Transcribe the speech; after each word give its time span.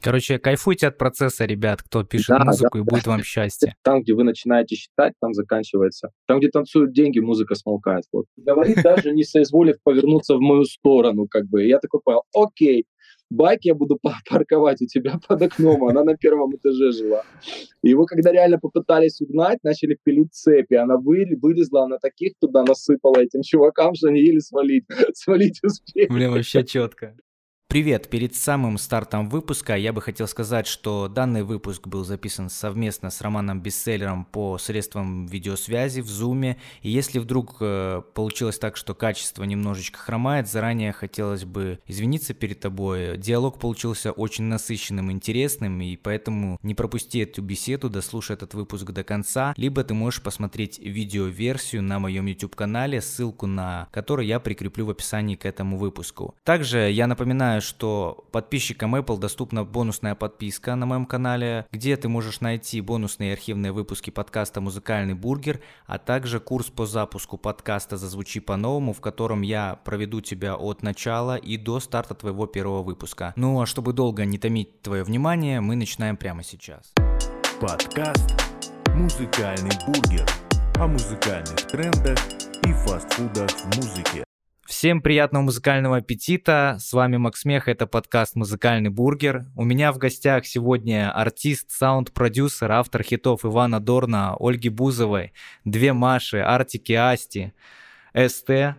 Короче, 0.00 0.38
кайфуйте 0.38 0.88
от 0.88 0.98
процесса, 0.98 1.44
ребят, 1.44 1.82
кто 1.82 2.04
пишет 2.04 2.38
да, 2.38 2.44
музыку, 2.44 2.78
да. 2.78 2.78
и 2.78 2.82
будет 2.82 3.06
вам 3.06 3.22
счастье. 3.24 3.74
Там, 3.82 4.02
где 4.02 4.14
вы 4.14 4.24
начинаете 4.24 4.76
считать, 4.76 5.14
там 5.20 5.34
заканчивается. 5.34 6.10
Там, 6.26 6.38
где 6.38 6.48
танцуют 6.48 6.92
деньги, 6.92 7.18
музыка 7.18 7.54
смолкает. 7.54 8.04
Вот. 8.12 8.26
Говорит 8.36 8.82
даже 8.82 9.12
не 9.12 9.24
соизволив 9.24 9.76
повернуться 9.82 10.36
в 10.36 10.40
мою 10.40 10.64
сторону, 10.64 11.26
как 11.28 11.46
бы. 11.46 11.64
Я 11.64 11.78
такой 11.78 12.00
понял, 12.00 12.22
окей, 12.34 12.86
байк 13.30 13.60
я 13.62 13.74
буду 13.74 13.98
парковать 14.28 14.80
у 14.82 14.86
тебя 14.86 15.18
под 15.28 15.42
окном, 15.42 15.84
она 15.84 16.04
на 16.04 16.16
первом 16.16 16.56
этаже 16.56 16.92
жила. 16.92 17.24
И 17.82 17.90
его, 17.90 18.06
когда 18.06 18.32
реально 18.32 18.58
попытались 18.58 19.20
угнать, 19.20 19.58
начали 19.62 19.98
пилить 20.02 20.34
цепи, 20.34 20.74
она 20.74 20.96
вы, 20.96 21.26
вылезла, 21.40 21.84
она 21.84 21.98
таких 21.98 22.34
туда 22.40 22.62
насыпала 22.64 23.20
этим 23.20 23.42
чувакам, 23.42 23.94
что 23.94 24.08
они 24.08 24.20
еле 24.20 24.40
свалить, 24.40 24.84
свалить 25.14 25.58
успели. 25.62 26.08
Блин, 26.08 26.30
вообще 26.32 26.64
четко. 26.64 27.16
Привет! 27.70 28.08
Перед 28.08 28.34
самым 28.34 28.78
стартом 28.78 29.28
выпуска 29.28 29.76
я 29.76 29.92
бы 29.92 30.00
хотел 30.00 30.26
сказать, 30.26 30.66
что 30.66 31.06
данный 31.06 31.42
выпуск 31.42 31.86
был 31.86 32.02
записан 32.02 32.48
совместно 32.48 33.10
с 33.10 33.20
Романом 33.20 33.60
Бестселлером 33.60 34.24
по 34.24 34.56
средствам 34.56 35.26
видеосвязи 35.26 36.00
в 36.00 36.06
Zoom. 36.06 36.56
И 36.80 36.90
если 36.90 37.18
вдруг 37.18 37.56
э, 37.60 38.00
получилось 38.14 38.58
так, 38.58 38.78
что 38.78 38.94
качество 38.94 39.44
немножечко 39.44 39.98
хромает, 39.98 40.48
заранее 40.48 40.92
хотелось 40.92 41.44
бы 41.44 41.78
извиниться 41.86 42.32
перед 42.32 42.58
тобой. 42.58 43.18
Диалог 43.18 43.58
получился 43.58 44.12
очень 44.12 44.44
насыщенным, 44.44 45.12
интересным, 45.12 45.82
и 45.82 45.96
поэтому 45.96 46.58
не 46.62 46.74
пропусти 46.74 47.18
эту 47.18 47.42
беседу, 47.42 47.90
дослушай 47.90 48.32
этот 48.34 48.54
выпуск 48.54 48.92
до 48.92 49.04
конца, 49.04 49.52
либо 49.58 49.84
ты 49.84 49.92
можешь 49.92 50.22
посмотреть 50.22 50.78
видеоверсию 50.78 51.82
на 51.82 51.98
моем 51.98 52.24
YouTube-канале, 52.24 53.02
ссылку 53.02 53.46
на 53.46 53.88
который 53.92 54.26
я 54.26 54.40
прикреплю 54.40 54.86
в 54.86 54.90
описании 54.90 55.36
к 55.36 55.44
этому 55.44 55.76
выпуску. 55.76 56.34
Также 56.44 56.90
я 56.90 57.06
напоминаю, 57.06 57.57
Напоминаю, 57.58 57.62
что 57.62 58.24
подписчикам 58.30 58.94
Apple 58.94 59.18
доступна 59.18 59.64
бонусная 59.64 60.14
подписка 60.14 60.76
на 60.76 60.86
моем 60.86 61.06
канале, 61.06 61.66
где 61.72 61.96
ты 61.96 62.08
можешь 62.08 62.40
найти 62.40 62.80
бонусные 62.80 63.32
архивные 63.32 63.72
выпуски 63.72 64.10
подкаста 64.10 64.60
«Музыкальный 64.60 65.14
бургер», 65.14 65.60
а 65.86 65.98
также 65.98 66.38
курс 66.38 66.66
по 66.66 66.86
запуску 66.86 67.36
подкаста 67.36 67.96
«Зазвучи 67.96 68.40
по-новому», 68.40 68.92
в 68.92 69.00
котором 69.00 69.42
я 69.42 69.80
проведу 69.84 70.20
тебя 70.20 70.54
от 70.54 70.82
начала 70.82 71.36
и 71.36 71.56
до 71.56 71.80
старта 71.80 72.14
твоего 72.14 72.46
первого 72.46 72.82
выпуска. 72.82 73.32
Ну 73.36 73.60
а 73.60 73.66
чтобы 73.66 73.92
долго 73.92 74.24
не 74.24 74.38
томить 74.38 74.80
твое 74.82 75.02
внимание, 75.02 75.60
мы 75.60 75.74
начинаем 75.74 76.16
прямо 76.16 76.44
сейчас. 76.44 76.92
Подкаст 77.60 78.30
«Музыкальный 78.94 79.72
бургер» 79.86 80.26
о 80.76 80.86
музыкальных 80.86 81.66
трендах 81.66 82.18
и 82.64 82.72
фастфудах 82.72 83.50
в 83.50 83.76
музыке. 83.76 84.27
Всем 84.68 85.00
приятного 85.00 85.44
музыкального 85.44 85.96
аппетита. 85.96 86.76
С 86.78 86.92
вами 86.92 87.16
Макс 87.16 87.46
Мех, 87.46 87.68
это 87.68 87.86
подкаст 87.86 88.36
«Музыкальный 88.36 88.90
бургер». 88.90 89.46
У 89.56 89.64
меня 89.64 89.92
в 89.92 89.96
гостях 89.96 90.44
сегодня 90.44 91.10
артист, 91.10 91.70
саунд-продюсер, 91.70 92.70
автор 92.70 93.02
хитов 93.02 93.46
Ивана 93.46 93.80
Дорна, 93.80 94.36
Ольги 94.38 94.68
Бузовой, 94.68 95.32
две 95.64 95.94
Маши, 95.94 96.40
Artik & 96.40 96.92
Asti, 96.92 97.54
СТ, 98.14 98.76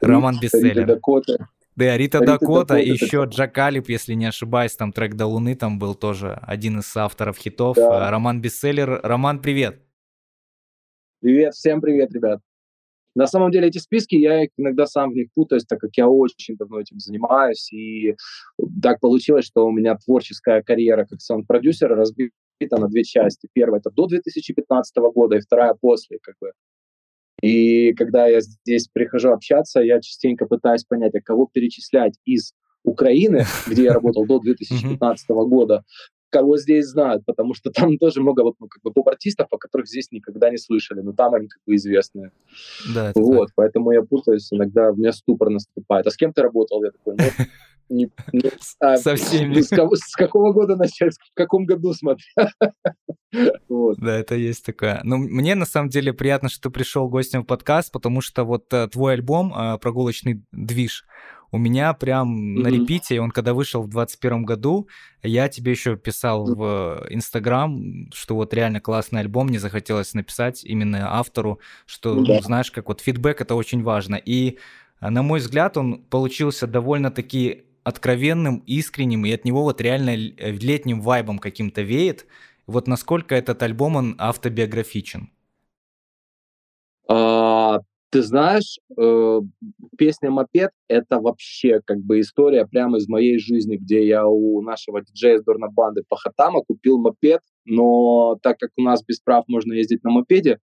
Роман 0.00 0.38
Бестселлер. 0.42 0.86
Дакота. 0.86 1.48
Да, 1.74 1.96
Рита, 1.96 2.18
Рита 2.18 2.32
Дакота, 2.32 2.76
и 2.76 2.90
еще 2.90 3.24
Jah 3.26 3.45
Khalib, 3.45 3.88
если 3.88 4.12
не 4.12 4.26
ошибаюсь, 4.26 4.76
там 4.76 4.92
трек 4.92 5.14
«До 5.14 5.24
луны» 5.24 5.54
там 5.54 5.78
был 5.78 5.94
тоже 5.94 6.38
один 6.42 6.80
из 6.80 6.96
авторов 6.98 7.38
хитов. 7.38 7.76
Да. 7.76 8.10
Роман 8.10 8.42
Бестселлер. 8.42 9.00
Роман, 9.02 9.40
привет. 9.40 9.80
Привет, 11.20 11.54
всем 11.54 11.80
привет, 11.80 12.12
ребят. 12.12 12.42
На 13.14 13.26
самом 13.26 13.50
деле 13.50 13.68
эти 13.68 13.78
списки, 13.78 14.16
я 14.16 14.44
иногда 14.56 14.86
сам 14.86 15.10
в 15.10 15.14
них 15.14 15.28
путаюсь, 15.34 15.64
так 15.64 15.78
как 15.78 15.90
я 15.96 16.08
очень 16.08 16.56
давно 16.56 16.80
этим 16.80 16.98
занимаюсь, 16.98 17.72
и 17.72 18.16
так 18.82 19.00
получилось, 19.00 19.46
что 19.46 19.66
у 19.66 19.72
меня 19.72 19.96
творческая 19.96 20.62
карьера 20.62 21.06
как 21.06 21.20
саунд-продюсера 21.20 21.94
разбита 21.94 22.32
на 22.70 22.88
две 22.88 23.04
части. 23.04 23.48
Первая— 23.52 23.80
это 23.84 23.90
до 23.90 24.06
2015 24.06 24.96
года, 25.14 25.36
и 25.36 25.40
вторая— 25.40 25.74
после, 25.80 26.18
как 26.20 26.34
бы. 26.40 26.52
И 27.42 27.92
когда 27.94 28.26
я 28.26 28.40
здесь 28.40 28.88
прихожу 28.88 29.30
общаться, 29.30 29.80
я 29.80 30.00
частенько 30.00 30.46
пытаюсь 30.46 30.84
понять, 30.84 31.14
а 31.14 31.20
кого 31.20 31.48
перечислять 31.52 32.14
из 32.24 32.52
Украины, 32.84 33.44
где 33.66 33.84
я 33.84 33.92
работал 33.92 34.26
до 34.26 34.38
2015 34.40 35.28
года, 35.48 35.82
кого 36.34 36.58
здесь 36.58 36.86
знают, 36.86 37.24
потому 37.24 37.54
что 37.54 37.70
там 37.70 37.96
тоже 37.98 38.20
много 38.20 38.42
вот, 38.42 38.56
ну, 38.58 38.66
как 38.66 38.82
бы 38.82 38.92
поп-артистов, 38.92 39.46
о 39.50 39.58
которых 39.58 39.86
здесь 39.86 40.10
никогда 40.10 40.50
не 40.50 40.58
слышали, 40.58 41.00
но 41.00 41.12
там 41.12 41.34
они 41.34 41.46
как 41.46 41.60
бы 41.66 41.76
известные. 41.76 42.32
Да, 42.94 43.12
вот, 43.14 43.46
так. 43.46 43.54
поэтому 43.54 43.92
я 43.92 44.02
путаюсь, 44.02 44.48
иногда 44.52 44.90
у 44.90 44.96
меня 44.96 45.12
ступор 45.12 45.50
наступает. 45.50 46.06
А 46.06 46.10
с 46.10 46.16
кем 46.16 46.32
ты 46.32 46.42
работал? 46.42 46.82
Я 46.82 46.90
такой, 46.90 47.14
ну, 47.16 47.44
не, 47.88 48.10
не, 48.32 48.50
а, 48.80 48.96
Со 48.96 49.14
всеми. 49.14 49.60
С, 49.60 49.68
кого, 49.68 49.94
с 49.94 50.12
какого 50.16 50.52
года 50.52 50.74
начать, 50.74 51.14
в 51.14 51.34
каком 51.34 51.66
году 51.66 51.92
смотря? 51.92 52.50
вот. 53.68 53.98
Да, 53.98 54.18
это 54.18 54.34
есть 54.34 54.66
такое. 54.66 55.00
Ну, 55.04 55.18
мне 55.18 55.54
на 55.54 55.66
самом 55.66 55.88
деле 55.88 56.12
приятно, 56.12 56.48
что 56.48 56.68
ты 56.68 56.70
пришел 56.70 57.08
гостем 57.08 57.42
в 57.42 57.46
подкаст, 57.46 57.92
потому 57.92 58.20
что 58.20 58.44
вот 58.44 58.72
э, 58.72 58.88
твой 58.88 59.14
альбом 59.14 59.54
э, 59.54 59.78
«Прогулочный 59.78 60.42
движ», 60.50 61.04
у 61.54 61.56
меня 61.56 61.92
прям 61.94 62.34
mm-hmm. 62.34 62.62
на 62.62 62.66
репите, 62.66 63.20
он 63.20 63.30
когда 63.30 63.54
вышел 63.54 63.80
в 63.80 63.88
21 63.88 64.44
году, 64.44 64.88
я 65.22 65.48
тебе 65.48 65.70
еще 65.70 65.96
писал 65.96 66.50
mm-hmm. 66.50 66.54
в 66.56 67.06
Инстаграм, 67.10 68.10
что 68.12 68.34
вот 68.34 68.52
реально 68.52 68.80
классный 68.80 69.20
альбом, 69.20 69.46
мне 69.46 69.60
захотелось 69.60 70.14
написать 70.14 70.64
именно 70.64 71.16
автору, 71.16 71.60
что, 71.86 72.16
mm-hmm. 72.16 72.24
ну, 72.26 72.42
знаешь, 72.42 72.72
как 72.72 72.88
вот 72.88 73.00
фидбэк 73.00 73.40
это 73.40 73.54
очень 73.54 73.84
важно. 73.84 74.16
И, 74.16 74.58
а, 74.98 75.10
на 75.10 75.22
мой 75.22 75.38
взгляд, 75.38 75.76
он 75.76 76.02
получился 76.02 76.66
довольно-таки 76.66 77.66
откровенным, 77.84 78.64
искренним, 78.66 79.24
и 79.24 79.30
от 79.30 79.44
него 79.44 79.62
вот 79.62 79.80
реально 79.80 80.16
летним 80.16 81.02
вайбом 81.02 81.38
каким-то 81.38 81.82
веет. 81.82 82.26
Вот 82.66 82.88
насколько 82.88 83.36
этот 83.36 83.62
альбом, 83.62 83.94
он 83.94 84.16
автобиографичен? 84.18 85.30
А, 87.08 87.78
ты 88.14 88.22
знаешь, 88.22 88.78
э, 88.96 89.40
песня 89.98 90.30
«Мопед»— 90.30 90.70
это 90.88 91.18
вообще 91.18 91.80
как 91.84 91.98
бы 91.98 92.20
история 92.20 92.64
прямо 92.64 92.98
из 92.98 93.08
моей 93.08 93.40
жизни, 93.40 93.76
где 93.76 94.06
я 94.06 94.24
у 94.24 94.62
нашего 94.62 95.02
диджея 95.02 95.34
из 95.34 95.42
Дорнабанды 95.42 96.04
Пахатама 96.08 96.60
купил 96.60 96.98
мопед, 96.98 97.40
но 97.64 98.38
так 98.40 98.58
как 98.58 98.70
у 98.76 98.82
нас 98.82 99.02
без 99.04 99.18
прав 99.18 99.48
можно 99.48 99.72
ездить 99.72 100.04
на 100.04 100.10
мопеде, 100.10 100.60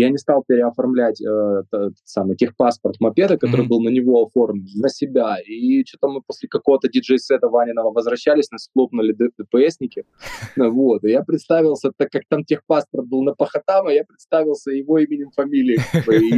я 0.00 0.10
не 0.10 0.18
стал 0.18 0.42
переоформлять 0.46 1.20
э, 1.20 1.62
тот 1.70 1.92
самый 2.04 2.36
техпаспорт 2.36 2.96
мопеда, 3.00 3.36
который 3.36 3.64
mm-hmm. 3.64 3.68
был 3.68 3.80
на 3.80 3.90
него 3.90 4.24
оформлен, 4.24 4.66
на 4.76 4.88
себя. 4.88 5.36
И 5.46 5.84
что-то 5.84 6.08
мы 6.08 6.22
после 6.22 6.48
какого-то 6.48 6.88
диджей-сета 6.88 7.48
Ваниного 7.48 7.92
возвращались, 7.92 8.50
нас 8.50 8.68
хлопнули 8.72 9.12
ДПСники. 9.12 10.04
Вот. 10.80 11.04
И 11.04 11.10
я 11.10 11.22
представился, 11.22 11.90
так 11.96 12.10
как 12.10 12.22
там 12.28 12.44
техпаспорт 12.44 13.06
был 13.06 13.22
на 13.22 13.34
Пахатама, 13.34 13.92
я 13.92 14.04
представился 14.04 14.70
его 14.70 14.98
именем, 14.98 15.30
фамилией. 15.30 15.80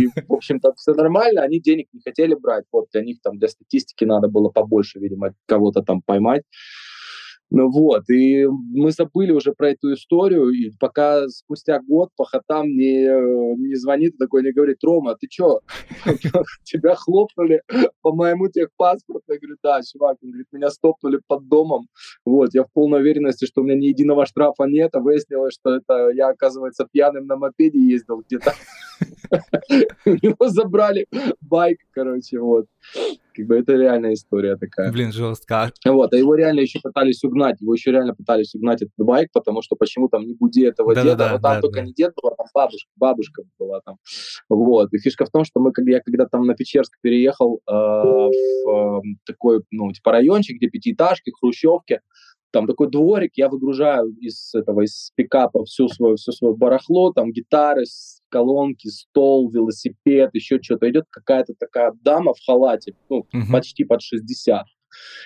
И, 0.02 0.08
в 0.26 0.32
общем-то, 0.32 0.72
все 0.76 0.94
нормально. 0.94 1.42
Они 1.42 1.60
денег 1.60 1.88
не 1.92 2.00
хотели 2.00 2.34
брать. 2.34 2.64
Вот 2.72 2.86
для 2.92 3.02
них 3.02 3.20
там, 3.22 3.38
для 3.38 3.48
статистики 3.48 4.04
надо 4.04 4.28
было 4.28 4.48
побольше, 4.48 4.98
видимо, 4.98 5.34
кого-то 5.46 5.82
там 5.82 6.02
поймать. 6.02 6.42
Ну 7.54 7.70
вот, 7.70 8.08
и 8.08 8.46
мы 8.46 8.92
забыли 8.92 9.30
уже 9.30 9.52
про 9.52 9.72
эту 9.72 9.92
историю, 9.92 10.48
и 10.48 10.70
пока 10.80 11.28
спустя 11.28 11.80
год 11.86 12.08
Пахотам 12.16 12.66
не, 12.66 13.04
не 13.58 13.74
звонит 13.74 14.16
такой, 14.16 14.42
не 14.42 14.52
говорит, 14.52 14.78
Рома, 14.82 15.16
ты 15.20 15.26
чё, 15.28 15.60
тебя 16.64 16.94
хлопнули 16.94 17.60
по 18.00 18.14
моему 18.14 18.48
техпаспорту? 18.48 19.34
Я 19.34 19.38
говорю, 19.38 19.56
да, 19.62 19.80
чувак, 19.82 20.16
он 20.22 20.30
говорит, 20.30 20.46
меня 20.50 20.70
стопнули 20.70 21.20
под 21.26 21.46
домом, 21.46 21.88
вот, 22.24 22.54
я 22.54 22.64
в 22.64 22.72
полной 22.72 23.00
уверенности, 23.00 23.44
что 23.44 23.60
у 23.60 23.64
меня 23.64 23.76
ни 23.76 23.88
единого 23.88 24.24
штрафа 24.24 24.64
нет, 24.64 24.94
а 24.94 25.00
выяснилось, 25.00 25.52
что 25.52 25.74
это 25.74 26.08
я, 26.08 26.28
оказывается, 26.28 26.88
пьяным 26.91 27.26
на 27.26 27.36
мопеде 27.36 27.78
ездил 27.78 28.22
где-то. 28.26 28.54
У 30.06 30.10
него 30.10 30.48
забрали 30.48 31.06
байк, 31.42 31.80
короче, 31.91 32.38
вот. 32.38 32.64
Как 33.34 33.47
бы 33.47 33.56
это 33.56 33.72
реальная 33.75 34.15
история 34.15 34.56
такая. 34.56 34.91
Блин, 34.93 35.12
жестко. 35.12 35.70
Вот, 35.87 36.12
а 36.12 36.16
его 36.16 36.34
реально 36.34 36.60
еще 36.60 36.81
пытались 36.81 37.22
угнать, 37.25 37.60
его 37.60 37.75
еще 37.75 37.91
реально 37.91 38.15
пытались 38.15 38.54
угнать 38.54 38.82
этот 38.82 38.95
байк, 38.97 39.30
потому 39.33 39.62
что 39.62 39.77
почему 39.77 40.09
там 40.09 40.22
не 40.27 40.34
буди 40.34 40.62
этого 40.62 40.95
да, 40.95 41.03
деда, 41.03 41.16
да, 41.16 41.33
вот 41.33 41.42
там 41.42 41.54
да, 41.54 41.60
только 41.60 41.80
да. 41.80 41.86
не 41.86 41.92
дед 41.92 42.12
был, 42.21 42.30
а 42.30 42.36
там 42.36 42.47
бабушка, 42.54 42.91
бабушка 42.97 43.42
была 43.59 43.80
там. 43.84 43.97
Вот, 44.48 44.92
и 44.92 44.98
фишка 44.98 45.24
в 45.24 45.30
том, 45.30 45.45
что 45.45 45.60
мы, 45.60 45.72
когда 45.72 45.92
я 45.92 46.01
когда 46.01 46.27
там 46.27 46.47
на 46.47 46.54
Печерск 46.54 46.92
переехал 47.01 47.60
э, 47.66 47.72
в 47.72 49.01
э, 49.01 49.01
такой, 49.27 49.62
ну, 49.71 49.92
типа 49.92 50.12
райончик, 50.12 50.56
где 50.56 50.68
пятиэтажки, 50.68 51.33
хрущевки, 51.41 52.01
там 52.53 52.66
такой 52.66 52.91
дворик, 52.91 53.33
я 53.36 53.48
выгружаю 53.48 54.10
из 54.21 54.54
этого, 54.54 54.83
из 54.83 55.10
пикапа 55.16 55.65
всю 55.65 55.89
свою, 55.89 56.16
все 56.16 56.33
свое 56.33 56.54
барахло, 56.54 57.12
там 57.12 57.33
гитары, 57.33 57.84
колонки, 58.32 58.88
стол, 58.88 59.50
велосипед, 59.50 60.30
еще 60.32 60.58
что-то. 60.60 60.90
Идет 60.90 61.04
какая-то 61.10 61.52
такая 61.58 61.92
дама 62.02 62.32
в 62.32 62.44
халате, 62.44 62.94
ну, 63.10 63.18
угу. 63.18 63.52
почти 63.52 63.84
под 63.84 64.00
60 64.00 64.64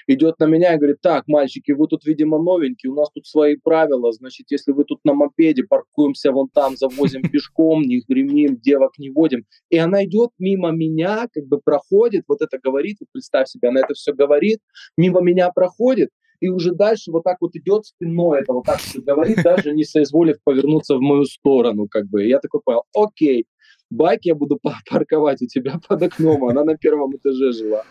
идет 0.06 0.38
на 0.38 0.46
меня 0.46 0.74
и 0.74 0.78
говорит, 0.78 1.00
так, 1.00 1.24
мальчики, 1.26 1.72
вы 1.72 1.86
тут, 1.88 2.04
видимо, 2.04 2.38
новенькие, 2.38 2.92
у 2.92 2.94
нас 2.94 3.10
тут 3.10 3.26
свои 3.26 3.56
правила, 3.56 4.12
значит, 4.12 4.46
если 4.50 4.72
вы 4.72 4.84
тут 4.84 5.00
на 5.04 5.14
мопеде 5.14 5.64
паркуемся 5.64 6.32
вон 6.32 6.48
там, 6.48 6.76
завозим 6.76 7.22
пешком, 7.32 7.82
не 7.82 8.02
гремим, 8.06 8.58
девок 8.58 8.98
не 8.98 9.10
водим. 9.10 9.44
И 9.70 9.78
она 9.78 10.04
идет 10.04 10.30
мимо 10.38 10.70
меня, 10.70 11.26
как 11.32 11.46
бы 11.46 11.60
проходит, 11.60 12.24
вот 12.28 12.42
это 12.42 12.58
говорит, 12.58 12.98
вот 13.00 13.08
представь 13.12 13.48
себе, 13.48 13.68
она 13.68 13.80
это 13.80 13.94
все 13.94 14.12
говорит, 14.12 14.60
мимо 14.96 15.20
меня 15.20 15.50
проходит, 15.50 16.10
и 16.40 16.48
уже 16.48 16.72
дальше 16.72 17.10
вот 17.10 17.24
так 17.24 17.38
вот 17.40 17.54
идет 17.54 17.86
спиной, 17.86 18.40
это 18.40 18.52
вот 18.52 18.64
так 18.64 18.78
говорит, 18.96 19.42
даже 19.42 19.72
не 19.72 19.84
соизволив 19.84 20.36
повернуться 20.44 20.96
в 20.96 21.00
мою 21.00 21.24
сторону, 21.24 21.88
как 21.88 22.06
бы. 22.06 22.24
И 22.24 22.28
я 22.28 22.38
такой 22.38 22.60
понял, 22.64 22.82
окей, 22.94 23.46
байк 23.90 24.20
я 24.24 24.34
буду 24.34 24.58
парковать 24.90 25.42
у 25.42 25.46
тебя 25.46 25.78
под 25.88 26.02
окном, 26.02 26.44
она 26.44 26.64
на 26.64 26.76
первом 26.76 27.16
этаже 27.16 27.52
жила. 27.52 27.84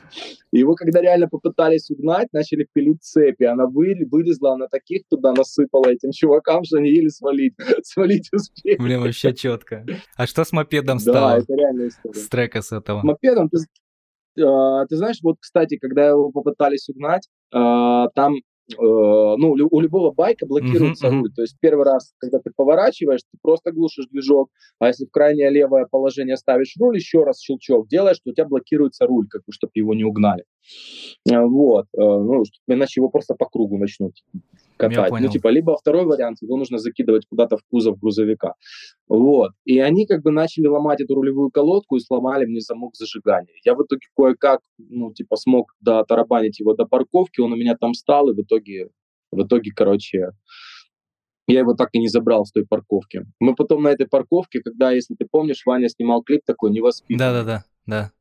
И 0.51 0.59
его, 0.59 0.75
когда 0.75 1.01
реально 1.01 1.27
попытались 1.27 1.89
угнать, 1.89 2.27
начали 2.31 2.67
пилить 2.71 3.03
цепи, 3.03 3.43
она 3.43 3.65
вы, 3.65 3.95
вылезла, 4.09 4.53
она 4.53 4.67
таких 4.67 5.03
туда 5.09 5.33
насыпала 5.33 5.87
этим 5.87 6.11
чувакам, 6.11 6.63
что 6.63 6.77
они 6.77 6.89
еле 6.89 7.09
свалить, 7.09 7.55
свалить 7.83 8.29
успели. 8.33 8.77
Блин, 8.77 9.01
вообще 9.01 9.33
четко. 9.33 9.85
А 10.15 10.27
что 10.27 10.43
с 10.43 10.51
мопедом 10.51 10.99
стало? 10.99 11.31
Да, 11.31 11.37
это 11.39 11.53
реальная 11.53 11.87
история. 11.87 12.19
С 12.19 12.27
трека 12.27 12.61
с 12.61 12.71
этого. 12.71 13.01
С 13.01 13.03
мопедом, 13.03 13.49
ты, 13.49 13.57
э, 14.41 14.85
ты 14.89 14.95
знаешь, 14.95 15.19
вот, 15.21 15.37
кстати, 15.39 15.77
когда 15.77 16.07
его 16.07 16.31
попытались 16.31 16.89
угнать, 16.89 17.27
э, 17.53 18.07
там 18.15 18.35
Э, 18.71 18.75
ну, 18.77 19.51
у 19.51 19.79
любого 19.79 20.11
байка 20.11 20.45
блокируется 20.45 21.09
руль. 21.09 21.31
То 21.33 21.43
есть 21.43 21.55
первый 21.59 21.85
раз, 21.85 22.13
когда 22.17 22.39
ты 22.39 22.51
поворачиваешь, 22.55 23.21
ты 23.21 23.37
просто 23.41 23.71
глушишь 23.71 24.07
движок, 24.07 24.49
а 24.79 24.87
если 24.87 25.05
в 25.05 25.11
крайнее 25.11 25.49
левое 25.51 25.85
положение 25.85 26.35
ставишь 26.35 26.75
руль, 26.79 26.95
еще 26.95 27.23
раз 27.23 27.39
щелчок 27.39 27.87
делаешь, 27.87 28.17
то 28.23 28.31
у 28.31 28.33
тебя 28.33 28.45
блокируется 28.45 29.05
руль, 29.05 29.27
как 29.27 29.41
бы, 29.45 29.53
чтобы 29.53 29.71
его 29.75 29.93
не 29.93 30.03
угнали. 30.03 30.45
Э, 31.29 31.43
вот. 31.45 31.85
Э, 31.93 32.01
ну, 32.01 32.43
иначе 32.67 33.01
его 33.01 33.09
просто 33.09 33.35
по 33.35 33.45
кругу 33.45 33.77
начнут 33.77 34.13
катать. 34.77 35.11
Ну, 35.11 35.29
типа, 35.29 35.47
либо 35.49 35.77
второй 35.77 36.05
вариант, 36.05 36.41
его 36.41 36.57
нужно 36.57 36.77
закидывать 36.77 37.25
куда-то 37.27 37.57
в 37.57 37.61
кузов 37.69 37.99
грузовика. 37.99 38.53
Вот. 39.07 39.51
И 39.63 39.79
они 39.79 40.05
как 40.05 40.21
бы 40.21 40.31
начали 40.31 40.67
ломать 40.67 41.01
эту 41.01 41.15
рулевую 41.15 41.49
колодку 41.51 41.95
и 41.95 41.99
сломали 41.99 42.45
мне 42.45 42.59
замок 42.59 42.95
зажигания. 42.95 43.53
Я 43.63 43.75
в 43.75 43.83
итоге 43.83 44.07
кое-как, 44.15 44.61
ну, 44.77 45.13
типа, 45.13 45.35
смог 45.35 45.73
дотарабанить 45.79 46.59
его 46.59 46.73
до 46.73 46.85
парковки, 46.85 47.39
он 47.39 47.53
у 47.53 47.55
меня 47.55 47.75
там 47.79 47.93
стал, 47.93 48.29
и 48.29 48.33
в 48.33 48.41
итоге, 48.41 48.89
в 49.31 49.43
итоге, 49.43 49.71
короче, 49.75 50.31
я 51.47 51.59
его 51.59 51.73
так 51.75 51.89
и 51.93 51.99
не 51.99 52.07
забрал 52.07 52.45
с 52.45 52.51
той 52.51 52.65
парковки. 52.65 53.25
Мы 53.39 53.55
потом 53.55 53.83
на 53.83 53.89
этой 53.89 54.07
парковке, 54.07 54.61
когда, 54.61 54.91
если 54.91 55.15
ты 55.15 55.27
помнишь, 55.29 55.61
Ваня 55.65 55.89
снимал 55.89 56.23
клип 56.23 56.41
такой 56.45 56.71
«Невоспитанный». 56.71 57.19
Да-да-да, 57.19 57.63
да. 57.85 58.11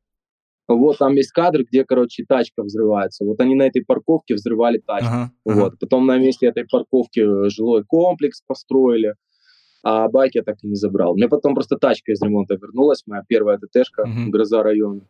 Вот 0.67 0.97
там 0.97 1.15
есть 1.15 1.31
кадр, 1.31 1.63
где, 1.63 1.85
короче, 1.85 2.25
тачка 2.27 2.63
взрывается. 2.63 3.23
Вот 3.23 3.39
они 3.39 3.55
на 3.55 3.63
этой 3.63 3.83
парковке 3.83 4.33
взрывали 4.33 4.79
тачку. 4.79 5.07
Ага, 5.07 5.31
вот. 5.45 5.67
Ага. 5.67 5.77
Потом 5.79 6.07
на 6.07 6.17
месте 6.17 6.47
этой 6.47 6.65
парковки 6.65 7.19
э, 7.19 7.49
жилой 7.49 7.83
комплекс 7.83 8.41
построили, 8.41 9.13
а 9.83 10.09
байк 10.09 10.33
я 10.33 10.41
так 10.41 10.55
и 10.63 10.67
не 10.67 10.75
забрал. 10.75 11.15
Мне 11.15 11.29
потом 11.29 11.53
просто 11.53 11.77
тачка 11.77 12.11
из 12.11 12.21
ремонта 12.21 12.55
вернулась, 12.55 13.03
моя 13.05 13.23
первая 13.27 13.59
ТТшка, 13.59 14.01
угу. 14.01 14.31
гроза 14.31 14.63
района. 14.63 15.01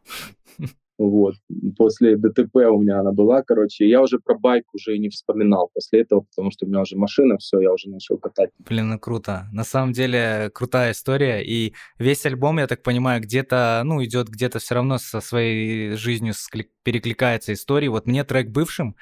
Вот. 0.97 1.35
После 1.77 2.15
ДТП 2.15 2.55
у 2.71 2.81
меня 2.81 2.99
она 2.99 3.11
была, 3.11 3.43
короче. 3.43 3.87
Я 3.87 4.01
уже 4.01 4.19
про 4.19 4.37
байк 4.37 4.63
уже 4.73 4.97
не 4.97 5.09
вспоминал 5.09 5.69
после 5.73 6.01
этого, 6.01 6.21
потому 6.21 6.51
что 6.51 6.65
у 6.65 6.69
меня 6.69 6.81
уже 6.81 6.95
машина, 6.97 7.37
все, 7.37 7.59
я 7.59 7.71
уже 7.73 7.89
начал 7.89 8.17
катать. 8.17 8.51
Блин, 8.59 8.89
ну 8.89 8.99
круто. 8.99 9.47
На 9.51 9.63
самом 9.63 9.91
деле 9.91 10.49
крутая 10.53 10.91
история. 10.91 11.43
И 11.43 11.73
весь 11.99 12.25
альбом, 12.25 12.59
я 12.59 12.67
так 12.67 12.81
понимаю, 12.81 13.21
где-то, 13.21 13.81
ну, 13.83 14.03
идет 14.03 14.29
где-то 14.29 14.59
все 14.59 14.75
равно 14.75 14.97
со 14.97 15.19
своей 15.19 15.95
жизнью 15.95 16.33
перекликается 16.83 17.53
история. 17.53 17.89
Вот 17.89 18.05
мне 18.05 18.23
трек 18.23 18.49
бывшим 18.49 18.95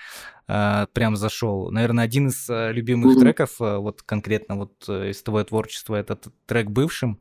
э, 0.47 0.87
прям 0.93 1.15
зашел. 1.15 1.69
Наверное, 1.69 2.05
один 2.05 2.27
из 2.27 2.49
э, 2.49 2.71
любимых 2.71 3.17
mm-hmm. 3.17 3.19
треков, 3.19 3.61
э, 3.61 3.77
вот 3.77 4.01
конкретно 4.01 4.55
вот 4.55 4.73
э, 4.87 5.11
из 5.11 5.21
твоего 5.21 5.43
творчества, 5.43 5.95
этот 5.95 6.27
трек 6.47 6.69
бывшим. 6.69 7.19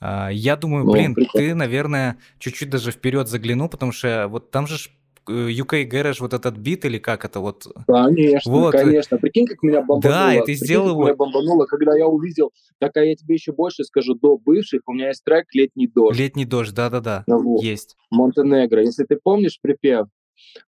Я 0.00 0.56
думаю, 0.56 0.84
ну, 0.84 0.92
блин, 0.92 1.14
прикольно. 1.14 1.48
ты, 1.48 1.54
наверное, 1.54 2.18
чуть-чуть 2.38 2.70
даже 2.70 2.90
вперед 2.90 3.28
заглянул, 3.28 3.68
потому 3.68 3.92
что 3.92 4.28
вот 4.28 4.50
там 4.50 4.66
же 4.66 4.76
UK 5.28 5.88
Garage 5.88 6.18
вот 6.20 6.32
этот 6.34 6.56
бит 6.56 6.84
или 6.84 6.98
как 6.98 7.24
это 7.24 7.40
вот? 7.40 7.66
Конечно, 7.86 8.52
вот. 8.52 8.72
конечно. 8.72 9.18
Прикинь, 9.18 9.46
как 9.46 9.62
меня 9.62 9.82
бомбануло. 9.82 10.20
Да, 10.20 10.34
и 10.34 10.44
ты 10.44 10.54
сделал 10.54 10.90
его. 10.90 11.04
меня 11.04 11.14
бомбануло, 11.14 11.66
когда 11.66 11.96
я 11.96 12.06
увидел, 12.06 12.52
так 12.78 12.96
а 12.96 13.04
я 13.04 13.14
тебе 13.16 13.34
еще 13.34 13.52
больше 13.52 13.84
скажу, 13.84 14.14
до 14.14 14.38
бывших 14.38 14.82
у 14.86 14.92
меня 14.92 15.08
есть 15.08 15.24
трек 15.24 15.46
«Летний 15.52 15.88
дождь». 15.88 16.18
«Летний 16.18 16.44
дождь», 16.44 16.74
да-да-да, 16.74 17.24
вот. 17.26 17.62
есть. 17.62 17.96
Монтенегро. 18.10 18.82
Если 18.82 19.04
ты 19.04 19.18
помнишь 19.22 19.58
припев, 19.60 20.06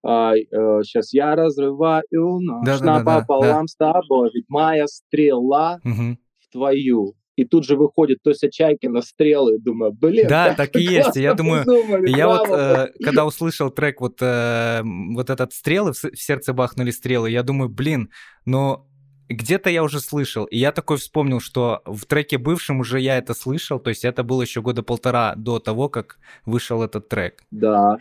а, 0.04 0.34
э, 0.34 0.44
сейчас 0.82 1.12
я 1.12 1.36
разрываю 1.36 2.02
нож 2.40 2.64
да, 2.64 2.78
да, 2.78 2.98
напополам 2.98 3.48
да, 3.48 3.60
да. 3.60 3.66
с 3.66 3.76
тобой, 3.76 4.30
ведь 4.34 4.46
моя 4.48 4.86
стрела 4.86 5.80
угу. 5.84 6.16
в 6.40 6.52
твою 6.52 7.14
и 7.38 7.44
тут 7.44 7.64
же 7.64 7.76
выходит 7.76 8.18
Тося 8.22 8.50
Чайкина 8.50 9.00
стрелы, 9.00 9.58
думаю, 9.58 9.92
блин, 9.92 10.26
да, 10.28 10.54
так 10.54 10.74
и 10.74 10.82
есть. 10.82 11.14
Я 11.14 11.34
думаю, 11.34 11.64
я 12.06 12.26
вот 12.26 12.48
э, 12.48 12.88
когда 13.02 13.24
услышал 13.24 13.70
трек 13.70 14.00
вот 14.00 14.18
э, 14.20 14.82
вот 14.82 15.30
этот 15.30 15.52
стрелы 15.52 15.92
в 15.92 15.96
сердце 16.16 16.52
бахнули 16.52 16.90
стрелы, 16.90 17.30
я 17.30 17.44
думаю, 17.44 17.68
блин, 17.68 18.10
но 18.44 18.88
где-то 19.28 19.70
я 19.70 19.84
уже 19.84 20.00
слышал, 20.00 20.46
и 20.46 20.58
я 20.58 20.72
такой 20.72 20.96
вспомнил, 20.96 21.38
что 21.38 21.82
в 21.84 22.06
треке 22.06 22.38
бывшем 22.38 22.80
уже 22.80 22.98
я 22.98 23.18
это 23.18 23.34
слышал, 23.34 23.78
то 23.78 23.90
есть 23.90 24.04
это 24.04 24.24
было 24.24 24.42
еще 24.42 24.60
года 24.60 24.82
полтора 24.82 25.34
до 25.36 25.60
того, 25.60 25.88
как 25.88 26.18
вышел 26.44 26.82
этот 26.82 27.08
трек. 27.08 27.44
Да, 27.52 27.98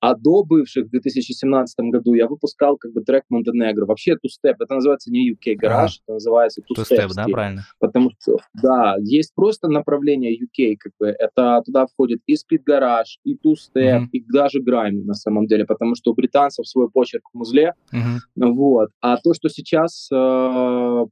а 0.00 0.14
до 0.14 0.42
бывших 0.44 0.86
в 0.86 0.90
2017 0.90 1.76
году 1.90 2.14
я 2.14 2.26
выпускал 2.26 2.76
как 2.76 2.92
бы 2.92 3.02
трек 3.02 3.24
Монтенегро. 3.28 3.86
Вообще 3.86 4.12
Two-Step, 4.12 4.56
это 4.58 4.74
называется 4.74 5.10
не 5.10 5.30
UK 5.32 5.56
Garage, 5.60 5.68
а, 5.68 6.04
это 6.04 6.12
называется 6.14 6.60
Two-Step. 6.60 7.10
да, 7.14 7.26
правильно? 7.26 7.62
Потому 7.78 8.10
что, 8.18 8.36
да, 8.60 8.96
есть 9.00 9.34
просто 9.34 9.68
направление 9.68 10.34
UK, 10.34 10.76
как 10.78 10.92
бы, 10.98 11.06
это 11.06 11.62
туда 11.64 11.86
входит 11.86 12.20
и 12.26 12.34
Speed 12.34 12.62
Garage, 12.68 13.18
и 13.24 13.34
Two-Step, 13.34 13.74
mm-hmm. 13.74 14.08
и 14.12 14.24
даже 14.32 14.60
Grime 14.60 15.04
на 15.04 15.14
самом 15.14 15.46
деле, 15.46 15.64
потому 15.64 15.94
что 15.94 16.12
у 16.12 16.14
британцев 16.14 16.66
свой 16.66 16.90
почерк 16.90 17.24
в 17.32 17.38
музле, 17.38 17.74
mm-hmm. 17.92 18.52
вот. 18.52 18.90
А 19.00 19.16
то, 19.16 19.34
что 19.34 19.48
сейчас 19.48 20.08
э, 20.12 21.04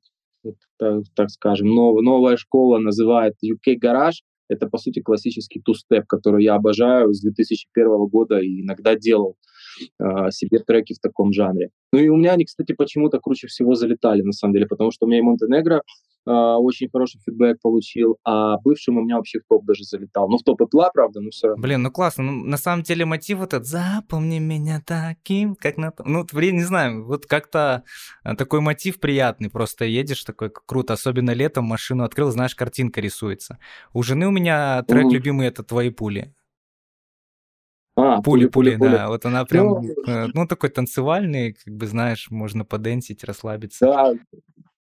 так, 0.79 1.03
так 1.15 1.31
скажем, 1.31 1.69
нов, 1.69 2.01
новая 2.03 2.37
школа 2.37 2.79
называет 2.79 3.35
UK 3.45 3.77
Garage, 3.83 4.23
это, 4.51 4.67
по 4.67 4.79
сути, 4.79 5.01
классический 5.01 5.61
ту-степ, 5.65 6.07
который 6.07 6.45
я 6.45 6.55
обожаю 6.57 7.15
с 7.15 7.21
2001 7.21 8.07
года 8.09 8.39
и 8.41 8.63
иногда 8.63 8.97
делал 8.97 9.37
э, 9.99 10.31
себе 10.31 10.59
треки 10.59 10.95
в 10.95 10.99
таком 10.99 11.33
жанре. 11.33 11.71
Ну 11.93 12.01
и 12.01 12.09
у 12.09 12.17
меня 12.17 12.33
они, 12.33 12.45
кстати, 12.45 12.73
почему-то 12.73 13.21
круче 13.21 13.47
всего 13.47 13.75
залетали, 13.75 14.23
на 14.23 14.33
самом 14.33 14.55
деле, 14.55 14.67
потому 14.67 14.91
что 14.91 15.07
у 15.07 15.09
меня 15.09 15.21
и 15.21 15.23
Монтенегро 15.23 15.83
очень 16.27 16.89
хороший 16.91 17.21
фидбэк 17.25 17.61
получил, 17.63 18.19
а 18.25 18.59
бывшим 18.59 18.99
у 18.99 19.03
меня 19.03 19.17
вообще 19.17 19.41
в 19.41 19.43
топ 19.49 19.65
даже 19.65 19.85
залетал. 19.85 20.29
Ну, 20.29 20.39
в 20.39 20.43
топ 20.43 20.61
Apple, 20.61 20.89
правда, 20.93 21.21
но 21.21 21.31
все 21.31 21.49
равно. 21.49 21.63
Блин, 21.63 21.83
ну 21.83 21.91
классно. 21.91 22.25
Ну, 22.25 22.45
на 22.45 22.57
самом 22.57 22.83
деле 22.83 23.05
мотив 23.05 23.41
этот 23.41 23.67
«Запомни 23.67 24.39
меня 24.39 24.83
таким, 24.85 25.55
как 25.55 25.77
на...» 25.77 25.93
Ну, 26.05 26.27
блин, 26.33 26.57
не 26.57 26.65
знаю, 26.65 27.05
вот 27.05 27.27
как-то 27.27 27.85
э, 28.25 28.35
такой 28.37 28.61
мотив 28.61 29.01
приятный. 29.01 29.51
Просто 29.51 29.85
едешь 29.85 30.25
такой 30.25 30.51
круто, 30.51 30.93
особенно 30.93 31.31
летом 31.31 31.65
машину 31.65 32.05
открыл, 32.05 32.31
знаешь, 32.31 32.55
картинка 32.55 33.01
рисуется. 33.01 33.59
У 33.93 34.03
жены 34.03 34.29
у 34.29 34.31
меня 34.31 34.83
трек 34.83 35.07
mm-hmm. 35.07 35.11
любимый— 35.11 35.47
это 35.49 35.63
«Твои 35.63 35.91
пули». 35.91 36.35
А, 37.97 38.23
пули, 38.23 38.47
пули, 38.47 38.77
пули, 38.77 38.91
да. 38.91 39.09
Вот 39.09 39.27
она 39.27 39.45
прям, 39.45 39.67
ну, 39.67 39.83
э, 40.07 40.27
ну, 40.33 40.47
такой 40.47 40.71
танцевальный, 40.71 41.53
как 41.53 41.75
бы, 41.75 41.87
знаешь, 41.87 42.31
можно 42.31 42.65
поденсить, 42.65 43.25
расслабиться. 43.25 43.87
Да, 43.87 44.13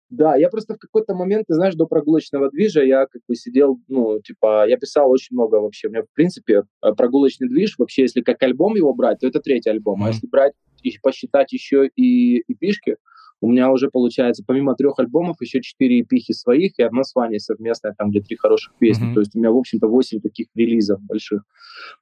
да, 0.09 0.35
я 0.35 0.49
просто 0.49 0.73
в 0.73 0.79
какой-то 0.79 1.13
момент, 1.13 1.45
ты 1.47 1.53
знаешь, 1.53 1.75
до 1.75 1.85
прогулочного 1.85 2.49
движа 2.49 2.83
я 2.83 3.05
как 3.05 3.21
бы 3.27 3.35
сидел, 3.35 3.79
ну, 3.87 4.19
типа, 4.21 4.67
я 4.67 4.77
писал 4.77 5.11
очень 5.11 5.35
много 5.35 5.55
вообще. 5.55 5.87
У 5.87 5.91
меня, 5.91 6.01
в 6.03 6.13
принципе, 6.15 6.63
э, 6.81 6.93
прогулочный 6.93 7.47
движ, 7.47 7.75
вообще, 7.77 8.03
если 8.03 8.21
как 8.21 8.41
альбом 8.41 8.75
его 8.75 8.93
брать, 8.93 9.19
то 9.19 9.27
это 9.27 9.39
третий 9.39 9.69
альбом. 9.69 10.01
Mm-hmm. 10.01 10.05
А 10.05 10.09
если 10.09 10.27
брать 10.27 10.53
и 10.81 10.97
посчитать 11.01 11.53
еще 11.53 11.87
и, 11.95 12.39
и 12.39 12.55
пишки, 12.55 12.97
у 13.41 13.49
меня 13.49 13.71
уже 13.71 13.89
получается, 13.89 14.43
помимо 14.45 14.75
трех 14.75 14.99
альбомов, 14.99 15.37
еще 15.39 15.61
четыре 15.61 16.01
эпихи 16.01 16.33
своих 16.33 16.77
и 16.77 16.83
одна 16.83 17.03
с 17.03 17.15
Ваней 17.15 17.39
совместная, 17.39 17.95
там, 17.97 18.09
где 18.09 18.21
три 18.21 18.35
хороших 18.35 18.73
песни. 18.79 19.09
Mm-hmm. 19.09 19.13
То 19.13 19.19
есть 19.21 19.35
у 19.35 19.39
меня, 19.39 19.51
в 19.51 19.57
общем-то, 19.57 19.87
восемь 19.87 20.19
таких 20.19 20.47
релизов 20.55 21.01
больших. 21.01 21.43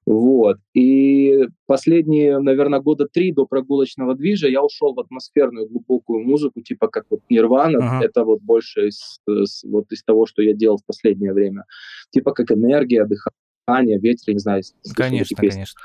Вот. 0.05 0.57
И 0.73 1.47
последние, 1.67 2.39
наверное, 2.39 2.79
года 2.79 3.07
три 3.07 3.31
до 3.31 3.45
прогулочного 3.45 4.15
движа 4.15 4.47
я 4.47 4.63
ушел 4.63 4.93
в 4.93 4.99
атмосферную 4.99 5.67
глубокую 5.67 6.23
музыку, 6.23 6.61
типа 6.61 6.87
как 6.87 7.05
вот 7.09 7.21
Нирвана. 7.29 7.77
Uh-huh. 7.77 8.05
Это 8.05 8.23
вот 8.23 8.41
больше 8.41 8.87
из, 8.87 9.19
из, 9.27 9.63
вот 9.63 9.91
из 9.91 10.03
того, 10.03 10.25
что 10.25 10.41
я 10.41 10.53
делал 10.53 10.77
в 10.77 10.85
последнее 10.85 11.33
время. 11.33 11.65
Типа 12.09 12.31
как 12.31 12.51
энергия, 12.51 13.05
дыхание, 13.05 13.99
ветер, 13.99 14.33
не 14.33 14.39
знаю. 14.39 14.63
Конечно, 14.95 15.35
конечно. 15.37 15.79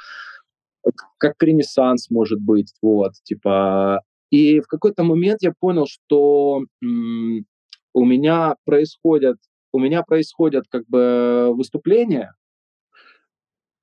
Как 1.18 1.34
ренессанс 1.42 2.10
может 2.10 2.40
быть, 2.40 2.72
вот, 2.80 3.12
типа 3.22 4.02
и 4.32 4.60
в 4.60 4.66
какой-то 4.66 5.04
момент 5.04 5.42
я 5.42 5.52
понял, 5.60 5.86
что 5.86 6.64
у 6.80 8.04
меня 8.04 8.56
происходят, 8.64 9.36
у 9.72 9.78
меня 9.78 10.02
происходят 10.02 10.64
как 10.70 10.84
бы 10.88 11.50
выступления, 11.54 12.34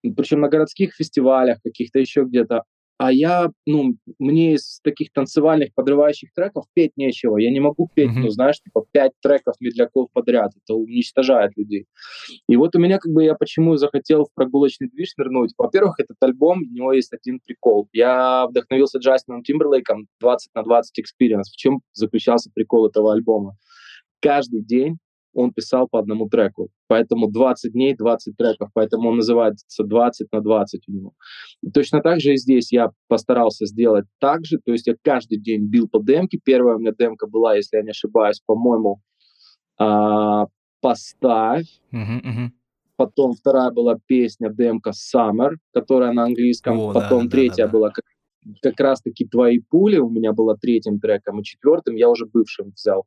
причем 0.01 0.41
на 0.41 0.49
городских 0.49 0.95
фестивалях 0.95 1.59
каких-то 1.63 1.99
еще 1.99 2.23
где-то, 2.23 2.63
а 2.99 3.13
я, 3.13 3.49
ну, 3.65 3.95
мне 4.19 4.55
из 4.55 4.81
таких 4.83 5.13
танцевальных 5.13 5.73
подрывающих 5.73 6.33
треков 6.33 6.65
петь 6.73 6.91
нечего. 6.97 7.37
Я 7.37 7.49
не 7.49 7.61
могу 7.61 7.89
петь, 7.95 8.09
mm-hmm. 8.09 8.23
ну, 8.23 8.29
знаешь, 8.29 8.59
типа 8.59 8.83
пять 8.91 9.13
треков 9.21 9.55
медляков 9.61 10.09
подряд. 10.11 10.51
Это 10.61 10.75
уничтожает 10.75 11.55
людей. 11.55 11.85
И 12.49 12.57
вот 12.57 12.75
у 12.75 12.79
меня 12.79 12.99
как 12.99 13.13
бы 13.13 13.23
я 13.23 13.35
почему 13.35 13.77
захотел 13.77 14.25
в 14.25 14.33
прогулочный 14.35 14.89
движ 14.89 15.13
нырнуть. 15.15 15.53
Во-первых, 15.57 16.01
этот 16.01 16.17
альбом, 16.19 16.59
у 16.59 16.75
него 16.75 16.91
есть 16.91 17.13
один 17.13 17.39
прикол. 17.39 17.87
Я 17.93 18.47
вдохновился 18.47 18.99
Джастином 18.99 19.43
Тимберлейком 19.43 20.07
20 20.19 20.53
на 20.53 20.63
20 20.63 20.99
Experience. 20.99 21.53
В 21.53 21.55
чем 21.55 21.79
заключался 21.93 22.51
прикол 22.53 22.87
этого 22.87 23.13
альбома? 23.13 23.55
Каждый 24.19 24.61
день 24.61 24.97
он 25.33 25.53
писал 25.53 25.87
по 25.87 25.99
одному 25.99 26.27
треку. 26.27 26.69
Поэтому 26.87 27.29
20 27.29 27.73
дней, 27.73 27.95
20 27.95 28.35
треков. 28.35 28.69
Поэтому 28.73 29.09
он 29.09 29.17
называется 29.17 29.83
20 29.83 30.31
на 30.31 30.41
20 30.41 30.83
у 30.87 30.91
него. 30.91 31.13
И 31.61 31.69
точно 31.69 32.01
так 32.01 32.19
же 32.19 32.33
и 32.33 32.37
здесь 32.37 32.71
я 32.71 32.89
постарался 33.07 33.65
сделать 33.65 34.05
так 34.19 34.45
же. 34.45 34.57
То 34.63 34.71
есть 34.71 34.87
я 34.87 34.95
каждый 35.01 35.39
день 35.39 35.65
бил 35.65 35.87
по 35.87 35.99
демке. 35.99 36.39
Первая 36.43 36.75
у 36.75 36.79
меня 36.79 36.93
демка 36.97 37.27
была, 37.27 37.55
если 37.55 37.77
я 37.77 37.83
не 37.83 37.91
ошибаюсь, 37.91 38.41
по-моему, 38.45 39.01
а, 39.77 40.47
«Поставь». 40.81 41.67
Uh-huh, 41.93 42.21
uh-huh. 42.21 42.49
Потом 42.95 43.33
вторая 43.33 43.71
была 43.71 43.97
песня, 44.07 44.49
демка 44.49 44.91
«Summer», 44.91 45.51
которая 45.73 46.11
на 46.11 46.23
английском. 46.25 46.79
О, 46.79 46.93
Потом 46.93 47.25
да, 47.25 47.29
третья 47.29 47.65
да, 47.65 47.67
да, 47.67 47.71
была 47.71 47.89
как, 47.91 48.05
как 48.61 48.79
раз-таки 48.79 49.25
«Твои 49.25 49.59
пули» 49.59 49.97
у 49.97 50.09
меня 50.09 50.33
была 50.33 50.55
третьим 50.55 50.99
треком. 50.99 51.39
И 51.39 51.43
четвертым 51.43 51.95
я 51.95 52.09
уже 52.09 52.25
бывшим 52.25 52.71
взял. 52.75 53.05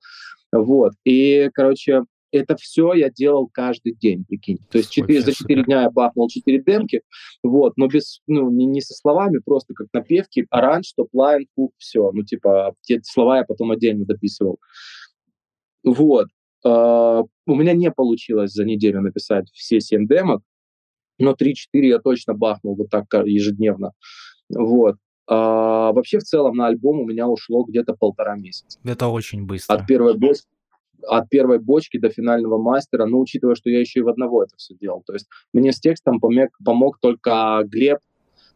Вот. 0.50 0.92
И, 1.04 1.50
короче, 1.52 2.04
это 2.32 2.56
все 2.56 2.94
я 2.94 3.10
делал 3.10 3.48
каждый 3.52 3.94
день, 3.94 4.24
прикинь. 4.24 4.58
То 4.70 4.78
есть 4.78 4.90
4, 4.90 5.20
за 5.20 5.32
4 5.32 5.64
дня 5.64 5.82
я 5.82 5.90
бахнул 5.90 6.28
4 6.28 6.62
демки, 6.62 7.02
вот, 7.42 7.74
но 7.76 7.86
без, 7.86 8.20
ну, 8.26 8.50
не, 8.50 8.64
не 8.64 8.80
со 8.80 8.94
словами, 8.94 9.38
просто 9.38 9.74
как 9.74 9.88
напевки, 9.92 10.46
аранж, 10.50 10.92
topline, 10.94 11.46
hook, 11.54 11.72
все. 11.76 12.10
Ну, 12.12 12.24
типа, 12.24 12.74
те 12.80 13.00
слова 13.04 13.38
я 13.38 13.44
потом 13.44 13.70
отдельно 13.70 14.04
дописывал. 14.06 14.58
Вот. 15.84 16.28
Uh, 16.64 17.26
у 17.46 17.54
меня 17.56 17.72
не 17.72 17.90
получилось 17.90 18.52
за 18.52 18.64
неделю 18.64 19.00
написать 19.00 19.50
все 19.52 19.80
7 19.80 20.06
демок, 20.06 20.42
но 21.18 21.32
3-4 21.32 21.54
я 21.72 21.98
точно 21.98 22.34
бахнул 22.34 22.76
вот 22.76 22.88
так 22.88 23.06
ежедневно. 23.26 23.92
Вот. 24.48 24.94
Uh, 25.28 25.92
вообще, 25.92 26.18
в 26.18 26.22
целом, 26.22 26.56
на 26.56 26.68
альбом 26.68 27.00
у 27.00 27.04
меня 27.04 27.26
ушло 27.26 27.64
где-то 27.64 27.94
полтора 27.94 28.36
месяца. 28.36 28.78
Это 28.84 29.08
очень 29.08 29.44
быстро. 29.44 29.74
От 29.74 29.86
первой 29.86 30.16
бочки, 30.16 30.46
от 31.06 31.28
первой 31.28 31.58
бочки 31.58 31.98
до 31.98 32.10
финального 32.10 32.58
мастера, 32.58 33.06
но 33.06 33.20
учитывая, 33.20 33.54
что 33.54 33.70
я 33.70 33.80
еще 33.80 34.00
и 34.00 34.02
в 34.02 34.08
одного 34.08 34.42
это 34.42 34.54
все 34.56 34.74
делал. 34.74 35.02
То 35.06 35.12
есть 35.14 35.26
мне 35.52 35.72
с 35.72 35.80
текстом 35.80 36.20
помог, 36.20 36.50
помог 36.64 36.98
только 37.00 37.62
Глеб 37.64 37.98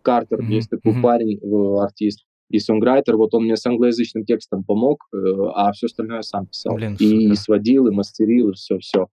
Картер, 0.02 0.40
mm-hmm. 0.40 0.52
есть 0.52 0.70
такой 0.70 0.92
mm-hmm. 0.92 1.02
парень, 1.02 1.38
э, 1.42 1.82
артист 1.82 2.24
и 2.48 2.58
сонграйтер, 2.58 3.16
вот 3.16 3.34
он 3.34 3.44
мне 3.44 3.56
с 3.56 3.66
англоязычным 3.66 4.24
текстом 4.24 4.62
помог, 4.62 5.06
э, 5.12 5.16
а 5.54 5.72
все 5.72 5.86
остальное 5.86 6.18
я 6.18 6.22
сам 6.22 6.46
писал. 6.46 6.74
Блин, 6.76 6.96
и 6.98 7.26
супер. 7.26 7.36
сводил, 7.36 7.86
и 7.88 7.90
мастерил, 7.90 8.50
и 8.50 8.54
все-все. 8.54 9.08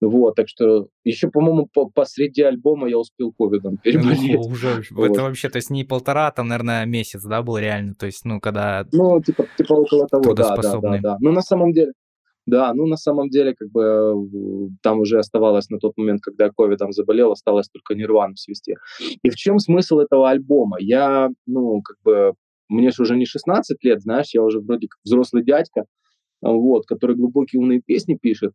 Вот, 0.00 0.34
так 0.34 0.48
что 0.48 0.88
еще, 1.04 1.30
по-моему, 1.30 1.68
по 1.72 1.88
посреди 1.88 2.42
альбома 2.42 2.88
я 2.88 2.98
успел 2.98 3.32
ковидом 3.32 3.76
переболеть. 3.76 4.34
Ну, 4.34 4.40
уже, 4.50 4.82
вот. 4.90 5.10
Это 5.10 5.22
вообще, 5.22 5.48
то 5.48 5.56
есть 5.56 5.70
не 5.70 5.84
полтора, 5.84 6.30
там, 6.32 6.48
наверное, 6.48 6.84
месяц, 6.86 7.22
да, 7.22 7.42
был 7.42 7.56
реально, 7.56 7.94
то 7.94 8.06
есть, 8.06 8.24
ну, 8.24 8.40
когда... 8.40 8.84
Ну, 8.92 9.22
типа, 9.22 9.46
типа 9.56 9.74
около 9.74 10.08
того, 10.08 10.34
да, 10.34 10.56
да, 10.56 10.80
да, 10.80 10.98
да. 11.00 11.16
Ну, 11.20 11.30
на 11.30 11.42
самом 11.42 11.72
деле, 11.72 11.92
да, 12.46 12.72
ну 12.74 12.86
на 12.86 12.96
самом 12.96 13.28
деле, 13.28 13.54
как 13.54 13.70
бы 13.70 14.70
там 14.82 15.00
уже 15.00 15.18
оставалось 15.18 15.70
на 15.70 15.78
тот 15.78 15.96
момент, 15.96 16.20
когда 16.22 16.46
я 16.46 16.50
ковидом 16.50 16.92
заболел, 16.92 17.32
осталось 17.32 17.68
только 17.68 17.94
Нирвану 17.94 18.36
свести. 18.36 18.76
И 19.22 19.30
в 19.30 19.36
чем 19.36 19.58
смысл 19.58 19.98
этого 20.00 20.30
альбома? 20.30 20.76
Я, 20.80 21.30
ну, 21.46 21.82
как 21.82 21.96
бы, 22.04 22.34
мне 22.68 22.90
же 22.90 23.02
уже 23.02 23.16
не 23.16 23.26
16 23.26 23.82
лет, 23.84 24.00
знаешь, 24.02 24.30
я 24.34 24.42
уже 24.42 24.60
вроде 24.60 24.88
как 24.88 24.98
взрослый 25.04 25.44
дядька, 25.44 25.84
вот, 26.40 26.86
который 26.86 27.16
глубокие 27.16 27.60
умные 27.60 27.80
песни 27.84 28.18
пишет, 28.20 28.52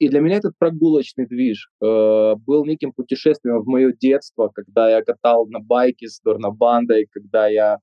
и 0.00 0.08
для 0.08 0.20
меня 0.20 0.36
этот 0.36 0.54
прогулочный 0.58 1.26
движ 1.26 1.70
э, 1.82 2.34
был 2.46 2.64
неким 2.64 2.90
путешествием 2.90 3.60
в 3.60 3.66
мое 3.66 3.92
детство, 3.92 4.48
когда 4.48 4.90
я 4.90 5.02
катал 5.02 5.46
на 5.46 5.60
байке 5.60 6.08
с 6.08 6.20
Дорнабандой, 6.22 7.06
когда 7.12 7.46
я 7.48 7.76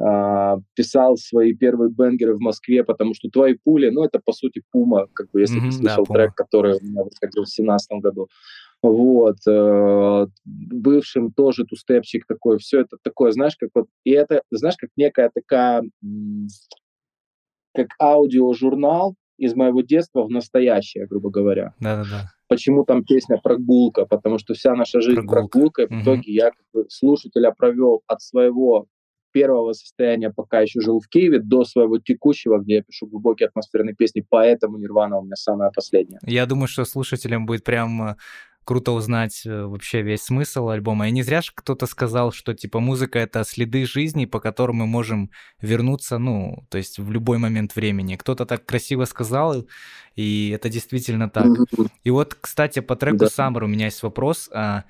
э, 0.00 0.56
писал 0.74 1.16
свои 1.16 1.54
первые 1.54 1.88
бенгеры 1.88 2.34
в 2.34 2.40
Москве, 2.40 2.82
потому 2.82 3.14
что 3.14 3.28
«Твои 3.28 3.54
пули», 3.54 3.90
ну, 3.90 4.02
это, 4.02 4.18
по 4.18 4.32
сути, 4.32 4.62
Пума, 4.72 5.06
как 5.14 5.30
бы, 5.30 5.40
если 5.40 5.60
mm-hmm, 5.60 5.70
ты 5.70 5.72
слышал 5.72 6.04
да, 6.08 6.14
трек, 6.14 6.34
который 6.34 6.78
у 6.78 6.84
меня 6.84 7.04
выходил 7.04 7.44
в 7.44 7.54
2017 7.54 7.92
году. 8.02 8.28
Вот, 8.82 9.36
э, 9.46 10.26
бывшим 10.44 11.32
тоже 11.32 11.64
тустепчик 11.64 12.26
такой, 12.26 12.58
все 12.58 12.80
это 12.80 12.96
такое, 13.04 13.30
знаешь, 13.30 13.56
как 13.56 13.70
вот, 13.72 13.86
и 14.02 14.10
это, 14.10 14.42
знаешь, 14.50 14.76
как 14.76 14.90
некая 14.96 15.30
такая, 15.32 15.84
как 17.72 17.86
аудиожурнал, 18.00 19.14
из 19.42 19.54
моего 19.54 19.80
детства 19.80 20.22
в 20.22 20.30
настоящее, 20.30 21.06
грубо 21.06 21.30
говоря. 21.30 21.74
Да-да-да. 21.80 22.30
Почему 22.48 22.84
там 22.84 23.04
песня 23.04 23.38
«Прогулка»? 23.42 24.06
Потому 24.06 24.38
что 24.38 24.54
вся 24.54 24.74
наша 24.74 25.00
жизнь 25.00 25.26
прогулка. 25.26 25.48
прогулка. 25.48 25.82
И 25.82 25.86
в 25.86 26.02
итоге 26.02 26.32
я 26.32 26.50
как 26.50 26.64
бы, 26.72 26.86
слушателя 26.88 27.50
провел 27.50 28.02
от 28.06 28.22
своего 28.22 28.86
первого 29.32 29.72
состояния, 29.72 30.30
пока 30.30 30.60
еще 30.60 30.80
жил 30.80 31.00
в 31.00 31.08
Киеве, 31.08 31.40
до 31.40 31.64
своего 31.64 31.98
текущего, 31.98 32.58
где 32.58 32.76
я 32.76 32.82
пишу 32.82 33.06
глубокие 33.06 33.48
атмосферные 33.48 33.94
песни, 33.94 34.24
поэтому 34.28 34.78
Нирвана 34.78 35.18
у 35.18 35.24
меня 35.24 35.36
самая 35.36 35.70
последняя. 35.74 36.20
Я 36.24 36.46
думаю, 36.46 36.68
что 36.68 36.84
слушателям 36.84 37.46
будет 37.46 37.64
прям 37.64 38.02
э, 38.02 38.16
круто 38.64 38.92
узнать 38.92 39.42
э, 39.44 39.64
вообще 39.64 40.02
весь 40.02 40.22
смысл 40.22 40.68
альбома. 40.68 41.08
И 41.08 41.10
не 41.10 41.22
зря 41.22 41.42
же 41.42 41.52
кто-то 41.54 41.86
сказал, 41.86 42.32
что 42.32 42.54
типа 42.54 42.80
музыка— 42.80 43.18
это 43.20 43.44
следы 43.44 43.86
жизни, 43.86 44.26
по 44.26 44.40
которым 44.40 44.76
мы 44.76 44.86
можем 44.86 45.30
вернуться, 45.60 46.18
ну, 46.18 46.66
то 46.68 46.78
есть 46.78 46.98
в 46.98 47.10
любой 47.10 47.38
момент 47.38 47.74
времени. 47.74 48.16
Кто-то 48.16 48.46
так 48.46 48.64
красиво 48.64 49.04
сказал, 49.04 49.66
и 50.14 50.50
это 50.50 50.68
действительно 50.68 51.28
так. 51.28 51.48
И 52.04 52.10
вот, 52.10 52.34
кстати, 52.34 52.80
по 52.80 52.96
треку 52.96 53.18
да. 53.18 53.26
Summer 53.26 53.64
у 53.64 53.68
меня 53.68 53.86
есть 53.86 54.02
вопрос. 54.02 54.48
А, 54.52 54.84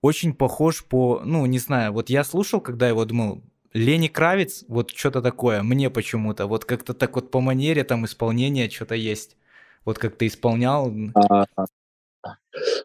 очень 0.00 0.34
похож 0.34 0.84
по, 0.84 1.22
ну, 1.24 1.44
не 1.46 1.58
знаю, 1.58 1.92
вот 1.92 2.10
я 2.10 2.24
слушал, 2.24 2.60
когда 2.60 2.88
его 2.88 3.04
думал, 3.04 3.42
Лени 3.74 4.08
Кравец, 4.08 4.64
вот 4.68 4.90
что-то 4.90 5.20
такое, 5.20 5.62
мне 5.62 5.90
почему-то, 5.90 6.46
вот 6.46 6.64
как-то 6.64 6.94
так 6.94 7.14
вот 7.16 7.30
по 7.30 7.40
манере 7.40 7.84
там 7.84 8.04
исполнения 8.06 8.70
что-то 8.70 8.94
есть. 8.94 9.36
Вот 9.84 9.98
как 9.98 10.16
ты 10.16 10.26
исполнял. 10.26 10.92
А, 11.14 11.46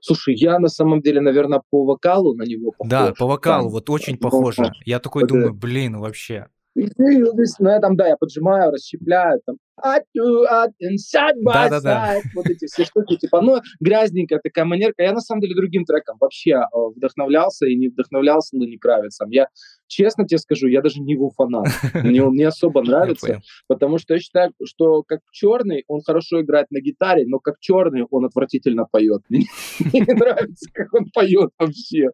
Слушай, 0.01 0.35
я 0.35 0.59
на 0.59 0.67
самом 0.67 1.01
деле, 1.01 1.21
наверное, 1.21 1.61
по 1.69 1.85
вокалу 1.85 2.35
на 2.35 2.43
него 2.43 2.71
похож. 2.71 2.89
Да, 2.89 3.13
по 3.17 3.25
вокалу, 3.25 3.63
там, 3.63 3.71
вот 3.71 3.89
очень 3.89 4.17
похоже. 4.17 4.71
Я 4.85 4.99
такой 4.99 5.27
думаю, 5.27 5.53
блин, 5.53 5.99
вообще. 5.99 6.47
Ну, 6.75 7.69
я 7.69 7.79
там, 7.79 7.95
да, 7.95 8.07
я 8.07 8.17
поджимаю, 8.17 8.71
расщепляю, 8.71 9.39
там, 9.45 9.57
от, 9.75 10.03
от, 10.49 10.71
inside 10.81 11.37
by 11.45 11.69
да, 11.69 11.81
да, 11.81 12.15
вот 12.35 12.47
эти 12.47 12.65
все 12.65 12.83
штуки, 12.85 13.15
типа, 13.17 13.41
ну, 13.41 13.59
грязненькая 13.79 14.39
такая 14.39 14.65
манерка. 14.65 15.03
Я, 15.03 15.13
на 15.13 15.19
самом 15.19 15.41
деле, 15.41 15.55
другим 15.55 15.85
треком 15.85 16.17
вообще 16.19 16.51
э, 16.51 16.65
вдохновлялся 16.95 17.67
и 17.67 17.75
не 17.75 17.89
вдохновлялся 17.89 18.55
Луни 18.55 18.77
Кравицем. 18.77 19.29
Я, 19.29 19.47
честно 19.93 20.27
тебе 20.27 20.39
скажу, 20.39 20.67
я 20.67 20.81
даже 20.81 20.99
не 20.99 21.13
его 21.13 21.29
фанат. 21.29 21.67
Мне 21.93 22.23
он 22.23 22.33
не 22.33 22.43
особо 22.43 22.83
нравится, 22.83 23.41
потому 23.67 23.97
что 23.97 24.13
я 24.13 24.19
считаю, 24.19 24.51
что 24.63 25.03
как 25.03 25.19
черный, 25.31 25.83
он 25.87 26.01
хорошо 26.01 26.41
играет 26.41 26.67
на 26.71 26.81
гитаре, 26.81 27.25
но 27.27 27.39
как 27.39 27.55
черный 27.59 28.05
он 28.09 28.25
отвратительно 28.25 28.85
поет. 28.89 29.21
Мне 29.29 29.47
не 29.79 30.13
нравится, 30.13 30.69
как 30.73 30.93
он 30.93 31.05
поет 31.13 31.51
вообще. 31.57 32.09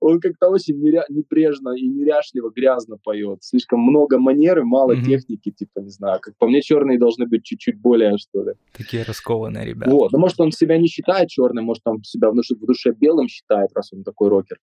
Он 0.00 0.20
как-то 0.20 0.48
очень 0.48 0.76
небрежно 0.76 1.70
и 1.76 1.86
неряшливо, 1.86 2.50
грязно 2.50 2.96
поет. 3.02 3.38
Слишком 3.42 3.80
много 3.80 4.18
манеры, 4.18 4.64
мало 4.64 4.96
техники, 4.96 5.50
типа, 5.50 5.80
не 5.80 5.90
знаю. 5.90 6.20
Как 6.20 6.36
по 6.38 6.46
мне, 6.46 6.60
черный 6.62 6.98
должны 6.98 7.26
быть 7.26 7.44
чуть-чуть 7.44 7.80
более, 7.80 8.16
что 8.18 8.44
ли. 8.44 8.52
Такие 8.76 9.02
раскованные 9.02 9.66
ребята. 9.66 9.90
Вот. 9.90 10.12
Ну, 10.12 10.18
может, 10.18 10.40
он 10.40 10.52
себя 10.52 10.78
не 10.78 10.88
считает 10.88 11.28
черным, 11.28 11.64
может, 11.64 11.82
он 11.86 12.02
себя 12.02 12.30
в 12.30 12.34
душе 12.66 12.92
белым 12.92 13.28
считает, 13.28 13.70
раз 13.74 13.92
он 13.92 14.02
такой 14.02 14.28
рокер. 14.28 14.58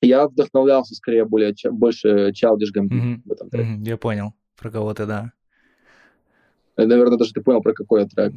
Я 0.00 0.28
вдохновлялся 0.28 0.94
скорее 0.94 1.24
более, 1.24 1.54
больше 1.70 2.30
Childish 2.30 2.72
Gambino 2.76 2.88
mm-hmm. 2.88 3.22
в 3.24 3.32
этом 3.32 3.50
треке. 3.50 3.70
Mm-hmm. 3.70 3.84
Я 3.84 3.96
понял, 3.96 4.34
про 4.56 4.70
кого 4.70 4.94
ты, 4.94 5.06
да. 5.06 5.32
Э, 6.76 6.86
наверное, 6.86 7.18
даже 7.18 7.32
ты 7.32 7.40
понял, 7.40 7.60
про 7.60 7.72
какой 7.72 8.06
трек. 8.06 8.32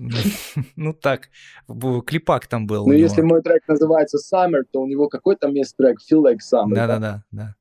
ну 0.75 0.93
так, 1.01 1.29
клипак 1.67 2.47
там 2.47 2.65
был. 2.65 2.87
Ну, 2.87 2.93
если 2.93 3.21
мой 3.21 3.41
трек 3.41 3.67
называется 3.67 4.17
Summer, 4.17 4.63
то 4.71 4.81
у 4.81 4.87
него 4.87 5.07
какой 5.07 5.35
там 5.35 5.53
есть 5.53 5.77
трек 5.77 5.99
Feel 5.99 6.23
Like 6.23 6.39
Summer. 6.39 6.73
Да-да-да. 6.73 7.55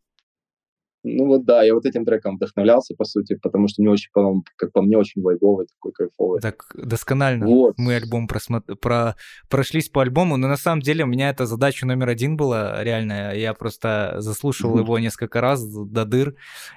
Ну 1.03 1.27
вот 1.27 1.47
да, 1.47 1.63
я 1.63 1.75
вот 1.75 1.87
этим 1.87 2.05
треком 2.05 2.37
вдохновлялся, 2.37 2.95
по 2.95 3.05
сути, 3.05 3.35
потому 3.37 3.69
что 3.69 3.81
мне 3.81 3.91
очень, 3.91 4.11
по 4.13 4.43
как 4.57 4.73
по 4.73 4.83
мне, 4.83 4.99
очень 4.99 5.23
вайбовый, 5.23 5.67
такой 5.67 5.93
кайфовый. 5.93 6.41
Так, 6.41 6.67
досконально. 6.75 7.47
Вот. 7.47 7.79
Мы 7.79 7.95
альбом 7.95 8.29
просмотр... 8.29 8.77
про... 8.77 9.17
прошлись 9.49 9.89
по 9.89 10.03
альбому, 10.03 10.37
но 10.37 10.47
на 10.47 10.57
самом 10.57 10.83
деле 10.83 11.05
у 11.05 11.07
меня 11.07 11.31
эта 11.31 11.47
задача 11.47 11.87
номер 11.87 12.11
один 12.11 12.37
была 12.37 12.85
реальная. 12.85 13.35
Я 13.35 13.55
просто 13.55 14.17
заслушивал 14.19 14.77
mm-hmm. 14.77 14.83
его 14.83 14.99
несколько 14.99 15.41
раз 15.41 15.65
до 15.65 16.05
дыр, 16.05 16.35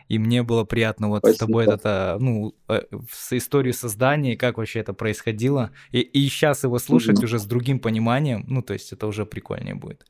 и 0.08 0.18
мне 0.20 0.44
было 0.44 0.64
приятно 0.64 1.10
вот 1.10 1.20
Спасибо. 1.20 1.36
с 1.36 1.40
тобой 1.40 1.66
это, 1.66 2.18
ну, 2.20 2.56
э, 2.70 2.82
с 3.12 3.34
историю 3.34 3.74
создания, 3.74 4.38
как 4.38 4.58
вообще 4.58 4.80
это 4.80 4.94
происходило. 4.94 5.72
И, 5.92 6.00
и 6.00 6.28
сейчас 6.30 6.64
его 6.64 6.80
слушать 6.80 7.20
mm-hmm. 7.20 7.26
уже 7.26 7.40
с 7.40 7.46
другим 7.46 7.80
пониманием, 7.80 8.46
ну, 8.48 8.62
то 8.62 8.72
есть 8.74 8.94
это 8.94 9.06
уже 9.06 9.26
прикольнее 9.26 9.76
будет. 9.76 10.06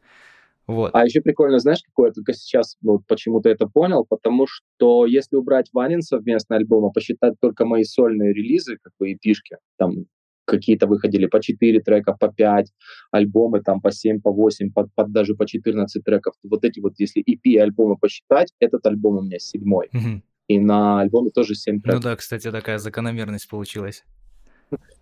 Вот. 0.67 0.91
А 0.93 1.03
еще 1.03 1.21
прикольно, 1.21 1.59
знаешь, 1.59 1.81
какое 1.85 2.09
я 2.09 2.13
только 2.13 2.33
сейчас 2.33 2.77
вот 2.81 3.01
почему-то 3.07 3.49
это 3.49 3.67
понял, 3.67 4.05
потому 4.05 4.47
что 4.47 5.05
если 5.05 5.35
убрать 5.35 5.69
Ванин 5.73 6.01
совместный 6.01 6.57
альбом, 6.57 6.85
а 6.85 6.89
посчитать 6.91 7.33
только 7.41 7.65
мои 7.65 7.83
сольные 7.83 8.33
релизы, 8.33 8.77
как 8.81 8.93
бы 8.97 9.11
эпишки, 9.11 9.57
там 9.77 10.05
какие-то 10.45 10.87
выходили 10.87 11.25
по 11.25 11.41
4 11.41 11.79
трека, 11.81 12.13
по 12.19 12.27
5, 12.29 12.71
альбомы 13.11 13.61
там 13.61 13.81
по 13.81 13.91
7, 13.91 14.21
по 14.21 14.31
8, 14.31 14.71
по, 14.71 14.89
по, 14.95 15.05
даже 15.05 15.35
по 15.35 15.45
14 15.45 16.03
треков. 16.03 16.33
Вот 16.43 16.63
эти 16.65 16.79
вот, 16.79 16.93
если 16.97 17.23
EP 17.23 17.57
альбомы 17.61 17.97
посчитать, 17.97 18.53
этот 18.59 18.85
альбом 18.85 19.17
у 19.17 19.21
меня 19.21 19.39
седьмой. 19.39 19.89
Мгм. 19.91 20.23
И 20.49 20.59
на 20.59 21.01
альбоме 21.01 21.29
тоже 21.29 21.55
7 21.55 21.75
Ну 21.75 21.81
треков. 21.81 22.03
да, 22.03 22.15
кстати, 22.15 22.51
такая 22.51 22.77
закономерность 22.77 23.49
получилась. 23.49 24.03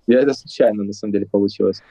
Я 0.08 0.20
это 0.20 0.34
случайно, 0.34 0.84
на 0.84 0.94
самом 0.94 1.14
деле, 1.14 1.26
получилось. 1.26 1.82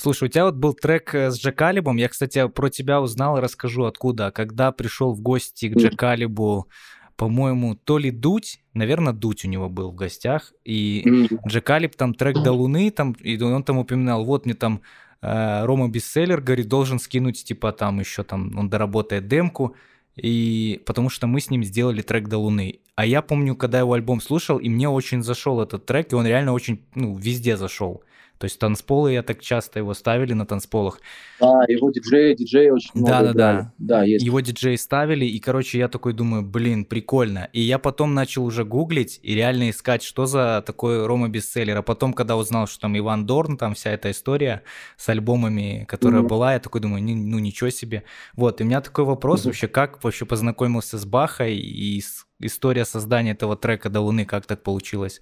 Слушай, 0.00 0.24
у 0.24 0.28
тебя 0.28 0.46
вот 0.46 0.54
был 0.54 0.72
трек 0.72 1.14
э, 1.14 1.30
с 1.30 1.38
Джакалибом. 1.38 1.98
Я, 1.98 2.08
кстати, 2.08 2.48
про 2.48 2.70
тебя 2.70 3.02
узнал 3.02 3.36
и 3.36 3.40
расскажу 3.42 3.84
откуда. 3.84 4.30
Когда 4.30 4.72
пришел 4.72 5.12
в 5.12 5.20
гости 5.20 5.68
к 5.68 5.72
Мгм. 5.76 5.80
Джакалибу, 5.80 6.68
по-моему, 7.16 7.74
то 7.74 7.98
ли 7.98 8.10
Дудь, 8.10 8.60
наверное, 8.72 9.12
Дудь 9.12 9.44
у 9.44 9.48
него 9.48 9.68
был 9.68 9.90
в 9.90 9.94
гостях, 9.94 10.54
и 10.64 11.02
М, 11.04 11.28
Джакалиб 11.46 11.96
там 11.96 12.14
трек 12.14 12.42
до 12.42 12.52
Луны, 12.52 12.90
там, 12.90 13.12
и 13.12 13.38
он 13.42 13.62
там 13.62 13.76
упоминал, 13.76 14.24
вот 14.24 14.46
мне 14.46 14.54
там 14.54 14.80
э, 15.20 15.66
Рома 15.66 15.90
Бестселлер, 15.90 16.40
говорит, 16.40 16.68
должен 16.68 16.98
скинуть, 16.98 17.44
типа, 17.44 17.72
там 17.72 18.00
еще 18.00 18.22
там, 18.22 18.56
он 18.56 18.70
доработает 18.70 19.28
демку, 19.28 19.76
и 20.16 20.80
потому 20.86 21.10
что 21.10 21.26
мы 21.26 21.42
с 21.42 21.50
ним 21.50 21.62
сделали 21.62 22.00
трек 22.00 22.26
до 22.26 22.38
Луны. 22.38 22.80
А 22.94 23.04
я 23.04 23.20
помню, 23.20 23.54
когда 23.54 23.80
его 23.80 23.92
альбом 23.92 24.22
слушал, 24.22 24.56
и 24.56 24.70
мне 24.70 24.88
очень 24.88 25.22
зашел 25.22 25.60
этот 25.60 25.84
трек, 25.84 26.10
и 26.12 26.14
он 26.16 26.26
реально 26.26 26.54
очень, 26.54 26.86
ну, 26.94 27.18
везде 27.18 27.58
зашел. 27.58 28.02
То 28.40 28.46
есть 28.46 28.58
танцполы, 28.58 29.12
я 29.12 29.22
так 29.22 29.42
часто 29.42 29.80
его 29.80 29.92
ставили 29.92 30.32
на 30.32 30.46
танцполах. 30.46 30.98
Да, 31.38 31.62
его 31.68 31.90
диджеи, 31.90 32.34
диджеи 32.34 32.70
очень 32.70 32.90
много 32.94 33.10
Да-да-да. 33.12 33.32
играли. 33.52 33.70
Да, 33.76 34.02
есть. 34.04 34.24
Его 34.24 34.40
диджеи 34.40 34.76
ставили, 34.76 35.26
и, 35.26 35.38
короче, 35.40 35.76
я 35.78 35.88
такой 35.88 36.14
думаю, 36.14 36.42
блин, 36.42 36.86
прикольно. 36.86 37.50
И 37.52 37.60
я 37.60 37.78
потом 37.78 38.14
начал 38.14 38.46
уже 38.46 38.64
гуглить 38.64 39.20
и 39.22 39.34
реально 39.34 39.68
искать, 39.68 40.02
что 40.02 40.24
за 40.24 40.62
такой 40.66 41.06
Рома 41.06 41.28
бестселлер. 41.28 41.76
А 41.76 41.82
потом, 41.82 42.14
когда 42.14 42.38
узнал, 42.38 42.66
что 42.66 42.80
там 42.80 42.96
Иван 42.96 43.26
Дорн, 43.26 43.58
там 43.58 43.74
вся 43.74 43.90
эта 43.90 44.10
история 44.10 44.62
с 44.96 45.06
альбомами, 45.10 45.84
которая 45.86 46.20
Мгм. 46.20 46.28
была, 46.28 46.54
я 46.54 46.60
такой 46.60 46.80
думаю, 46.80 47.02
«Ни- 47.02 47.12
ну 47.12 47.38
ничего 47.40 47.68
себе. 47.68 48.04
Вот, 48.36 48.62
и 48.62 48.64
у 48.64 48.66
меня 48.66 48.80
такой 48.80 49.04
вопрос 49.04 49.40
Мгм. 49.40 49.48
вообще, 49.50 49.68
как 49.68 50.02
вообще 50.02 50.24
познакомился 50.24 50.96
с 50.98 51.04
Бахой 51.04 51.58
и 51.58 52.00
с- 52.00 52.24
история 52.40 52.86
создания 52.86 53.32
этого 53.32 53.54
трека 53.54 53.90
до 53.90 54.00
Луны, 54.00 54.24
как 54.24 54.46
так 54.46 54.62
получилось? 54.62 55.20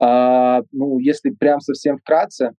А, 0.00 0.62
ну, 0.72 0.98
если 0.98 1.30
прям 1.30 1.60
совсем 1.60 1.98
вкратце, 1.98 2.52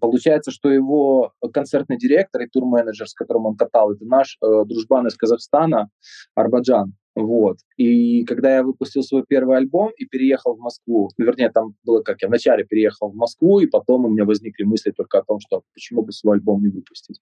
получается, 0.00 0.50
что 0.50 0.70
его 0.70 1.32
концертный 1.52 1.96
директор 1.96 2.42
и 2.42 2.48
турменеджер, 2.48 3.08
с 3.08 3.14
которым 3.14 3.46
он 3.46 3.56
катал, 3.56 3.92
это 3.92 4.04
наш 4.04 4.36
э, 4.42 4.64
дружбан 4.66 5.06
из 5.06 5.16
Казахстана, 5.16 5.88
Арбаджан. 6.34 6.94
Вот. 7.14 7.58
И 7.76 8.24
когда 8.24 8.56
я 8.56 8.62
выпустил 8.62 9.02
свой 9.02 9.24
первый 9.28 9.58
альбом 9.58 9.90
и 9.96 10.06
переехал 10.06 10.56
в 10.56 10.60
Москву, 10.60 11.10
ну, 11.18 11.24
вернее, 11.26 11.50
там 11.50 11.74
было 11.84 12.02
как, 12.02 12.22
я 12.22 12.28
вначале 12.28 12.64
переехал 12.64 13.10
в 13.10 13.14
Москву, 13.14 13.60
и 13.60 13.66
потом 13.66 14.06
у 14.06 14.08
меня 14.08 14.24
возникли 14.24 14.64
мысли 14.64 14.92
только 14.92 15.18
о 15.18 15.22
том, 15.22 15.38
что 15.40 15.62
почему 15.74 16.02
бы 16.02 16.12
свой 16.12 16.36
альбом 16.36 16.62
не 16.62 16.68
выпустить. 16.68 17.20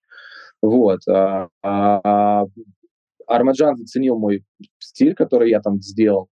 Вот. 0.63 1.01
А, 1.09 1.49
а, 1.63 2.47
Армаджан 3.27 3.77
заценил 3.77 4.17
мой 4.17 4.45
стиль, 4.79 5.15
который 5.15 5.51
я 5.51 5.61
там 5.61 5.81
сделал, 5.81 6.29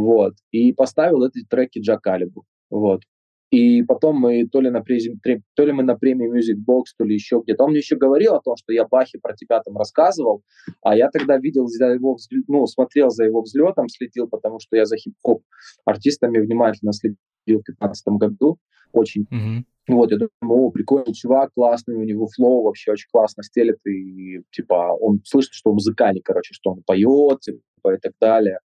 вот, 0.00 0.34
и 0.50 0.72
поставил 0.72 1.24
эти 1.24 1.44
треки 1.48 1.78
Джакалибу, 1.80 2.44
вот. 2.70 3.02
И 3.50 3.82
потом 3.82 4.16
мы 4.16 4.48
то 4.48 4.62
ли, 4.62 4.70
на 4.70 4.80
презим, 4.80 5.18
тре- 5.22 5.42
то 5.54 5.66
ли 5.66 5.72
мы 5.72 5.82
на 5.82 5.94
премии 5.94 6.26
Music 6.30 6.56
Box, 6.66 6.84
то 6.96 7.04
ли 7.04 7.12
еще 7.14 7.42
где-то. 7.44 7.64
Он 7.64 7.70
мне 7.70 7.80
еще 7.80 7.96
говорил 7.96 8.34
о 8.34 8.40
том, 8.40 8.56
что 8.56 8.72
я 8.72 8.86
Бахе 8.88 9.18
про 9.22 9.34
тебя 9.36 9.60
там 9.60 9.76
рассказывал, 9.76 10.42
а 10.80 10.96
я 10.96 11.10
тогда 11.10 11.36
видел 11.36 11.66
за 11.66 11.88
его, 11.88 12.14
взлё- 12.14 12.44
ну, 12.48 12.66
смотрел 12.66 13.10
за 13.10 13.24
его 13.24 13.42
взлетом, 13.42 13.88
следил, 13.90 14.26
потому 14.26 14.58
что 14.58 14.76
я 14.76 14.86
за 14.86 14.96
хип-хоп 14.96 15.42
артистами 15.84 16.38
внимательно 16.38 16.94
следил 16.94 17.16
в 17.16 17.46
2015 17.46 18.16
году, 18.16 18.56
очень. 18.92 19.26
Мгм. 19.30 19.66
Вот, 19.88 20.10
я 20.12 20.16
думаю, 20.16 20.68
о, 20.68 20.70
прикольный 20.70 21.12
чувак, 21.12 21.50
классный, 21.54 21.96
у 21.96 22.04
него 22.04 22.28
флоу 22.34 22.62
вообще 22.62 22.92
очень 22.92 23.08
классно 23.12 23.42
стелет, 23.42 23.78
и, 23.86 24.40
типа, 24.50 24.96
он 24.98 25.20
слышит, 25.26 25.52
что 25.52 25.70
он 25.70 25.74
музыкальный, 25.74 26.22
короче, 26.22 26.54
что 26.54 26.70
он 26.70 26.82
поет, 26.86 27.40
типа, 27.40 27.94
и 27.94 27.98
так 27.98 28.12
далее. 28.18 28.60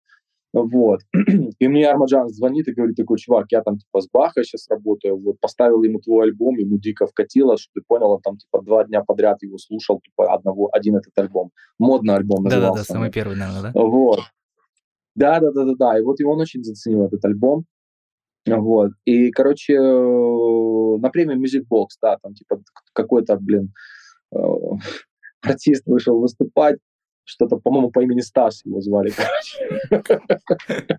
Вот. 0.53 1.01
И 1.59 1.69
мне 1.69 1.89
Армаджан 1.89 2.29
звонит 2.29 2.69
и 2.69 2.73
говорит, 2.73 2.97
такой, 2.97 3.19
чувак, 3.19 3.47
я 3.51 3.63
там, 3.63 3.79
типа, 3.79 4.01
с 4.01 4.09
Бахой 4.11 4.45
сейчас 4.45 4.69
работаю, 4.69 5.21
вот, 5.21 5.39
поставил 5.41 5.83
ему 5.83 6.01
твой 6.01 6.29
альбом, 6.29 6.57
ему 6.57 6.79
дико 6.79 7.07
вкатило, 7.07 7.59
что 7.59 7.71
ты 7.75 7.83
понял, 7.87 8.13
он 8.13 8.21
там, 8.23 8.39
типа, 8.39 8.63
два 8.63 8.85
дня 8.85 9.03
подряд 9.05 9.43
его 9.43 9.59
слушал, 9.59 10.01
типа, 10.01 10.33
одного, 10.33 10.71
один 10.73 10.97
этот 10.97 11.13
альбом. 11.19 11.51
Модный 11.79 12.15
альбом 12.15 12.45
назывался. 12.45 12.71
Да-да-да, 12.71 12.85
самый 12.85 13.11
первый, 13.11 13.37
наверное, 13.37 13.73
да? 13.73 13.73
Вот. 13.75 14.21
Да, 15.15 15.41
да, 15.41 15.51
да, 15.51 15.65
да, 15.65 15.73
да. 15.79 15.99
И 15.99 16.03
вот 16.03 16.21
его 16.21 16.33
он 16.33 16.41
очень 16.41 16.63
заценил 16.63 17.07
этот 17.07 17.25
альбом. 17.25 17.65
Вот. 18.47 18.93
И, 19.05 19.31
короче, 19.31 19.75
э, 19.75 20.97
на 20.99 21.11
премии 21.11 21.37
Music 21.37 21.65
Box, 21.71 21.97
да, 22.01 22.17
там 22.23 22.35
типа 22.35 22.63
какой-то, 22.93 23.37
блин, 23.37 23.73
э, 24.33 24.39
артист 25.43 25.83
вышел 25.87 26.21
выступать, 26.21 26.79
что-то, 27.27 27.57
по-моему, 27.57 27.91
по 27.91 28.01
имени 28.01 28.21
Стас 28.21 28.65
его 28.65 28.81
звали, 28.81 29.11
короче. 29.11 29.81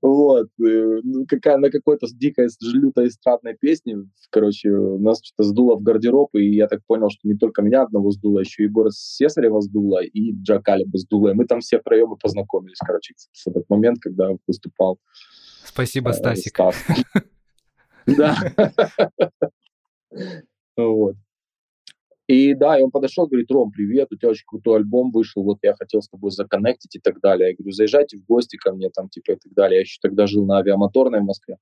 Вот. 0.00 0.48
э, 0.58 1.00
ну, 1.02 1.26
Какая, 1.28 1.58
на 1.58 1.70
какой-то 1.70 2.06
с 2.06 2.14
дикой, 2.14 2.48
с 2.48 2.56
лютой 2.62 3.08
эстрадной 3.08 3.54
песне, 3.54 3.98
короче, 4.30 4.70
нас 4.70 5.20
что-то 5.22 5.48
сдуло 5.48 5.76
в 5.76 5.82
гардероб, 5.82 6.34
и 6.34 6.54
я 6.54 6.66
так 6.66 6.80
понял, 6.86 7.10
что 7.10 7.28
не 7.28 7.34
только 7.34 7.62
меня 7.62 7.82
одного 7.82 8.10
сдуло, 8.10 8.40
еще 8.40 8.64
и 8.64 8.68
город 8.68 8.94
Сесарева 8.94 9.60
сдуло, 9.60 10.02
и 10.02 10.32
Джа 10.32 10.60
Калиба 10.60 10.98
сдуло. 10.98 11.28
И 11.28 11.34
мы 11.34 11.44
там 11.44 11.60
все 11.60 11.78
втроем 11.78 12.14
и 12.14 12.18
познакомились, 12.18 12.78
короче, 12.78 13.14
в 13.16 13.48
этот 13.48 13.68
момент, 13.68 13.98
когда 14.00 14.30
выступал 14.46 14.98
Спасибо, 15.64 16.10
э, 16.10 16.14
Стасик. 16.14 16.54
Стас. 16.54 16.76
Да. 18.06 18.36
Вот. 20.76 21.16
И 22.28 22.52
да, 22.52 22.78
и 22.78 22.82
он 22.82 22.90
подошел, 22.90 23.26
говорит, 23.26 23.50
Ром, 23.50 23.72
привет, 23.72 24.08
у 24.12 24.16
тебя 24.16 24.28
очень 24.28 24.44
крутой 24.46 24.76
альбом 24.76 25.10
вышел, 25.10 25.42
вот 25.42 25.58
я 25.62 25.74
хотел 25.74 26.02
с 26.02 26.08
тобой 26.10 26.30
законнектить 26.30 26.94
и 26.94 27.00
так 27.00 27.20
далее. 27.20 27.50
Я 27.50 27.56
говорю, 27.56 27.72
заезжайте 27.72 28.18
в 28.18 28.26
гости 28.26 28.58
ко 28.58 28.72
мне 28.72 28.90
там, 28.90 29.08
типа, 29.08 29.32
и 29.32 29.36
так 29.36 29.52
далее. 29.54 29.76
Я 29.76 29.80
еще 29.80 29.98
тогда 30.02 30.26
жил 30.26 30.44
на 30.44 30.58
авиамоторной 30.58 31.20
в 31.20 31.24
Москве. 31.24 31.56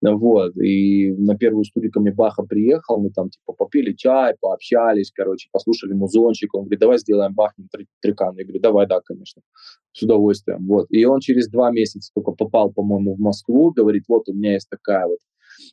Вот, 0.00 0.56
и 0.56 1.12
на 1.12 1.36
первую 1.36 1.64
студию 1.64 1.90
ко 1.90 1.98
мне 1.98 2.12
Баха 2.12 2.42
приехал, 2.42 3.00
мы 3.00 3.10
там, 3.10 3.30
типа, 3.30 3.54
попили 3.54 3.92
чай, 3.92 4.34
пообщались, 4.38 5.10
короче, 5.10 5.48
послушали 5.50 5.94
музончик. 5.94 6.54
Он 6.54 6.64
говорит, 6.64 6.80
давай 6.80 6.98
сделаем 6.98 7.34
три- 7.72 7.86
трекан. 8.00 8.36
Я 8.36 8.44
говорю, 8.44 8.60
давай, 8.60 8.86
да, 8.86 9.00
конечно, 9.00 9.42
с 9.92 10.02
удовольствием. 10.02 10.66
Вот, 10.66 10.86
и 10.90 11.04
он 11.06 11.20
через 11.20 11.48
два 11.48 11.70
месяца 11.70 12.12
только 12.14 12.32
попал, 12.32 12.70
по-моему, 12.70 13.16
в 13.16 13.18
Москву, 13.18 13.72
говорит, 13.72 14.04
вот 14.06 14.28
у 14.28 14.34
меня 14.34 14.52
есть 14.52 14.68
такая 14.68 15.06
вот 15.06 15.18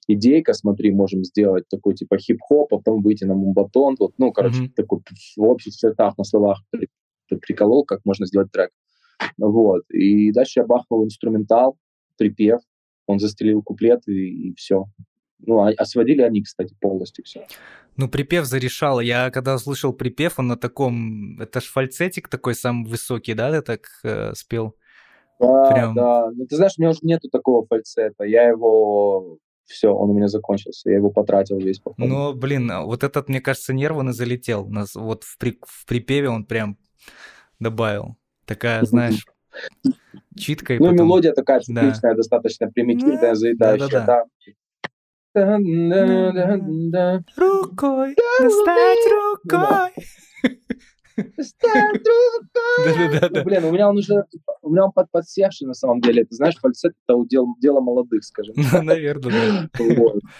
идейка, 0.08 0.54
смотри, 0.54 0.91
можем 0.91 1.24
сделать 1.24 1.67
такой 1.70 1.96
типа 1.96 2.17
хип-хоп, 2.17 2.74
а 2.74 2.78
потом 2.78 3.02
выйти 3.02 3.24
на 3.26 3.36
мумбатон, 3.36 3.96
вот, 4.00 4.13
ну, 4.17 4.32
короче, 4.32 4.63
Мгм. 4.63 4.74
такой 4.74 5.00
в 5.38 5.44
общих 5.44 5.76
чертах 5.76 6.17
на 6.17 6.24
словах 6.24 6.62
при- 6.72 6.89
при- 7.28 7.38
приколол, 7.38 7.86
как 7.86 8.02
можно 8.06 8.26
сделать 8.26 8.52
трек. 8.52 8.72
Вот, 9.38 9.84
и 9.89 10.32
дальше 10.32 10.62
я 10.62 10.65
бахнул 10.65 11.06
инструментал, 11.06 11.78
припев, 12.17 12.62
он 13.08 13.20
застрелил 13.20 13.62
куплет 13.62 14.08
и, 14.08 14.50
и 14.50 14.56
все. 14.56 14.86
Ну, 15.39 15.60
а, 15.60 15.72
а 15.76 15.86
сводили 15.86 16.22
они, 16.22 16.44
кстати, 16.44 16.76
полностью 16.80 17.26
все. 17.26 17.46
Ну, 17.98 18.08
припев 18.08 18.46
зарешал. 18.46 19.02
Я 19.02 19.32
когда 19.32 19.56
услышал 19.56 19.91
припев, 19.91 20.39
он 20.39 20.48
на 20.48 20.56
таком... 20.56 21.39
Это 21.39 21.62
ж 21.62 21.65
фальцетик 21.65 22.30
такой 22.30 22.54
самый 22.56 22.88
высокий, 22.88 23.34
да, 23.34 23.52
ты 23.52 23.62
так 23.62 23.82
э, 24.04 24.34
спел? 24.36 24.76
Да, 25.39 25.72
Прям- 25.72 25.96
да. 25.96 26.30
Ну, 26.32 26.46
ты 26.46 26.56
знаешь, 26.56 26.74
у 26.78 26.82
меня 26.82 26.91
уже 26.91 27.00
нету 27.02 27.28
такого 27.30 27.65
фальцета. 27.65 28.24
Я 28.24 28.48
его... 28.48 29.39
Все, 29.71 29.89
он 29.93 30.10
у 30.10 30.13
меня 30.13 30.27
закончился. 30.27 30.89
Я 30.89 30.97
его 30.97 31.10
потратил 31.10 31.57
весь, 31.57 31.79
походу. 31.79 32.07
Но, 32.07 32.34
блин, 32.34 32.71
вот 32.84 33.03
этот, 33.03 33.29
мне 33.29 33.39
кажется, 33.41 33.73
нерв 33.73 33.97
он 33.97 34.10
и 34.10 34.13
залетел. 34.13 34.67
Нас 34.67 34.95
вот 34.95 35.23
в, 35.23 35.38
при- 35.38 35.60
в 35.65 35.86
припеве 35.86 36.29
он 36.29 36.45
прям 36.45 36.77
добавил. 37.60 38.17
Такая, 38.45 38.84
знаешь, 38.86 39.25
читка 40.38 40.73
Ну, 40.73 40.79
потом... 40.91 40.95
мелодия 40.95 41.34
такая 41.34 41.62
Да. 41.67 41.81
цикличная, 41.81 42.15
достаточно 42.15 42.69
примитивная, 42.69 43.34
заедающая, 43.36 43.88
да-да-да. 43.88 44.25
да. 44.25 44.25
Да-да-да-да. 45.34 47.23
Рукой, 47.38 48.15
достать 48.39 48.99
рукой. 49.12 49.91
Ну, 51.17 51.24
блин, 53.43 53.65
у 53.65 53.71
меня 53.71 53.89
он 53.89 53.97
уже, 53.97 54.26
у 54.62 54.69
меня 54.69 54.86
он 54.86 54.91
под, 54.91 55.10
подсевший 55.12 55.67
на 55.67 55.74
самом 55.74 56.02
деле. 56.02 56.26
Ты 56.26 56.36
знаешь, 56.36 56.56
фальцет 56.58 56.93
это 57.06 57.15
удел, 57.15 57.47
дело 57.60 57.82
молодых, 57.82 58.24
скажем. 58.24 58.56
Ну, 58.71 58.82
наверное, 58.84 59.69
да. 59.78 59.86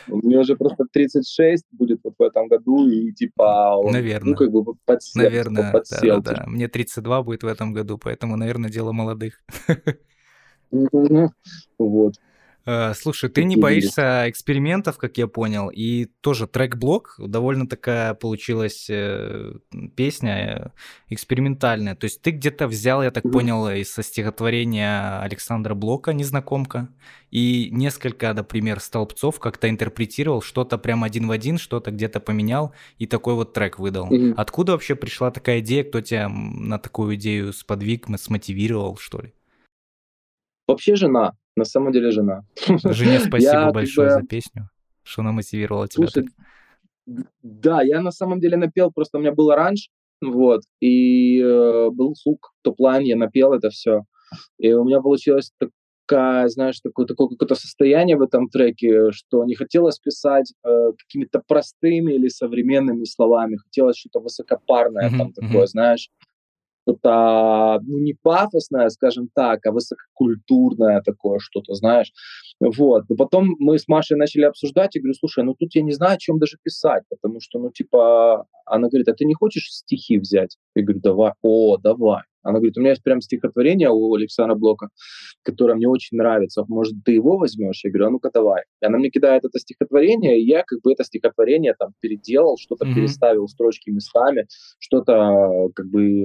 Мне 0.08 0.40
уже 0.40 0.56
просто 0.56 0.86
36 0.92 1.66
будет 1.72 2.00
вот 2.04 2.14
в 2.18 2.24
этом 2.24 2.48
году, 2.48 2.88
и 2.88 3.12
типа 3.12 3.76
он, 3.78 3.92
Наверное. 3.92 4.32
ну, 4.32 4.36
как 4.36 4.52
бы 4.52 4.64
подсел, 4.86 5.24
Наверное, 5.24 5.72
подсел. 5.72 6.22
да-да-да. 6.22 6.46
Мне 6.48 6.68
32 6.68 7.24
будет 7.24 7.44
в 7.44 7.48
этом 7.48 7.74
году, 7.74 7.98
поэтому, 7.98 8.38
наверное, 8.38 8.70
дело 8.70 8.92
молодых. 8.92 9.42
Вот. 11.78 12.14
Э, 12.66 12.94
слушай, 12.94 13.30
ты 13.30 13.44
не 13.44 13.56
боишься 13.56 14.26
экспериментов, 14.28 14.98
как 14.98 15.18
я 15.18 15.28
понял, 15.28 15.70
и 15.70 16.06
тоже 16.22 16.48
трек-блок, 16.48 17.16
довольно 17.18 17.68
такая 17.68 18.14
получилась 18.14 18.88
э, 18.90 19.54
песня 19.96 20.34
э, 20.34 20.70
экспериментальная. 21.10 21.96
То 21.96 22.06
есть 22.06 22.22
ты 22.22 22.32
где-то 22.32 22.68
взял, 22.68 23.02
я 23.02 23.12
так 23.12 23.26
mm-hmm. 23.26 23.32
понял, 23.32 23.70
из 23.70 23.94
стихотворения 23.94 25.20
Александра 25.22 25.74
Блока 25.74 26.14
«Незнакомка», 26.14 26.90
и 27.32 27.70
несколько, 27.72 28.34
например, 28.34 28.82
столбцов 28.82 29.40
как-то 29.40 29.70
интерпретировал, 29.70 30.42
что-то 30.42 30.78
прям 30.78 31.04
один 31.04 31.28
в 31.28 31.32
один, 31.32 31.58
что-то 31.58 31.92
где-то 31.92 32.20
поменял, 32.20 32.74
и 33.00 33.08
такой 33.08 33.36
вот 33.36 33.54
трек 33.54 33.80
выдал. 33.80 34.12
Mm-hmm. 34.12 34.34
Откуда 34.38 34.74
вообще 34.74 34.96
пришла 34.96 35.32
такая 35.32 35.62
идея, 35.62 35.84
кто 35.84 36.02
тебя 36.02 36.28
на 36.30 36.78
такую 36.78 37.16
идею 37.16 37.54
сподвиг, 37.54 38.08
смотивировал, 38.18 38.98
что 38.98 39.22
ли? 39.22 39.34
Вообще 40.72 40.96
жена. 40.96 41.34
На 41.56 41.66
самом 41.66 41.92
деле 41.92 42.12
жена. 42.12 42.44
Жене 42.66 43.20
спасибо 43.28 43.38
я, 43.38 43.72
большое 43.72 44.10
как 44.10 44.18
бы... 44.18 44.22
за 44.22 44.28
песню, 44.28 44.70
что 45.04 45.22
она 45.22 45.32
мотивировала 45.32 45.88
тебя. 45.88 46.08
Слушай, 46.08 46.30
да, 47.42 47.82
я 47.82 48.02
на 48.02 48.12
самом 48.12 48.40
деле 48.40 48.58
напел, 48.58 48.92
просто 48.92 49.18
у 49.18 49.22
меня 49.22 49.34
был 49.34 49.52
аранж, 49.52 49.90
вот, 50.22 50.62
и 50.80 51.42
э, 51.42 51.90
был 51.92 52.14
hook, 52.24 52.52
topline, 52.62 53.04
я 53.04 53.18
напел 53.18 53.54
это 53.54 53.70
все. 53.70 54.04
И 54.60 54.72
у 54.72 54.86
меня 54.86 55.02
получилось 55.02 55.52
такая, 55.58 56.48
знаешь, 56.48 56.80
такое, 56.80 57.06
такое 57.06 57.28
какое-то 57.28 57.56
состояние 57.56 58.16
в 58.16 58.22
этом 58.22 58.48
треке, 58.48 59.12
что 59.12 59.44
не 59.44 59.56
хотелось 59.56 60.00
писать 60.00 60.54
э, 60.64 60.92
какими-то 60.98 61.42
простыми 61.46 62.14
или 62.14 62.30
современными 62.30 63.04
словами, 63.04 63.58
хотелось 63.58 63.98
что-то 63.98 64.20
высокопарное 64.20 65.10
mm-hmm, 65.10 65.18
там 65.18 65.28
mm-hmm. 65.30 65.48
такое, 65.48 65.66
знаешь 65.66 66.10
что-то, 66.84 67.80
ну, 67.84 68.00
не 68.00 68.14
пафосное, 68.22 68.90
скажем 68.90 69.30
так, 69.34 69.66
а 69.66 69.72
высококультурное 69.72 71.02
такое 71.02 71.40
что-то, 71.40 71.74
знаешь. 71.74 72.12
Вот. 72.60 73.06
Но 73.10 73.16
потом 73.16 73.56
мы 73.60 73.78
с 73.80 73.88
Машей 73.88 74.18
начали 74.18 74.44
обсуждать, 74.44 74.96
и 74.96 75.00
говорю, 75.00 75.14
слушай, 75.16 75.44
ну 75.44 75.56
тут 75.56 75.74
я 75.76 75.82
не 75.82 75.92
знаю, 75.92 76.16
о 76.16 76.18
чем 76.18 76.40
даже 76.40 76.58
писать, 76.64 77.04
потому 77.10 77.40
что, 77.40 77.60
ну, 77.60 77.72
типа, 77.72 78.46
она 78.66 78.88
говорит, 78.88 79.08
а 79.08 79.14
ты 79.14 79.26
не 79.26 79.34
хочешь 79.34 79.72
стихи 79.72 80.18
взять? 80.18 80.58
Я 80.76 80.84
говорю, 80.84 81.02
давай, 81.02 81.34
о, 81.42 81.78
давай. 81.78 82.24
Она 82.44 82.60
говорит, 82.60 82.78
у 82.78 82.82
меня 82.82 82.92
есть 82.92 83.04
прям 83.04 83.22
стихотворение 83.22 83.90
у 83.90 84.16
Александра 84.16 84.56
Блока, 84.56 84.90
которое 85.44 85.76
мне 85.76 85.88
очень 85.88 86.18
нравится. 86.18 86.64
Может, 86.68 86.96
ты 87.06 87.14
его 87.14 87.38
возьмешь? 87.38 87.82
Я 87.84 87.92
говорю, 87.92 88.08
а 88.08 88.10
ну-ка 88.12 88.30
давай. 88.34 88.64
И 88.82 88.86
она 88.86 88.98
мне 88.98 89.10
кидает 89.10 89.46
это 89.46 89.60
стихотворение, 89.60 90.40
и 90.40 90.46
я 90.46 90.64
как 90.66 90.82
бы 90.82 90.92
это 90.92 91.04
стихотворение 91.04 91.76
там 91.78 91.94
переделал, 92.00 92.58
что-то 92.58 92.86
mm-hmm. 92.86 92.96
переставил 92.96 93.48
строчки 93.48 93.90
местами, 93.90 94.48
что-то 94.80 95.70
как 95.76 95.88
бы 95.88 96.24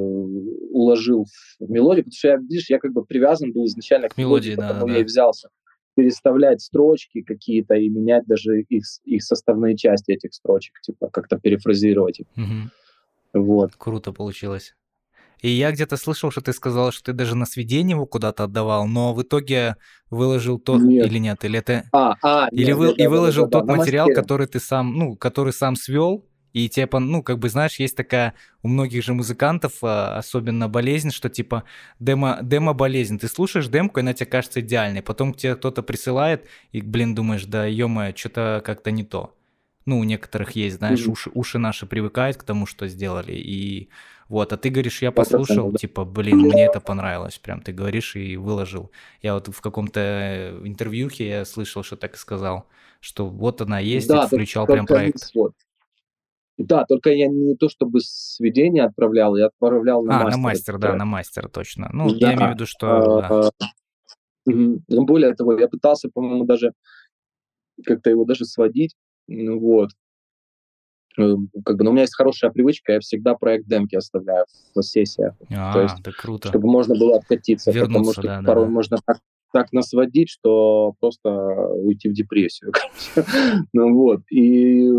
уложил 0.71 1.27
в 1.59 1.71
мелодию, 1.71 2.05
потому 2.05 2.17
что 2.17 2.29
я, 2.29 2.37
видишь, 2.37 2.71
я 2.71 2.79
как 2.79 2.93
бы 2.93 3.05
привязан 3.05 3.53
был 3.53 3.67
изначально 3.67 4.09
к 4.09 4.17
мелодии, 4.17 4.51
мелодии 4.51 4.69
потому 4.69 4.87
да, 4.89 4.95
я 4.95 5.01
и 5.01 5.05
взялся 5.05 5.49
переставлять 5.97 6.61
строчки 6.61 7.23
какие-то 7.23 7.75
и 7.75 7.89
менять 7.89 8.27
даже 8.27 8.61
их, 8.61 8.85
их 9.05 9.23
составные 9.23 9.77
части 9.77 10.13
этих 10.13 10.35
строчек, 10.35 10.79
типа 10.83 11.09
как-то 11.09 11.39
перефразировать 11.39 12.21
их. 12.21 12.27
Угу. 12.37 13.43
Вот. 13.43 13.77
Круто 13.77 14.13
получилось. 14.13 14.75
И 15.41 15.51
я 15.51 15.71
где-то 15.71 15.97
слышал, 15.97 16.31
что 16.31 16.41
ты 16.41 16.53
сказал, 16.53 16.93
что 16.93 17.07
ты 17.07 17.13
даже 17.13 17.35
на 17.35 17.47
сведение 17.47 17.95
его 17.95 18.07
куда-то 18.07 18.45
отдавал, 18.45 18.87
но 18.87 19.13
в 19.13 19.23
итоге 19.23 19.77
выложил 20.11 20.59
тот 20.59 20.81
нет. 20.81 21.07
или 21.07 21.19
нет, 21.19 21.45
или 21.45 21.59
это 21.59 21.85
а, 21.93 22.17
а, 22.23 22.49
или 22.53 22.67
нет, 22.67 22.77
вы, 22.77 22.87
нет, 22.89 22.99
и 22.99 23.07
выложил 23.07 23.47
да, 23.47 23.59
тот 23.59 23.67
да, 23.67 23.77
материал, 23.77 24.09
который 24.15 24.47
ты 24.47 24.61
сам, 24.61 24.95
ну, 24.95 25.17
который 25.17 25.53
сам 25.53 25.77
свел, 25.77 26.25
и 26.57 26.71
типа, 26.71 27.01
ну, 27.01 27.23
как 27.23 27.39
бы, 27.39 27.51
знаешь, 27.51 27.79
есть 27.79 27.97
такая 27.97 28.33
у 28.63 28.69
многих 28.69 29.05
же 29.05 29.13
музыкантов 29.13 29.75
а, 29.83 30.17
особенно 30.17 30.71
болезнь, 30.71 31.11
что 31.11 31.29
типа 31.29 31.65
демо, 32.01 32.39
демо-болезнь. 32.41 33.19
Ты 33.19 33.29
слушаешь 33.29 33.69
демку, 33.69 34.01
и 34.01 34.03
она 34.03 34.15
тебе 34.15 34.25
кажется 34.25 34.61
идеальной. 34.61 35.03
Потом 35.03 35.35
к 35.35 35.37
тебе 35.37 35.55
кто-то 35.55 35.83
присылает, 35.83 36.47
и, 36.73 36.81
блин, 36.81 37.15
думаешь, 37.15 37.45
да, 37.45 37.67
ё 37.67 37.91
что-то 38.15 38.63
как-то 38.65 38.91
не 38.91 39.05
то. 39.05 39.35
Ну, 39.85 39.99
у 39.99 40.05
некоторых 40.05 40.53
есть, 40.53 40.79
знаешь, 40.79 41.01
mm-hmm. 41.01 41.13
уши, 41.13 41.31
уши 41.35 41.59
наши 41.59 41.85
привыкают 41.85 42.39
к 42.39 42.43
тому, 42.43 42.65
что 42.65 42.89
сделали, 42.89 43.33
и 43.33 43.91
вот, 44.29 44.53
а 44.53 44.57
ты 44.57 44.71
говоришь, 44.71 45.03
я 45.03 45.13
послушал, 45.13 45.73
типа, 45.73 46.05
блин, 46.05 46.39
мне 46.39 46.65
это 46.65 46.81
понравилось, 46.81 47.39
прям 47.39 47.61
ты 47.61 47.73
говоришь 47.73 48.17
и 48.17 48.37
выложил. 48.37 48.91
Я 49.23 49.35
вот 49.35 49.49
в 49.49 49.61
каком-то 49.61 50.01
э, 50.01 50.61
интервьюхе 50.65 51.29
я 51.29 51.45
слышал, 51.45 51.83
что 51.83 51.97
так 51.97 52.15
и 52.15 52.19
сказал, 52.19 52.67
что 53.01 53.27
вот 53.27 53.61
она 53.61 53.79
есть, 53.79 54.09
да, 54.09 54.25
и 54.25 54.27
включал 54.27 54.67
прям 54.67 54.87
проект. 54.87 55.31
Вот. 55.35 55.53
Да, 56.59 56.85
только 56.87 57.11
я 57.11 57.29
не 57.29 57.55
то 57.55 57.69
чтобы 57.69 58.01
сведение 58.01 58.85
отправлял, 58.85 59.37
я 59.37 59.47
отправлял 59.47 60.03
на 60.03 60.21
а, 60.21 60.25
мастер. 60.25 60.37
на 60.37 60.43
мастер, 60.43 60.79
да, 60.79 60.95
на 60.95 61.05
мастер, 61.05 61.49
точно. 61.49 61.91
Ну, 61.93 62.11
да. 62.11 62.31
я 62.31 62.35
имею 62.35 62.51
в 62.51 62.55
виду, 62.55 62.67
что... 62.67 63.19
А, 63.19 63.51
да. 64.47 65.03
Более 65.03 65.35
того, 65.35 65.59
я 65.59 65.69
пытался, 65.69 66.09
по-моему, 66.09 66.45
даже 66.45 66.73
как-то 67.85 68.11
его 68.11 68.25
даже 68.25 68.45
сводить, 68.45 68.95
ну 69.29 69.59
вот. 69.59 69.91
Эм, 71.19 71.51
как 71.65 71.77
бы, 71.77 71.85
но 71.85 71.91
у 71.91 71.93
меня 71.93 72.03
есть 72.03 72.15
хорошая 72.15 72.51
привычка, 72.51 72.95
я 72.95 73.01
всегда 73.01 73.35
проект 73.35 73.67
демки 73.67 73.95
оставляю 73.97 74.45
в 74.75 74.83
сессиях. 74.83 75.35
А, 75.51 75.73
То 75.73 75.83
есть, 75.83 76.03
круто. 76.19 76.49
Чтобы 76.49 76.69
можно 76.69 76.95
было 76.95 77.17
откатиться, 77.17 77.71
Вернуться, 77.71 77.99
потому 77.99 78.13
что 78.13 78.23
да, 78.23 78.43
порой 78.45 78.67
да. 78.67 78.71
можно 78.71 78.99
так, 79.05 79.19
так 79.53 79.73
насводить, 79.73 80.29
что 80.29 80.95
просто 81.01 81.31
уйти 81.31 82.09
в 82.09 82.13
депрессию. 82.13 82.73
ну 83.73 83.95
вот, 83.95 84.21
и 84.31 84.91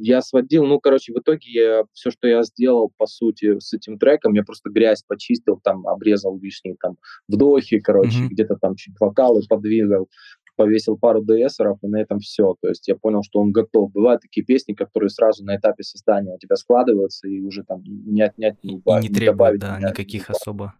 я 0.00 0.22
сводил, 0.22 0.64
ну, 0.64 0.80
короче, 0.80 1.12
в 1.12 1.18
итоге 1.18 1.50
я, 1.52 1.84
все, 1.92 2.10
что 2.10 2.26
я 2.26 2.42
сделал, 2.42 2.92
по 2.96 3.06
сути, 3.06 3.58
с 3.60 3.72
этим 3.72 3.98
треком, 3.98 4.34
я 4.34 4.42
просто 4.42 4.70
грязь 4.70 5.02
почистил, 5.06 5.60
там, 5.62 5.86
обрезал 5.86 6.38
лишние 6.38 6.76
там 6.80 6.96
вдохи, 7.28 7.78
короче, 7.80 8.24
mm-hmm. 8.24 8.28
где-то 8.28 8.56
там 8.60 8.74
чуть 8.74 8.94
вокалы 8.98 9.42
подвигал, 9.48 10.08
повесил 10.56 10.96
пару 10.96 11.22
ДСеров, 11.22 11.78
и 11.82 11.86
на 11.86 12.00
этом 12.00 12.18
все. 12.18 12.54
То 12.60 12.68
есть 12.68 12.86
я 12.88 12.96
понял, 12.96 13.22
что 13.22 13.40
он 13.40 13.52
готов. 13.52 13.92
Бывают 13.92 14.22
такие 14.22 14.44
песни, 14.44 14.72
которые 14.72 15.10
сразу 15.10 15.44
на 15.44 15.56
этапе 15.56 15.82
создания 15.82 16.34
у 16.34 16.38
тебя 16.38 16.56
складываются, 16.56 17.28
и 17.28 17.40
уже 17.40 17.64
там 17.64 17.82
не 17.84 18.22
отнять, 18.22 18.62
не, 18.62 18.76
убавить, 18.76 19.02
не, 19.04 19.08
не 19.08 19.14
требует, 19.14 19.36
добавить, 19.36 19.60
да, 19.60 19.78
не 19.78 19.84
никаких 19.86 20.30
особо. 20.30 20.74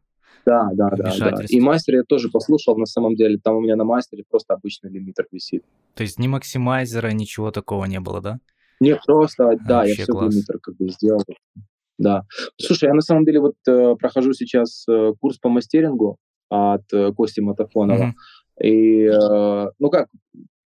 Да, 0.46 0.68
да, 0.74 0.90
да, 0.90 1.12
да. 1.18 1.44
И 1.48 1.60
мастер 1.60 1.94
я 1.96 2.02
тоже 2.02 2.28
послушал, 2.28 2.76
на 2.76 2.86
самом 2.86 3.14
деле, 3.14 3.38
там 3.42 3.56
у 3.56 3.60
меня 3.60 3.76
на 3.76 3.84
мастере 3.84 4.24
просто 4.28 4.54
обычный 4.54 4.90
лимитер 4.90 5.26
висит. 5.32 5.64
То 5.94 6.02
есть 6.02 6.18
ни 6.18 6.26
максимайзера, 6.26 7.10
ничего 7.12 7.50
такого 7.50 7.86
не 7.86 8.00
было, 8.00 8.20
да? 8.20 8.38
Не, 8.80 8.96
просто, 8.96 9.50
а, 9.50 9.56
да, 9.56 9.84
я 9.84 9.94
все 9.94 10.06
класс. 10.06 10.34
лимитер 10.34 10.58
как 10.58 10.76
бы 10.76 10.88
сделал. 10.88 11.22
Да. 11.98 12.24
Слушай, 12.60 12.88
я 12.88 12.94
на 12.94 13.00
самом 13.00 13.24
деле 13.24 13.40
вот 13.40 13.54
э, 13.68 13.94
прохожу 13.96 14.32
сейчас 14.32 14.84
э, 14.88 15.12
курс 15.20 15.38
по 15.38 15.48
мастерингу 15.48 16.18
от 16.50 16.82
э, 16.92 17.12
Кости 17.12 17.40
Матафонова. 17.40 18.06
Mm-hmm. 18.08 18.12
И, 18.62 19.04
э, 19.04 19.70
ну 19.78 19.90
как, 19.90 20.08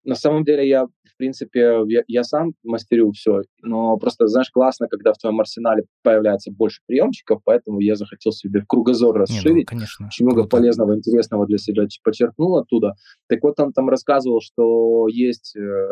на 0.03 0.15
самом 0.15 0.43
деле 0.43 0.67
я, 0.67 0.85
в 0.85 1.17
принципе, 1.17 1.81
я, 1.87 2.03
я 2.07 2.23
сам 2.23 2.53
мастерю 2.63 3.11
все, 3.11 3.41
но 3.61 3.97
просто, 3.97 4.27
знаешь, 4.27 4.49
классно, 4.49 4.87
когда 4.87 5.13
в 5.13 5.17
твоем 5.17 5.39
арсенале 5.39 5.83
появляется 6.03 6.51
больше 6.51 6.81
приемчиков, 6.87 7.41
поэтому 7.43 7.79
я 7.79 7.95
захотел 7.95 8.31
себе 8.31 8.63
кругозор 8.67 9.15
расширить. 9.17 9.55
Не, 9.55 9.61
ну, 9.61 9.65
конечно. 9.65 10.07
Очень 10.07 10.25
много 10.25 10.41
Круто. 10.41 10.57
полезного, 10.57 10.95
интересного 10.95 11.45
для 11.45 11.57
себя 11.57 11.85
подчеркнул 12.03 12.57
оттуда. 12.57 12.93
Так 13.27 13.43
вот, 13.43 13.59
он 13.59 13.73
там 13.73 13.89
рассказывал, 13.89 14.41
что 14.41 15.07
есть 15.07 15.55
э, 15.55 15.87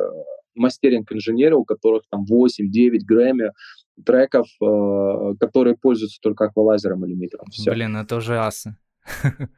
мастеринг-инженеры, 0.56 1.56
у 1.56 1.66
которых 1.66 2.04
там 2.10 2.26
8-9 2.26 3.00
Грэмми 3.06 3.52
треков, 4.06 4.48
э, 4.62 5.36
которые 5.40 5.76
пользуются 5.76 6.20
только 6.22 6.46
аквалайзером 6.46 7.06
или 7.06 7.14
микром. 7.14 7.46
Все. 7.52 7.72
Блин, 7.72 7.98
это 7.98 8.16
уже 8.16 8.38
асы. 8.38 8.76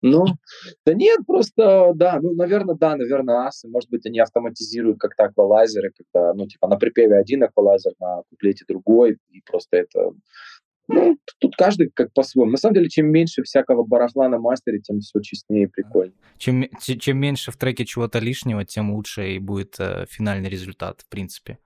Ну, 0.00 0.26
да 0.86 0.94
нет, 0.94 1.20
просто, 1.26 1.92
да, 1.94 2.20
ну, 2.22 2.32
наверное, 2.32 2.76
да, 2.76 2.96
наверное, 2.96 3.46
асы, 3.46 3.68
может 3.68 3.90
быть, 3.90 4.06
они 4.06 4.20
автоматизируют 4.20 4.98
как-то 5.00 5.24
аквалайзеры, 5.24 5.92
когда, 5.96 6.34
ну, 6.34 6.46
типа, 6.46 6.68
на 6.68 6.76
припеве 6.76 7.16
один 7.16 7.42
аквалайзер, 7.42 7.92
на 7.98 8.22
куплете 8.30 8.64
другой, 8.68 9.18
и 9.30 9.40
просто 9.44 9.78
это, 9.78 10.12
ну, 10.86 11.18
тут 11.40 11.56
каждый 11.56 11.90
как 11.90 12.12
по-своему. 12.12 12.52
На 12.52 12.56
самом 12.56 12.74
деле, 12.74 12.88
чем 12.88 13.06
меньше 13.06 13.42
всякого 13.42 13.84
барахла 13.84 14.28
на 14.28 14.38
мастере, 14.38 14.78
тем 14.78 15.00
все 15.00 15.20
честнее 15.20 15.64
и 15.64 15.66
прикольнее. 15.66 16.16
Чем, 16.38 16.64
чем 16.80 17.18
меньше 17.18 17.50
в 17.50 17.56
треке 17.56 17.84
чего-то 17.84 18.20
лишнего, 18.20 18.64
тем 18.64 18.92
лучше 18.92 19.32
и 19.32 19.38
будет 19.38 19.76
э, 19.80 20.06
финальный 20.08 20.48
результат, 20.48 21.02
в 21.02 21.08
принципе. 21.08 21.58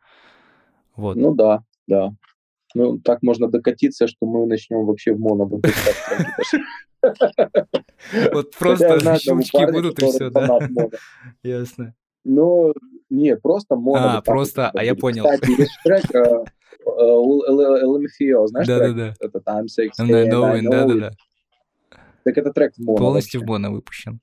Вот. 0.97 1.17
Ну 1.17 1.35
да, 1.35 1.63
да. 1.87 2.13
Ну, 2.75 2.99
так 2.99 3.23
можно 3.23 3.49
докатиться, 3.49 4.07
что 4.09 4.27
мы 4.27 4.47
начнем 4.47 4.87
вообще 4.87 5.13
в 5.13 5.21
моно 5.21 5.45
выпускать 5.45 5.97
Вот 8.33 8.51
просто 8.59 9.19
щелчки 9.19 9.67
будут 9.71 10.03
и 10.03 10.07
все, 10.07 10.31
да? 10.31 10.59
Ясно. 11.43 11.95
Ну, 12.25 12.73
не, 13.11 13.37
просто 13.37 13.77
моно. 13.77 14.19
А, 14.19 14.23
просто, 14.23 14.71
а 14.71 14.85
я 14.85 14.95
понял. 14.95 15.25
Кстати, 15.25 15.61
есть 15.61 15.79
трек 15.85 16.15
э, 16.15 16.45
э, 16.87 16.91
LMFAO, 17.85 18.47
знаешь 18.47 18.67
Да-да-да. 18.67 19.15
Это 19.21 19.39
Time 19.39 19.69
6. 19.69 19.99
Да-да-да. 19.99 21.11
Так 22.25 22.39
это 22.39 22.53
трек 22.53 22.75
в 22.77 22.79
моно. 22.79 22.99
Полностью 22.99 23.41
в 23.41 23.45
моно 23.45 23.73
выпущен. 23.73 24.21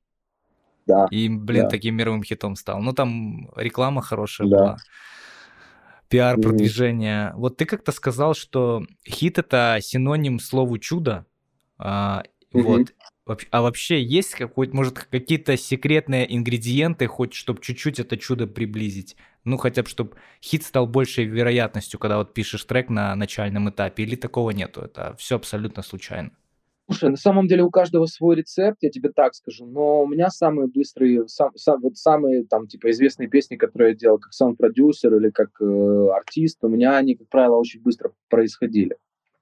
Да. 0.85 1.07
И, 1.11 1.29
блин, 1.29 1.67
таким 1.69 1.95
мировым 1.95 2.23
хитом 2.23 2.55
стал. 2.55 2.81
Ну, 2.81 2.93
там 2.93 3.51
реклама 3.55 4.01
хорошая 4.01 4.47
была 4.47 4.77
пиар-продвижение. 6.07 7.27
Mm-hmm. 7.27 7.35
Вот 7.35 7.57
ты 7.57 7.65
как-то 7.65 7.91
сказал, 7.91 8.33
что 8.33 8.83
хит 9.07 9.37
это 9.37 9.77
синоним 9.81 10.39
слову 10.39 10.79
чудо. 10.79 11.25
А, 11.77 12.23
Mm-hmm. 12.53 12.87
Вот. 13.25 13.43
А 13.51 13.61
вообще 13.61 14.01
есть 14.01 14.33
какой-то, 14.33 14.75
может, 14.75 14.99
какие-то 14.99 15.55
секретные 15.55 16.35
ингредиенты, 16.35 17.05
хоть 17.05 17.33
чтобы 17.33 17.61
чуть-чуть 17.61 17.99
это 17.99 18.17
чудо 18.17 18.47
приблизить? 18.47 19.15
Ну, 19.43 19.57
хотя 19.57 19.83
бы, 19.83 19.89
чтобы 19.89 20.15
хит 20.41 20.63
стал 20.63 20.87
большей 20.87 21.25
вероятностью, 21.25 21.99
когда 21.99 22.17
вот 22.17 22.33
пишешь 22.33 22.63
трек 22.63 22.89
на 22.89 23.15
начальном 23.15 23.69
этапе, 23.69 24.03
или 24.03 24.15
такого 24.15 24.49
нету? 24.49 24.81
Это 24.81 25.15
все 25.17 25.35
абсолютно 25.35 25.83
случайно. 25.83 26.31
Слушай, 26.87 27.11
на 27.11 27.17
самом 27.17 27.47
деле 27.47 27.61
у 27.61 27.69
каждого 27.69 28.07
свой 28.07 28.35
рецепт, 28.37 28.79
я 28.81 28.89
тебе 28.89 29.11
так 29.11 29.35
скажу, 29.35 29.67
но 29.67 30.01
у 30.01 30.07
меня 30.07 30.31
самые 30.31 30.67
быстрые, 30.67 31.27
сам, 31.27 31.51
сам, 31.55 31.81
вот 31.81 31.97
самые 31.97 32.45
там 32.45 32.65
типа 32.65 32.89
известные 32.89 33.29
песни, 33.29 33.57
которые 33.57 33.91
я 33.91 33.95
делал 33.95 34.17
как 34.17 34.33
саунд-продюсер 34.33 35.15
или 35.15 35.29
как 35.29 35.49
э, 35.61 36.07
артист, 36.15 36.57
у 36.63 36.67
меня 36.67 36.97
они, 36.97 37.13
как 37.13 37.29
правило, 37.29 37.57
очень 37.57 37.83
быстро 37.83 38.11
происходили. 38.27 38.97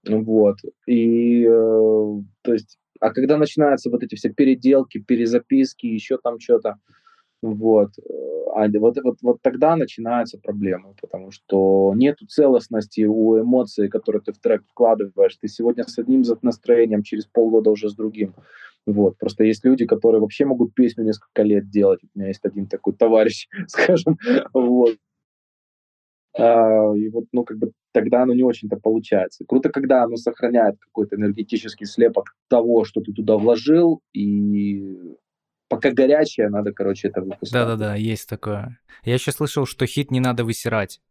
Вот. 0.06 0.58
И, 0.88 1.46
э, 1.46 2.22
то 2.42 2.54
есть, 2.54 2.78
а 3.00 3.12
когда 3.12 3.38
начинаются 3.38 3.90
вот 3.90 4.04
эти 4.04 4.16
все 4.16 4.30
переделки, 4.30 5.00
перезаписки, 5.00 5.86
еще 5.86 6.18
там 6.18 6.40
что-то, 6.40 6.78
вот, 7.42 7.92
э, 8.00 8.28
а 8.56 8.68
вот, 8.80 8.98
вот, 9.04 9.18
вот 9.22 9.38
тогда 9.44 9.76
начинаются 9.76 10.40
проблемы, 10.40 10.96
потому 11.00 11.32
что 11.32 11.94
нету 11.96 12.26
целостности 12.26 13.06
у 13.06 13.40
эмоций, 13.40 13.90
которые 13.90 14.22
ты 14.22 14.34
в 14.34 14.40
трек 14.40 14.64
вкладываешь. 14.68 15.38
Ты 15.40 15.48
сегодня 15.48 15.84
с 15.84 16.00
одним 16.00 16.24
настроением, 16.42 17.04
через 17.04 17.26
полгода 17.26 17.70
уже 17.70 17.90
с 17.90 17.96
другим. 17.96 18.34
Вот. 18.88 19.18
Просто 19.18 19.44
есть 19.44 19.64
люди, 19.64 19.86
которые 19.86 20.22
вообще 20.22 20.46
могут 20.46 20.74
песню 20.74 21.04
несколько 21.04 21.44
лет 21.44 21.70
делать. 21.70 22.00
У 22.04 22.18
меня 22.18 22.30
есть 22.30 22.44
один 22.44 22.68
такой 22.68 22.94
товарищ, 22.94 23.48
скажем, 23.68 24.18
вот. 24.54 24.96
А, 26.38 26.94
и 26.96 27.10
вот, 27.10 27.26
ну, 27.32 27.44
как 27.44 27.58
бы 27.58 27.72
тогда 27.92 28.24
оно 28.24 28.34
не 28.34 28.44
очень-то 28.44 28.78
получается. 28.78 29.44
Круто, 29.48 29.70
когда 29.70 30.04
оно 30.04 30.18
сохраняет 30.18 30.78
какой-то 30.80 31.16
энергетический 31.16 31.86
слепок 31.86 32.36
того, 32.48 32.86
что 32.86 33.02
ты 33.02 33.12
туда 33.12 33.38
вложил, 33.38 34.02
и 34.14 35.16
пока 35.68 35.92
горячее, 35.92 36.50
надо, 36.50 36.72
короче, 36.72 37.10
это 37.10 37.22
выпускать. 37.22 37.52
Да-да-да, 37.52 37.96
есть 37.96 38.30
такое. 38.30 38.80
Я 39.04 39.16
еще 39.16 39.32
слышал, 39.32 39.66
что 39.66 39.86
хит 39.86 40.12
не 40.12 40.20
надо 40.20 40.44
высирать. 40.44 41.02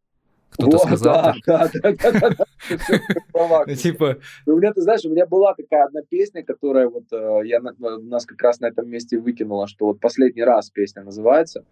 Кто-то 0.50 0.78
сказал 0.78 1.14
да, 1.14 1.34
да, 1.46 1.68
да, 1.82 2.12
да, 2.12 2.30
да, 2.30 3.74
Типа... 3.74 4.16
У 4.46 4.52
меня, 4.52 4.72
ты 4.72 4.80
знаешь, 4.80 5.04
у 5.04 5.10
меня 5.10 5.26
была 5.26 5.54
такая 5.54 5.84
одна 5.84 6.00
песня, 6.08 6.42
которая 6.42 6.88
вот 6.88 7.04
э, 7.12 7.40
я 7.44 7.60
нас 7.60 8.24
как 8.24 8.40
раз 8.42 8.60
на 8.60 8.66
этом 8.66 8.88
месте 8.88 9.18
выкинула, 9.18 9.66
что 9.66 9.86
вот 9.86 10.00
последний 10.00 10.42
раз 10.42 10.70
песня 10.70 11.02
называется. 11.02 11.64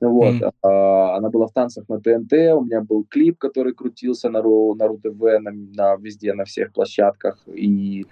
Вот. 0.00 0.36
А, 0.62 1.16
она 1.16 1.28
была 1.28 1.48
в 1.48 1.52
танцах 1.52 1.88
на 1.88 2.00
ТНТ, 2.00 2.32
у 2.54 2.64
меня 2.64 2.80
был 2.80 3.04
клип, 3.04 3.38
который 3.38 3.74
крутился 3.74 4.30
на 4.30 4.40
РУ, 4.40 4.74
на 4.74 4.86
РУ-ТВ, 4.86 5.20
на, 5.40 5.96
везде, 5.96 6.32
на 6.32 6.44
всех 6.44 6.72
площадках. 6.72 7.38
И 7.46 8.06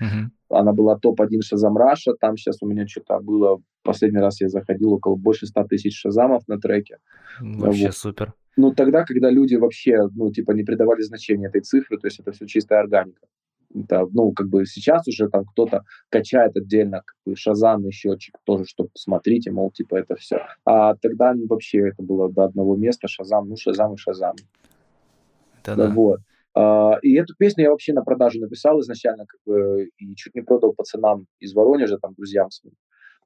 она 0.50 0.72
была 0.72 0.98
топ-1 0.98 1.42
Шазам 1.42 1.76
Раша. 1.76 2.14
Там 2.14 2.36
сейчас 2.36 2.62
у 2.62 2.66
меня 2.66 2.86
что-то 2.86 3.20
было... 3.20 3.60
Последний 3.82 4.18
раз 4.18 4.40
я 4.40 4.48
заходил 4.48 4.92
около 4.92 5.16
больше 5.16 5.46
100 5.46 5.64
тысяч 5.64 5.98
Шазамов 5.98 6.46
на 6.48 6.58
треке. 6.58 6.98
Вообще 7.40 7.86
вот. 7.86 7.94
супер. 7.94 8.34
Ну, 8.56 8.72
тогда, 8.72 9.04
когда 9.04 9.30
люди 9.30 9.54
вообще, 9.54 10.08
ну, 10.14 10.32
типа, 10.32 10.50
не 10.52 10.64
придавали 10.64 11.02
значения 11.02 11.46
этой 11.46 11.60
цифры, 11.60 11.96
то 11.96 12.08
есть 12.08 12.18
это 12.18 12.32
все 12.32 12.46
чистая 12.46 12.80
органика. 12.80 13.26
Это, 13.74 14.06
ну, 14.12 14.32
как 14.32 14.48
бы 14.48 14.64
сейчас 14.66 15.06
уже 15.06 15.28
там 15.28 15.44
кто-то 15.44 15.84
качает 16.08 16.56
отдельно 16.56 17.02
как 17.04 17.16
бы 17.24 17.36
шазамный 17.36 17.92
счетчик 17.92 18.34
тоже, 18.44 18.64
чтобы 18.64 18.90
посмотрите, 18.90 19.50
мол, 19.52 19.70
типа, 19.70 19.96
это 19.96 20.16
все. 20.16 20.40
А 20.64 20.94
тогда 20.96 21.34
вообще 21.48 21.88
это 21.88 22.02
было 22.02 22.32
до 22.32 22.44
одного 22.44 22.76
места, 22.76 23.06
шазам, 23.06 23.48
ну, 23.48 23.56
шазам 23.56 23.94
и 23.94 23.96
шазам. 23.96 24.34
Это 25.62 25.76
да. 25.76 25.90
Вот. 25.90 26.20
Uh, 26.58 26.98
и 27.02 27.14
эту 27.14 27.34
песню 27.38 27.64
я 27.64 27.70
вообще 27.70 27.92
на 27.92 28.02
продажу 28.02 28.40
написал 28.40 28.80
изначально, 28.80 29.26
как 29.26 29.40
бы, 29.46 29.90
и 29.98 30.14
чуть 30.16 30.34
не 30.34 30.40
продал 30.40 30.72
пацанам 30.72 31.26
из 31.38 31.54
Воронежа, 31.54 31.98
там, 31.98 32.14
друзьям 32.14 32.50
своим. 32.50 32.74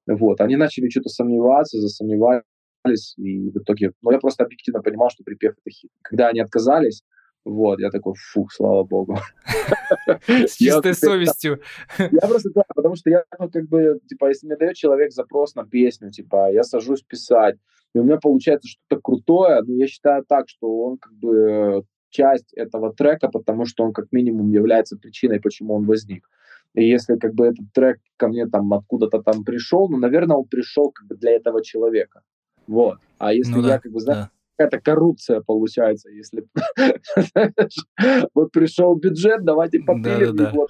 Вот, 0.07 0.41
они 0.41 0.57
начали 0.57 0.91
что-то 0.91 1.09
сомневаться, 1.09 1.81
засомневались, 1.81 3.15
и 3.17 3.49
в 3.49 3.57
итоге, 3.57 3.93
ну, 4.03 4.11
я 4.11 4.19
просто 4.19 4.45
объективно 4.45 4.83
понимал, 4.83 5.09
что 5.09 5.25
припев 5.25 5.53
это 5.53 5.71
хит. 5.71 5.91
Когда 6.03 6.29
они 6.29 6.41
отказались, 6.41 7.03
вот, 7.45 7.81
я 7.81 7.91
такой, 7.91 8.15
фух, 8.17 8.53
слава 8.53 8.85
богу. 8.85 9.17
С 10.29 10.57
чистой 10.57 10.95
совестью. 10.95 11.61
Я 11.99 12.29
просто, 12.29 12.51
да, 12.55 12.63
потому 12.75 12.97
что 12.97 13.11
я, 13.11 13.25
ну, 13.39 13.51
как 13.51 13.69
бы, 13.69 13.99
типа, 14.09 14.29
если 14.29 14.47
мне 14.47 14.57
дает 14.57 14.77
человек 14.77 15.13
запрос 15.13 15.55
на 15.55 15.65
песню, 15.65 16.11
типа, 16.11 16.53
я 16.53 16.65
сажусь 16.65 17.03
писать, 17.03 17.57
и 17.95 17.99
у 17.99 18.05
меня 18.05 18.19
получается 18.19 18.69
что-то 18.69 19.01
крутое, 19.01 19.63
ну, 19.63 19.75
я 19.77 19.87
считаю 19.87 20.25
так, 20.29 20.49
что 20.49 20.85
он, 20.85 20.99
как 20.99 21.13
бы, 21.15 21.85
часть 22.13 22.53
этого 22.55 22.93
трека, 22.93 23.29
потому 23.29 23.67
что 23.67 23.85
он, 23.85 23.93
как 23.93 24.13
минимум, 24.13 24.51
является 24.51 24.97
причиной, 24.97 25.41
почему 25.41 25.75
он 25.75 25.85
возник. 25.85 26.29
И 26.75 26.89
если, 26.89 27.17
как 27.17 27.35
бы, 27.35 27.47
этот 27.47 27.73
трек 27.73 27.99
ко 28.17 28.29
мне 28.29 28.47
там 28.47 28.73
откуда-то 28.73 29.23
там 29.23 29.45
пришел, 29.45 29.89
ну, 29.89 29.99
наверное, 29.99 30.37
он 30.37 30.45
пришел, 30.45 30.91
как 30.91 31.07
бы, 31.07 31.17
для 31.17 31.33
этого 31.33 31.63
человека. 31.63 32.23
Вот. 32.67 32.99
А 33.19 33.33
если 33.33 33.53
ну, 33.53 33.63
я, 33.63 33.69
да, 33.69 33.79
как 33.81 33.93
бы, 33.93 34.01
знаю, 34.01 34.19
да. 34.19 34.31
какая-то 34.57 34.85
коррупция 34.85 35.41
получается, 35.41 36.09
если 36.11 36.47
вот 38.35 38.53
пришел 38.53 38.95
бюджет, 38.95 39.45
давайте 39.45 39.81
попилим 39.81 40.37
его 40.37 40.69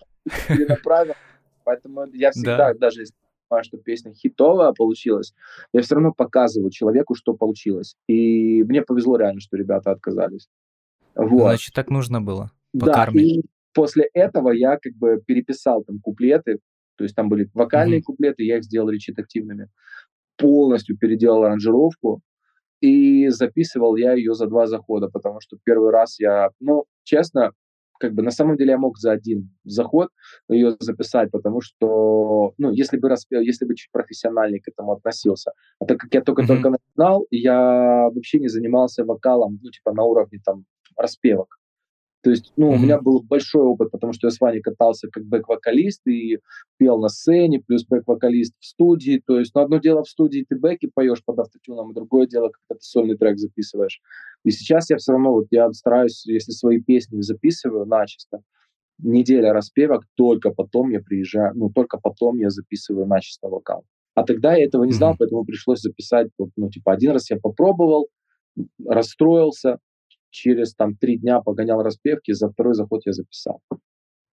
направим. 0.69 1.15
Поэтому 1.65 2.07
я 2.13 2.33
всегда, 2.33 2.73
да. 2.73 2.75
даже 2.75 3.03
если 3.03 3.15
понимаю, 3.53 3.65
что 3.65 3.77
песня 3.77 4.15
хитовая 4.15 4.73
получилась, 4.73 5.35
я 5.73 5.83
все 5.83 5.95
равно 5.95 6.13
показываю 6.13 6.71
человеку, 6.71 7.15
что 7.15 7.35
получилось. 7.35 7.97
И 8.09 8.63
мне 8.65 8.83
повезло 8.83 9.17
реально, 9.17 9.41
что 9.41 9.57
ребята 9.57 9.91
отказались. 9.91 10.49
Вот. 11.15 11.49
Значит, 11.49 11.75
так 11.75 11.91
нужно 11.91 12.21
было. 12.21 12.51
Да, 12.73 13.09
и 13.13 13.43
после 13.75 14.09
этого 14.15 14.51
я 14.51 14.79
как 14.79 14.95
бы 14.95 15.21
переписал 15.27 15.85
там 15.85 16.01
куплеты, 16.01 16.59
то 16.97 17.05
есть 17.05 17.15
там 17.15 17.29
были 17.29 17.51
вокальные 17.55 18.01
mm-hmm. 18.01 18.05
куплеты, 18.05 18.45
я 18.45 18.59
их 18.59 18.65
сделал 18.65 18.91
речитативными 18.91 19.69
полностью 20.37 20.99
переделал 20.99 21.45
аранжировку, 21.45 22.21
и 22.81 23.29
записывал 23.29 23.97
я 23.97 24.15
ее 24.15 24.35
за 24.35 24.47
два 24.47 24.67
захода, 24.67 25.09
потому 25.09 25.41
что 25.41 25.57
первый 25.63 25.91
раз 25.91 26.19
я, 26.19 26.51
ну, 26.59 26.85
честно, 27.05 27.53
как 28.01 28.13
бы 28.13 28.23
на 28.25 28.33
самом 28.33 28.57
деле 28.57 28.73
я 28.73 28.79
мог 28.79 28.99
за 28.99 29.13
один 29.13 29.51
заход 29.63 30.09
ее 30.49 30.75
записать, 30.81 31.31
потому 31.31 31.61
что, 31.61 32.55
ну, 32.59 32.73
если 32.73 32.97
бы, 32.97 33.09
распел, 33.09 33.41
если 33.41 33.65
бы 33.65 33.77
чуть 33.77 33.93
профессиональнее 33.93 34.61
к 34.61 34.67
этому 34.67 34.93
относился. 34.95 35.53
А 35.79 35.85
так 35.85 35.99
как 35.99 36.13
я 36.13 36.23
только-только 36.23 36.69
mm-hmm. 36.69 36.77
начинал, 36.97 37.27
я 37.31 38.09
вообще 38.13 38.41
не 38.41 38.49
занимался 38.49 39.05
вокалом, 39.05 39.61
ну, 39.63 39.71
типа 39.71 39.93
на 39.93 40.03
уровне 40.03 40.41
там 40.45 40.65
распевок. 41.03 41.59
То 42.23 42.31
есть, 42.31 42.53
ну, 42.57 42.71
mm-hmm. 42.71 42.77
у 42.77 42.79
меня 42.79 43.01
был 43.01 43.21
большой 43.21 43.63
опыт, 43.63 43.91
потому 43.91 44.13
что 44.13 44.29
я 44.29 44.31
с 44.31 44.41
Ваней 44.41 44.61
катался 44.61 45.09
как 45.09 45.25
бэк-вокалист 45.25 46.07
и 46.07 46.39
пел 46.79 47.01
на 47.01 47.09
сцене, 47.09 47.61
плюс 47.61 47.85
бэк-вокалист 47.85 48.55
в 48.61 48.65
студии. 48.65 49.21
То 49.27 49.41
есть, 49.41 49.53
ну, 49.57 49.63
одно 49.63 49.79
дело 49.79 50.05
в 50.05 50.09
студии 50.09 50.47
ты 50.49 50.57
бэки 50.57 50.89
поешь 50.95 51.25
под 51.25 51.41
автотюном, 51.41 51.91
и 51.91 51.95
другое 51.95 52.29
дело, 52.29 52.51
когда 52.51 52.79
ты 52.79 52.83
сольный 52.83 53.17
трек 53.17 53.39
записываешь. 53.39 54.01
И 54.45 54.53
сейчас 54.53 54.89
я 54.91 54.99
все 54.99 55.13
равно, 55.13 55.33
вот 55.33 55.47
я 55.51 55.69
стараюсь, 55.73 56.25
если 56.25 56.53
свои 56.53 56.81
песни 56.81 57.21
записываю 57.23 57.87
начисто, 57.87 58.43
неделя 58.99 59.53
распевок, 59.53 60.05
только 60.15 60.51
потом 60.51 60.91
я 60.91 61.01
приезжаю, 61.01 61.53
ну, 61.57 61.71
только 61.71 61.99
потом 61.99 62.39
я 62.39 62.51
записываю 62.51 63.07
начисто 63.07 63.49
вокал. 63.49 63.85
А 64.15 64.23
тогда 64.23 64.55
я 64.55 64.65
этого 64.65 64.85
не 64.85 64.93
знал, 64.93 65.15
mm-hmm. 65.15 65.17
поэтому 65.19 65.45
пришлось 65.45 65.81
записать, 65.81 66.29
вот, 66.39 66.51
ну, 66.57 66.71
типа, 66.71 66.93
один 66.93 67.13
раз 67.13 67.31
я 67.31 67.37
попробовал, 67.37 68.09
расстроился, 68.87 69.79
через 70.33 70.75
там 70.75 70.97
три 70.97 71.19
дня 71.19 71.41
погонял 71.41 71.83
распевки, 71.83 72.33
за 72.33 72.51
второй 72.51 72.75
заход 72.75 73.03
я 73.07 73.13
записал. 73.13 73.61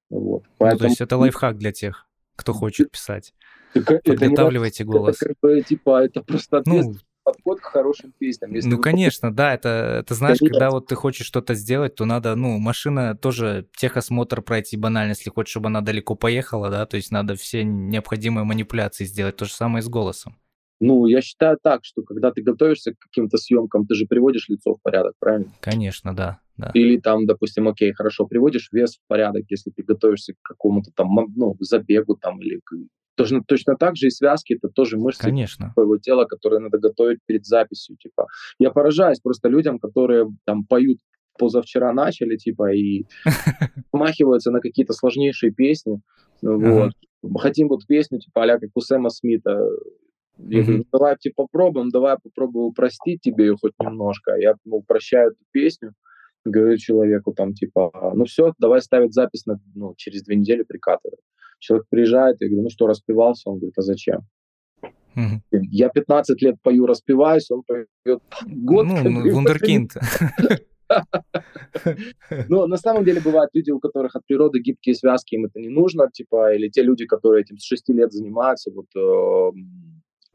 Вот. 0.10 0.46
Поэтому... 0.58 0.80
Ну, 0.80 0.80
то 0.80 0.86
есть 0.88 1.02
это 1.02 1.18
лайфхак 1.18 1.58
для 1.58 1.72
тех, 1.72 2.08
кто 2.36 2.54
хочет 2.54 2.90
писать. 2.92 3.34
Так, 3.74 4.04
Подготавливайте 4.04 4.84
это 4.84 4.92
голос. 4.92 5.18
Это, 5.18 5.28
как 5.28 5.38
бы, 5.42 5.62
типа, 5.62 6.04
это 6.04 6.24
просто 6.24 6.64
ну, 6.66 6.96
подход 7.24 7.60
к 7.60 7.66
хорошим 7.66 8.12
песням. 8.18 8.54
Если 8.54 8.68
ну, 8.68 8.80
конечно, 8.80 9.32
да, 9.32 9.54
это, 9.54 10.00
это 10.02 10.16
знаешь, 10.16 10.40
конечно. 10.40 10.60
когда 10.60 10.72
вот 10.72 10.88
ты 10.88 10.96
хочешь 10.96 11.28
что-то 11.28 11.54
сделать, 11.54 11.96
то 11.96 12.06
надо, 12.06 12.36
ну, 12.36 12.58
машина 12.58 13.16
тоже 13.16 13.68
техосмотр 13.78 14.42
пройти 14.42 14.78
банально, 14.78 15.12
если 15.12 15.30
хочешь, 15.30 15.52
чтобы 15.52 15.68
она 15.68 15.82
далеко 15.82 16.16
поехала, 16.16 16.70
да, 16.70 16.86
то 16.88 16.98
есть 16.98 17.12
надо 17.12 17.36
все 17.36 17.64
необходимые 17.64 18.46
манипуляции 18.46 19.06
сделать, 19.06 19.36
то 19.36 19.46
же 19.46 19.54
самое 19.54 19.82
и 19.82 19.86
с 19.86 19.90
голосом. 19.90 20.38
Ну, 20.80 21.08
я 21.08 21.22
считаю 21.22 21.58
так, 21.62 21.82
что 21.84 22.04
когда 22.04 22.32
ты 22.32 22.42
готовишься 22.42 22.94
к 22.94 23.00
каким-то 23.00 23.38
съемкам, 23.38 23.86
ты 23.86 23.96
же 23.96 24.06
приводишь 24.06 24.48
лицо 24.48 24.76
в 24.76 24.82
порядок, 24.82 25.14
правильно? 25.20 25.52
Конечно, 25.60 26.16
да. 26.16 26.40
да. 26.58 26.72
Или 26.74 26.98
там, 26.98 27.26
допустим, 27.26 27.68
окей, 27.68 27.92
хорошо, 27.94 28.26
приводишь 28.26 28.70
вес 28.72 28.96
в 28.96 29.08
порядок, 29.08 29.44
если 29.50 29.72
ты 29.72 29.84
готовишься 29.84 30.34
к 30.34 30.38
какому-то 30.42 30.92
там, 30.96 31.10
ну, 31.36 31.56
забегу 31.60 32.16
там 32.16 32.40
или. 32.42 32.62
Точно, 33.16 33.44
точно 33.46 33.76
так 33.76 33.98
же 33.98 34.08
и 34.08 34.12
связки, 34.12 34.54
это 34.54 34.70
тоже 34.70 34.98
мышцы 34.98 35.24
Конечно. 35.24 35.72
твоего 35.74 35.98
тела, 35.98 36.24
которые 36.24 36.62
надо 36.62 36.78
готовить 36.78 37.20
перед 37.26 37.46
записью, 37.46 37.98
типа. 37.98 38.28
Я 38.60 38.72
поражаюсь 38.72 39.20
просто 39.20 39.50
людям, 39.50 39.80
которые 39.80 40.30
там 40.46 40.64
поют 40.64 41.00
позавчера 41.38 41.92
начали, 41.94 42.38
типа, 42.38 42.72
и 42.74 43.06
помахиваются 43.92 44.52
на 44.52 44.62
какие-то 44.62 44.94
сложнейшие 44.94 45.52
песни, 45.52 46.02
вот. 46.42 46.94
Хотим 47.38 47.68
вот 47.68 47.86
песню, 47.86 48.20
типа, 48.20 48.46
а 48.46 48.60
как 48.60 48.70
у 48.76 48.80
Сэма 48.80 49.10
Смита, 49.10 49.60
я 50.48 50.64
говорю, 50.64 50.86
давай 50.92 51.18
типа 51.18 51.44
попробуем, 51.44 51.90
давай 51.90 52.18
попробую 52.22 52.66
упростить 52.66 53.22
тебе 53.22 53.48
ее 53.48 53.58
хоть 53.60 53.74
немножко. 53.80 54.36
Я 54.36 54.56
ну, 54.66 54.78
упрощаю 54.78 55.32
эту 55.32 55.44
песню, 55.52 55.94
говорю 56.46 56.78
человеку 56.78 57.34
там 57.34 57.54
типа, 57.54 57.92
ну 58.16 58.26
все, 58.26 58.54
давай 58.58 58.82
ставить 58.82 59.14
запись 59.14 59.46
на, 59.46 59.60
ну, 59.76 59.94
через 59.98 60.24
две 60.24 60.36
недели 60.36 60.64
прикатывать. 60.64 61.20
Человек 61.60 61.88
приезжает, 61.90 62.38
я 62.40 62.48
говорю, 62.48 62.64
ну 62.64 62.70
что, 62.70 62.88
распевался? 62.88 63.50
Он 63.50 63.58
говорит, 63.58 63.78
а 63.78 63.82
зачем? 63.82 64.22
Я 65.52 65.90
15 65.90 66.42
лет 66.42 66.56
пою, 66.62 66.86
распеваюсь, 66.86 67.52
он 67.52 67.64
поет 67.64 67.90
год. 68.46 68.86
Ну, 68.86 69.04
ну, 69.10 69.34
вундеркинд. 69.34 69.92
Но 72.48 72.68
на 72.68 72.78
самом 72.78 73.04
деле 73.04 73.22
бывают 73.22 73.50
люди, 73.54 73.72
у 73.72 73.80
которых 73.80 74.16
от 74.16 74.26
природы 74.26 74.60
гибкие 74.60 74.96
связки, 74.96 75.36
им 75.36 75.46
это 75.46 75.60
не 75.60 75.70
нужно, 75.70 76.10
типа, 76.12 76.56
или 76.56 76.70
те 76.70 76.82
люди, 76.82 77.06
которые 77.06 77.42
этим 77.44 77.58
с 77.58 77.66
6 77.66 77.90
лет 77.90 78.12
занимаются, 78.12 78.72
вот 78.72 78.88
э, 78.96 79.52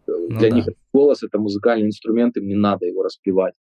Ну 0.06 0.38
для 0.38 0.50
да. 0.50 0.56
них 0.56 0.66
голос, 0.92 1.22
это 1.22 1.38
музыкальный 1.38 1.86
инструмент, 1.86 2.36
им 2.36 2.46
не 2.46 2.54
надо 2.54 2.86
его 2.86 3.02
распевать. 3.02 3.54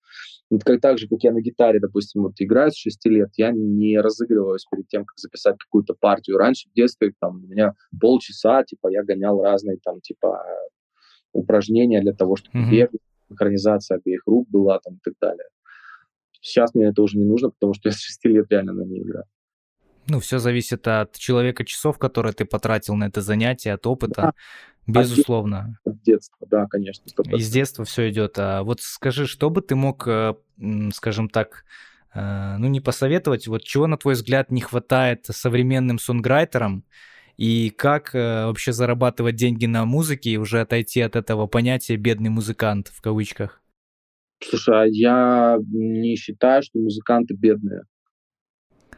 Вот 0.50 0.64
как 0.64 0.80
так 0.80 0.98
же, 0.98 1.08
как 1.08 1.22
я 1.22 1.32
на 1.32 1.40
гитаре, 1.40 1.80
допустим, 1.80 2.22
вот 2.22 2.34
играю 2.38 2.70
с 2.70 2.76
6 2.76 3.06
лет, 3.06 3.30
я 3.36 3.52
не 3.52 3.98
разыгрываюсь 3.98 4.66
перед 4.70 4.86
тем, 4.88 5.04
как 5.04 5.18
записать 5.18 5.56
какую-то 5.58 5.94
партию. 5.94 6.36
Раньше 6.36 6.68
в 6.68 6.74
детстве 6.74 7.12
там 7.20 7.44
у 7.44 7.46
меня 7.46 7.74
полчаса, 8.00 8.62
типа, 8.64 8.88
я 8.88 9.02
гонял 9.02 9.40
разные 9.42 9.78
там, 9.82 10.00
типа, 10.00 10.44
упражнения 11.32 12.00
для 12.02 12.12
того, 12.12 12.36
чтобы 12.36 12.58
Мгм. 12.58 12.70
бегать, 12.70 13.00
синхронизация 13.28 13.96
обеих 13.96 14.22
рук 14.26 14.48
была 14.50 14.78
там 14.78 14.96
и 14.96 15.00
так 15.02 15.14
далее. 15.20 15.46
Сейчас 16.40 16.74
мне 16.74 16.86
это 16.88 17.02
уже 17.02 17.18
не 17.18 17.24
нужно, 17.24 17.50
потому 17.50 17.72
что 17.72 17.88
я 17.88 17.92
с 17.94 18.00
6 18.00 18.24
лет 18.28 18.46
реально 18.50 18.72
на 18.72 18.82
ней 18.82 19.00
играю. 19.00 19.24
Ну, 20.08 20.18
все 20.18 20.38
зависит 20.38 20.88
от 20.88 21.16
человека 21.16 21.64
часов, 21.64 21.98
которые 21.98 22.32
ты 22.32 22.44
потратил 22.44 22.96
на 22.96 23.04
это 23.04 23.20
занятие, 23.20 23.72
от 23.72 23.86
опыта. 23.86 24.22
Да. 24.22 24.32
Безусловно. 24.86 25.78
От 25.84 26.02
детства, 26.02 26.46
да, 26.50 26.66
конечно, 26.66 27.04
100%. 27.06 27.36
Из 27.36 27.50
детства 27.50 27.84
все 27.84 28.10
идет. 28.10 28.38
А 28.38 28.62
вот 28.62 28.80
скажи, 28.80 29.26
что 29.26 29.48
бы 29.50 29.62
ты 29.62 29.76
мог, 29.76 30.06
э, 30.08 30.34
скажем 30.92 31.28
так, 31.28 31.64
э, 32.14 32.56
ну 32.58 32.66
не 32.68 32.80
посоветовать, 32.80 33.46
вот 33.46 33.62
чего, 33.62 33.86
на 33.86 33.96
твой 33.96 34.14
взгляд, 34.14 34.50
не 34.50 34.60
хватает 34.60 35.26
современным 35.26 35.98
сонграйтерам, 35.98 36.84
и 37.36 37.70
как 37.70 38.14
э, 38.14 38.46
вообще 38.46 38.72
зарабатывать 38.72 39.36
деньги 39.36 39.66
на 39.66 39.84
музыке 39.84 40.30
и 40.30 40.36
уже 40.36 40.60
отойти 40.60 41.00
от 41.00 41.16
этого 41.16 41.46
понятия 41.46 41.96
«бедный 41.96 42.30
музыкант» 42.30 42.88
в 42.88 43.00
кавычках? 43.00 43.62
Слушай, 44.42 44.82
а 44.82 44.84
я 44.86 45.58
не 45.70 46.16
считаю, 46.16 46.62
что 46.62 46.78
музыканты 46.78 47.34
бедные. 47.34 47.82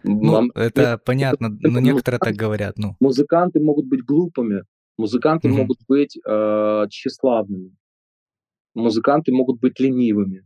Ну, 0.03 0.33
Мам- 0.33 0.53
это 0.55 0.99
понятно, 0.99 1.49
но 1.49 1.69
это 1.69 1.81
некоторые 1.81 2.19
так 2.19 2.35
говорят, 2.35 2.77
ну. 2.79 2.97
Музыканты 3.01 3.61
могут 3.61 3.87
быть 3.87 4.05
глупыми, 4.05 4.65
музыканты 4.97 5.49
Мгм. 5.49 5.59
могут 5.59 5.79
быть 5.89 6.19
э, 6.25 6.87
тщеславными, 6.91 7.75
музыканты 8.75 9.33
могут 9.33 9.61
быть 9.61 9.81
ленивыми. 9.81 10.45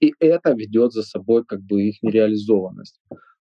И 0.00 0.12
это 0.18 0.52
ведет 0.52 0.92
за 0.92 1.02
собой 1.02 1.44
как 1.44 1.60
бы 1.62 1.82
их 1.82 2.02
нереализованность. 2.02 3.00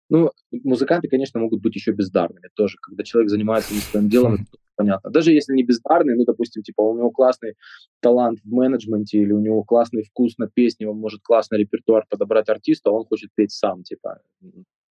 Ну, 0.09 0.31
музыканты, 0.53 1.09
конечно, 1.09 1.41
могут 1.41 1.61
быть 1.61 1.75
еще 1.75 1.93
бездарными 1.93 2.49
тоже. 2.55 2.77
Когда 2.81 3.03
человек 3.03 3.29
занимается 3.31 3.75
не 3.75 3.81
своим 3.81 4.09
делом, 4.09 4.35
это 4.35 4.45
понятно. 4.77 5.11
Даже 5.11 5.33
если 5.33 5.53
не 5.55 5.65
бездарный, 5.65 6.15
ну, 6.17 6.25
допустим, 6.25 6.63
типа 6.63 6.83
у 6.83 6.97
него 6.97 7.11
классный 7.11 7.55
талант 8.01 8.39
в 8.45 8.49
менеджменте 8.49 9.19
или 9.19 9.33
у 9.33 9.41
него 9.41 9.65
классный 9.65 10.05
вкус 10.05 10.39
на 10.39 10.49
песни, 10.49 10.85
он 10.85 10.99
может 10.99 11.23
классный 11.23 11.59
репертуар 11.59 12.07
подобрать 12.09 12.49
артиста, 12.49 12.91
а 12.91 12.93
он 12.93 13.05
хочет 13.05 13.31
петь 13.35 13.51
сам, 13.51 13.83
типа. 13.83 14.21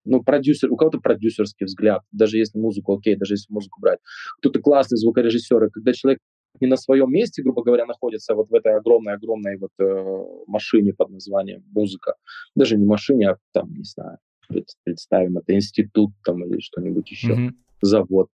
Ну, 0.06 0.22
продюсер, 0.22 0.72
у 0.72 0.76
кого-то 0.76 0.98
продюсерский 1.00 1.66
взгляд, 1.66 2.02
даже 2.12 2.38
если 2.38 2.58
музыку, 2.58 2.96
окей, 2.96 3.16
даже 3.16 3.34
если 3.34 3.52
музыку 3.52 3.80
брать. 3.80 3.98
Кто-то 4.38 4.60
классный 4.60 4.96
звукорежиссер, 4.98 5.64
и 5.64 5.70
когда 5.70 5.92
человек 5.92 6.20
не 6.60 6.68
на 6.68 6.76
своем 6.76 7.10
месте, 7.10 7.42
грубо 7.42 7.62
говоря, 7.62 7.84
находится 7.86 8.34
вот 8.34 8.48
в 8.48 8.54
этой 8.54 8.76
огромной-огромной 8.76 9.58
вот 9.58 9.72
э, 9.78 10.24
машине 10.46 10.94
под 10.94 11.10
названием 11.10 11.62
музыка, 11.72 12.14
даже 12.54 12.76
не 12.78 12.86
машине, 12.86 13.30
а 13.30 13.36
там, 13.52 13.72
не 13.74 13.84
знаю, 13.84 14.18
пред- 14.48 14.74
представим, 14.84 15.38
это 15.38 15.54
институт 15.54 16.12
там 16.24 16.44
или 16.44 16.60
что-нибудь 16.60 17.10
еще, 17.10 17.34
Мгм. 17.34 17.56
завод. 17.82 18.28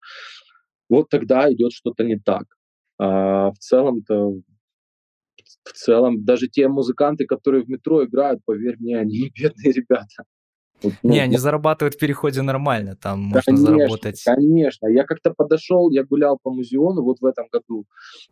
Вот 0.88 1.08
тогда 1.08 1.52
идет 1.52 1.72
что-то 1.72 2.04
не 2.04 2.18
так. 2.18 2.44
А 2.98 3.50
в 3.50 3.58
целом-то, 3.58 4.34
в 5.64 5.72
целом, 5.72 6.24
даже 6.24 6.48
те 6.48 6.68
музыканты, 6.68 7.26
которые 7.26 7.64
в 7.64 7.68
метро 7.68 8.04
играют, 8.04 8.44
поверь 8.44 8.76
мне, 8.78 8.98
они 8.98 9.30
бедные 9.34 9.72
ребята. 9.72 10.24
Вот, 10.82 10.94
ну, 11.02 11.12
Не, 11.12 11.20
они 11.20 11.36
зарабатывают 11.36 11.94
в 11.94 11.98
переходе 11.98 12.42
нормально, 12.42 12.96
там 12.96 13.20
можно 13.20 13.42
Конечно, 13.52 13.66
заработать. 13.66 14.22
Конечно. 14.24 14.86
Я 14.88 15.04
как-то 15.04 15.32
подошел, 15.36 15.90
я 15.90 16.04
гулял 16.04 16.38
по 16.42 16.50
музеону 16.50 17.02
вот 17.02 17.20
в 17.20 17.26
этом 17.26 17.46
году, 17.52 17.84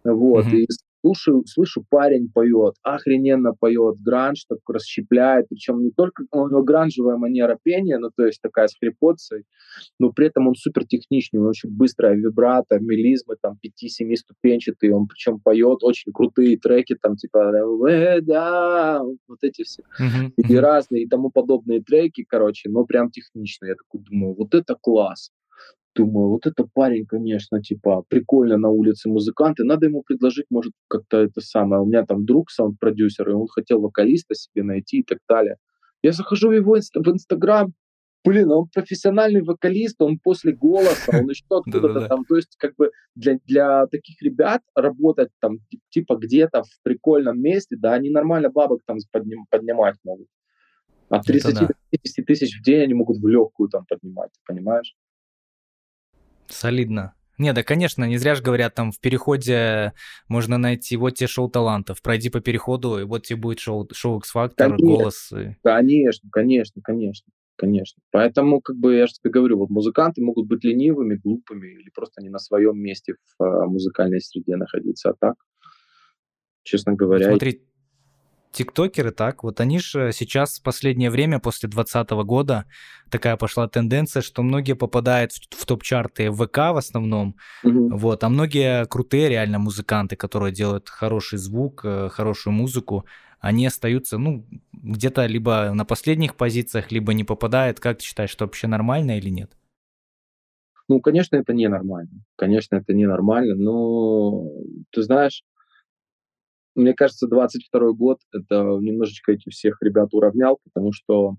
вот, 0.05 0.47
Мгм. 0.47 0.57
и 0.57 0.67
слушаю, 1.01 1.45
слышу, 1.47 1.85
парень 1.89 2.31
поет, 2.33 2.75
охрененно 2.83 3.53
поет, 3.53 3.97
гранж 4.01 4.45
так 4.49 4.59
расщепляет, 4.69 5.47
причем 5.49 5.83
не 5.83 5.91
только 5.91 6.25
у 6.33 6.49
него 6.49 6.63
гранжевая 6.63 7.17
манера 7.17 7.59
пения, 7.63 7.99
ну, 7.99 8.11
то 8.15 8.27
есть 8.27 8.41
такая 8.43 8.69
с 8.69 8.77
хрипотцей, 8.79 9.45
но 9.99 10.11
при 10.11 10.27
этом 10.27 10.49
он 10.49 10.55
супер 10.55 10.87
техничный, 10.87 11.39
у 11.39 11.43
него 11.43 11.51
очень 11.51 11.71
быстрая 11.71 12.15
вибрато, 12.15 12.79
мелизмы, 12.79 13.37
там, 13.41 13.59
5-7 13.61 14.15
ступенчатые, 14.17 14.95
он 14.95 15.07
причем 15.07 15.41
поет 15.41 15.83
очень 15.83 16.13
крутые 16.13 16.59
треки, 16.59 16.97
там, 17.01 17.17
типа, 17.17 17.53
«Э, 17.89 18.21
да», 18.21 19.03
вот 19.29 19.39
эти 19.43 19.63
все 19.63 19.83
Мгм, 19.99 20.33
и 20.37 20.57
разные 20.57 21.05
и 21.05 21.09
тому 21.09 21.31
подобные 21.31 21.83
треки, 21.83 22.25
короче, 22.29 22.69
но 22.69 22.85
прям 22.85 23.11
технично. 23.11 23.67
Я 23.67 23.75
такой 23.75 24.01
думаю, 24.01 24.35
вот 24.35 24.55
это 24.55 24.77
класс. 24.81 25.31
Думаю, 25.97 26.29
вот 26.31 26.47
это 26.47 26.67
парень, 26.73 27.05
конечно, 27.05 27.61
типа, 27.61 28.05
прикольно 28.09 28.57
на 28.57 28.69
улице 28.69 29.09
музыканты. 29.09 29.65
Надо 29.65 29.87
ему 29.87 30.03
предложить, 30.03 30.47
может, 30.49 30.73
как-то 30.89 31.19
это 31.19 31.41
самое. 31.41 31.83
У 31.83 31.87
меня 31.87 32.07
там 32.07 32.25
друг 32.25 32.51
саунд-продюсер, 32.51 33.29
и 33.29 33.33
он 33.33 33.49
хотел 33.49 33.81
вокалиста 33.81 34.35
себе 34.35 34.63
найти 34.63 34.99
и 34.99 35.03
так 35.03 35.19
далее. 35.29 35.57
Я 36.03 36.13
захожу 36.13 36.49
в 36.49 36.53
его 36.53 36.79
инста- 36.79 37.03
в 37.03 37.09
Инстаграм, 37.09 37.73
блин, 38.25 38.51
он 38.53 38.69
профессиональный 38.73 39.43
вокалист, 39.43 40.01
он 40.01 40.19
после 40.19 40.53
голоса, 40.53 41.11
он 41.13 41.29
еще 41.29 41.45
откуда-то 41.51 42.07
там. 42.07 42.25
То 42.25 42.37
есть, 42.37 42.55
как 42.57 42.77
бы 42.77 42.91
для, 43.17 43.39
для 43.45 43.87
таких 43.89 44.23
ребят 44.23 44.63
работать 44.77 45.31
там, 45.41 45.59
ти- 45.71 45.81
типа, 45.91 46.17
где-то 46.17 46.63
в 46.63 46.83
прикольном 46.83 47.41
месте, 47.41 47.77
да, 47.77 47.95
они 47.95 48.11
нормально 48.11 48.51
бабок 48.51 48.83
там 48.87 48.99
подним- 49.13 49.45
поднимать 49.51 49.97
могут. 50.05 50.29
От 51.09 51.23
Это 51.23 51.33
30 51.33 51.55
да. 51.55 51.67
до 51.67 51.75
50 51.91 52.25
тысяч 52.25 52.61
в 52.61 52.63
день 52.63 52.83
они 52.83 52.95
могут 52.95 53.19
в 53.19 53.27
легкую 53.27 53.69
там 53.69 53.85
поднимать, 53.89 54.31
понимаешь? 54.47 54.95
Солидно. 56.51 57.15
Не, 57.39 57.55
да, 57.55 57.63
конечно, 57.63 58.05
не 58.05 58.19
зря 58.19 58.35
же 58.35 58.43
говорят, 58.43 58.75
там 58.75 58.93
в 58.93 59.01
переходе 59.01 59.95
можно 60.29 60.59
найти 60.59 60.97
вот 60.99 61.13
тебе 61.15 61.27
шоу 61.27 61.49
талантов, 61.49 62.03
пройди 62.03 62.29
по 62.29 62.41
переходу, 62.41 62.99
и 62.99 63.05
вот 63.05 63.23
тебе 63.23 63.39
будет 63.39 63.61
шоу, 63.61 63.89
шоу 63.93 64.19
X-Factor, 64.19 64.77
голос. 64.77 65.33
и- 65.33 65.57
Конечно, 65.63 66.29
конечно, 66.31 66.83
конечно, 66.83 67.33
конечно. 67.57 68.03
Поэтому, 68.11 68.61
как 68.61 68.77
бы, 68.77 68.95
я 68.95 69.07
же 69.07 69.15
тебе 69.15 69.31
говорю, 69.31 69.57
вот 69.57 69.71
музыканты 69.71 70.23
могут 70.23 70.49
быть 70.49 70.65
ленивыми, 70.65 71.15
глупыми 71.15 71.69
или 71.81 71.89
просто 71.95 72.23
не 72.23 72.29
на 72.29 72.39
своем 72.39 72.79
месте 72.79 73.15
в 73.39 73.43
а, 73.43 73.67
музыкальной 73.67 74.21
среде 74.21 74.57
находиться. 74.57 75.11
А 75.11 75.15
так, 75.19 75.37
честно 76.63 76.93
говоря, 76.93 77.27
смотри, 77.27 77.63
тиктокеры, 78.53 79.11
так, 79.13 79.43
вот 79.45 79.61
они 79.61 79.79
же 79.79 80.13
сейчас 80.13 80.59
в 80.59 80.63
последнее 80.63 81.11
время, 81.11 81.39
после 81.41 81.69
2020 81.69 82.11
года, 82.25 82.67
такая 83.11 83.37
пошла 83.37 83.69
тенденция, 83.69 84.23
что 84.23 84.43
многие 84.43 84.75
попадают 84.75 85.33
в, 85.33 85.41
в 85.57 85.67
топ-чарты 85.67 86.31
ВК 86.33 86.57
в 86.73 86.77
основном, 86.77 87.37
Мгм. 87.63 87.97
вот, 87.99 88.25
а 88.25 88.29
многие 88.29 88.87
крутые 88.87 89.29
реально 89.29 89.59
музыканты, 89.59 90.17
которые 90.17 90.53
делают 90.53 90.89
хороший 90.89 91.39
звук, 91.39 91.83
э, 91.85 92.09
хорошую 92.11 92.55
музыку, 92.55 93.05
они 93.41 93.67
остаются, 93.67 94.19
ну, 94.19 94.47
где-то 94.73 95.27
либо 95.27 95.73
на 95.75 95.85
последних 95.85 96.37
позициях, 96.37 96.93
либо 96.93 97.15
не 97.15 97.25
попадают. 97.25 97.81
Как 97.81 97.99
ты 97.99 98.05
считаешь, 98.05 98.31
что 98.31 98.45
вообще 98.45 98.67
нормально 98.67 99.19
или 99.19 99.31
нет? 99.31 99.57
Ну, 100.89 101.01
конечно, 101.01 101.37
это 101.37 101.53
ненормально. 101.55 102.11
Конечно, 102.37 102.77
это 102.77 102.93
ненормально, 102.93 103.55
но 103.55 104.45
ты 104.91 105.03
знаешь, 105.03 105.43
мне 106.81 106.95
кажется, 106.95 107.27
22 107.29 107.93
год 107.93 108.19
это 108.33 108.63
немножечко 108.81 109.33
этих 109.33 109.53
всех 109.53 109.79
ребят 109.83 110.09
уравнял, 110.13 110.59
потому 110.65 110.93
что 110.93 111.37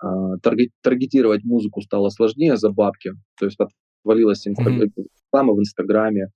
а, 0.00 0.36
тарге- 0.38 0.70
таргетировать 0.82 1.44
музыку 1.44 1.80
стало 1.80 2.08
сложнее 2.10 2.56
за 2.56 2.70
бабки. 2.70 3.12
То 3.38 3.46
есть 3.46 3.58
отвалилась 4.04 4.46
инста- 4.46 4.70
Мгм. 4.70 4.92
реклама 5.32 5.54
в 5.54 5.58
Инстаграме, 5.60 6.28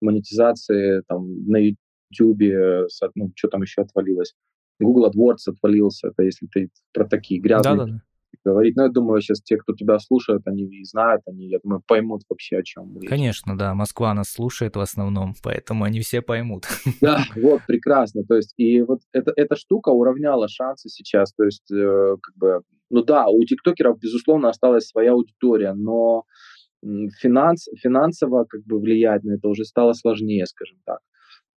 монетизации 0.00 1.02
там 1.08 1.44
на 1.46 1.58
Ютубе, 2.12 2.86
ну, 3.14 3.32
что 3.34 3.48
там 3.48 3.62
еще 3.62 3.82
отвалилось. 3.82 4.34
Google 4.80 5.10
AdWords 5.10 5.48
отвалился, 5.52 6.08
это 6.08 6.22
если 6.22 6.46
ты 6.46 6.70
про 6.92 7.04
такие 7.04 7.40
грязные. 7.40 8.00
Говорить. 8.48 8.76
Но 8.76 8.84
я 8.84 8.88
думаю, 8.88 9.20
сейчас 9.20 9.40
те, 9.42 9.56
кто 9.56 9.74
тебя 9.74 9.98
слушают, 9.98 10.42
они 10.46 10.64
и 10.64 10.84
знают, 10.84 11.22
они, 11.26 11.48
я 11.48 11.58
думаю, 11.62 11.82
поймут 11.86 12.22
вообще, 12.28 12.58
о 12.58 12.62
чем 12.62 12.98
речь. 12.98 13.08
Конечно, 13.08 13.56
да, 13.56 13.74
Москва 13.74 14.14
нас 14.14 14.28
слушает 14.30 14.76
в 14.76 14.80
основном, 14.80 15.34
поэтому 15.42 15.84
они 15.84 16.00
все 16.00 16.22
поймут. 16.22 16.64
Да, 17.00 17.20
вот, 17.36 17.62
прекрасно. 17.66 18.24
То 18.24 18.34
есть, 18.36 18.54
и 18.56 18.82
вот 18.82 19.00
эта, 19.12 19.32
эта 19.36 19.56
штука 19.56 19.90
уравняла 19.90 20.48
шансы 20.48 20.88
сейчас. 20.88 21.32
То 21.32 21.44
есть, 21.44 21.70
э, 21.70 22.16
как 22.20 22.36
бы, 22.36 22.62
ну 22.90 23.02
да, 23.02 23.26
у 23.28 23.44
тиктокеров, 23.44 23.98
безусловно, 24.00 24.48
осталась 24.48 24.86
своя 24.86 25.12
аудитория, 25.12 25.74
но 25.74 26.24
финанс, 26.82 27.68
финансово 27.80 28.44
как 28.44 28.62
бы 28.64 28.80
влиять 28.80 29.24
на 29.24 29.34
это 29.34 29.48
уже 29.48 29.64
стало 29.64 29.92
сложнее, 29.92 30.46
скажем 30.46 30.78
так. 30.84 30.98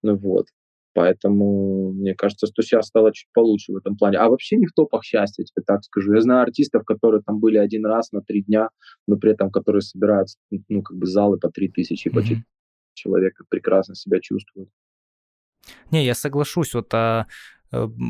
Ну 0.04 0.16
вот. 0.18 0.48
Поэтому 0.94 1.94
мне 1.94 2.14
кажется, 2.16 2.48
что 2.48 2.62
сейчас 2.62 2.88
стало 2.88 3.14
чуть 3.14 3.30
получше 3.34 3.72
в 3.72 3.78
этом 3.78 3.96
плане. 3.96 4.18
А 4.18 4.30
вообще 4.30 4.58
не 4.58 4.66
в 4.66 4.74
топах 4.74 5.04
счастья, 5.04 5.44
тебе 5.44 5.64
так 5.66 5.84
скажу. 5.84 6.14
Я 6.14 6.22
знаю 6.22 6.42
артистов, 6.42 6.84
которые 6.84 7.22
там 7.22 7.40
были 7.40 7.58
один 7.58 7.86
раз 7.86 8.12
на 8.12 8.22
три 8.22 8.44
дня, 8.44 8.70
но 9.08 9.18
при 9.18 9.32
этом 9.32 9.52
которые 9.52 9.82
собирают 9.82 10.28
ну, 10.70 10.82
как 10.82 10.98
бы 10.98 11.06
залы 11.06 11.38
по 11.38 11.50
три 11.50 11.70
тысячи, 11.70 12.10
по 12.10 12.22
четыре 12.22 12.44
человека, 12.94 13.46
прекрасно 13.50 13.96
себя 13.96 14.20
чувствуют. 14.20 14.70
Не, 15.92 16.06
я 16.06 16.14
соглашусь. 16.14 16.74
Вот 16.74 16.94
а, 16.94 17.28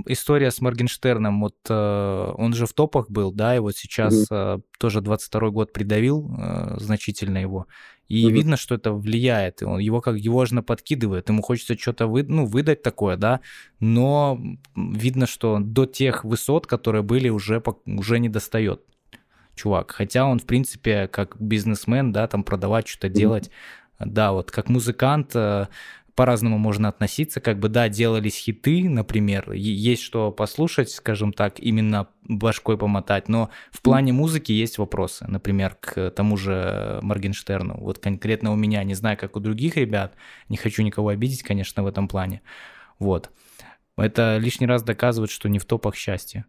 история 0.07 0.51
с 0.51 0.59
Моргенштерном, 0.61 1.41
вот 1.41 1.55
э, 1.69 2.33
он 2.37 2.53
же 2.53 2.65
в 2.65 2.73
топах 2.73 3.09
был, 3.09 3.31
да, 3.31 3.55
и 3.55 3.59
вот 3.59 3.75
сейчас 3.75 4.29
mm-hmm. 4.29 4.61
тоже 4.79 5.01
22 5.01 5.49
год 5.49 5.73
придавил 5.73 6.35
значительно 6.77 7.37
его. 7.37 7.67
И 8.11 8.25
mm-hmm. 8.25 8.31
видно, 8.31 8.57
что 8.57 8.75
это 8.75 8.91
влияет. 8.91 9.61
И 9.61 9.65
он, 9.65 9.79
его 9.79 10.01
как 10.01 10.17
его 10.17 10.41
аж 10.41 10.49
подкидывает. 10.67 11.29
Ему 11.29 11.41
хочется 11.41 11.77
что-то 11.77 12.07
вы, 12.07 12.23
ну, 12.23 12.45
выдать 12.45 12.83
такое, 12.83 13.15
да. 13.15 13.39
Но 13.79 14.37
видно, 14.75 15.27
что 15.27 15.59
до 15.61 15.85
тех 15.85 16.25
высот, 16.25 16.67
которые 16.67 17.03
были, 17.03 17.29
уже, 17.29 17.63
уже 17.85 18.19
не 18.19 18.27
достает 18.27 18.81
чувак. 19.55 19.91
Хотя 19.91 20.25
он, 20.25 20.39
в 20.39 20.45
принципе, 20.45 21.07
как 21.07 21.39
бизнесмен, 21.39 22.11
да, 22.11 22.27
там 22.27 22.43
продавать, 22.43 22.89
что-то 22.89 23.07
mm-hmm. 23.07 23.13
делать. 23.13 23.49
Да, 23.97 24.33
вот 24.33 24.51
как 24.51 24.67
музыкант 24.67 25.33
по-разному 26.15 26.57
можно 26.57 26.89
относиться. 26.89 27.41
Как 27.41 27.59
бы, 27.59 27.69
да, 27.69 27.89
делались 27.89 28.35
хиты, 28.35 28.89
например, 28.89 29.51
есть 29.51 30.01
что 30.01 30.31
послушать, 30.31 30.89
скажем 30.89 31.33
так, 31.33 31.59
именно 31.59 32.07
башкой 32.23 32.77
помотать, 32.77 33.29
но 33.29 33.49
в 33.71 33.81
плане 33.81 34.13
музыки 34.13 34.51
есть 34.51 34.77
вопросы, 34.77 35.25
например, 35.27 35.75
к 35.79 36.11
тому 36.11 36.37
же 36.37 36.99
Моргенштерну. 37.01 37.77
Вот 37.79 37.99
конкретно 37.99 38.51
у 38.51 38.55
меня, 38.55 38.83
не 38.83 38.93
знаю, 38.93 39.17
как 39.17 39.35
у 39.35 39.39
других 39.39 39.77
ребят, 39.77 40.15
не 40.49 40.57
хочу 40.57 40.83
никого 40.83 41.09
обидеть, 41.09 41.43
конечно, 41.43 41.83
в 41.83 41.87
этом 41.87 42.07
плане. 42.07 42.41
Вот. 42.99 43.29
Это 43.97 44.37
лишний 44.37 44.67
раз 44.67 44.83
доказывает, 44.83 45.31
что 45.31 45.49
не 45.49 45.59
в 45.59 45.65
топах 45.65 45.95
счастья. 45.95 46.45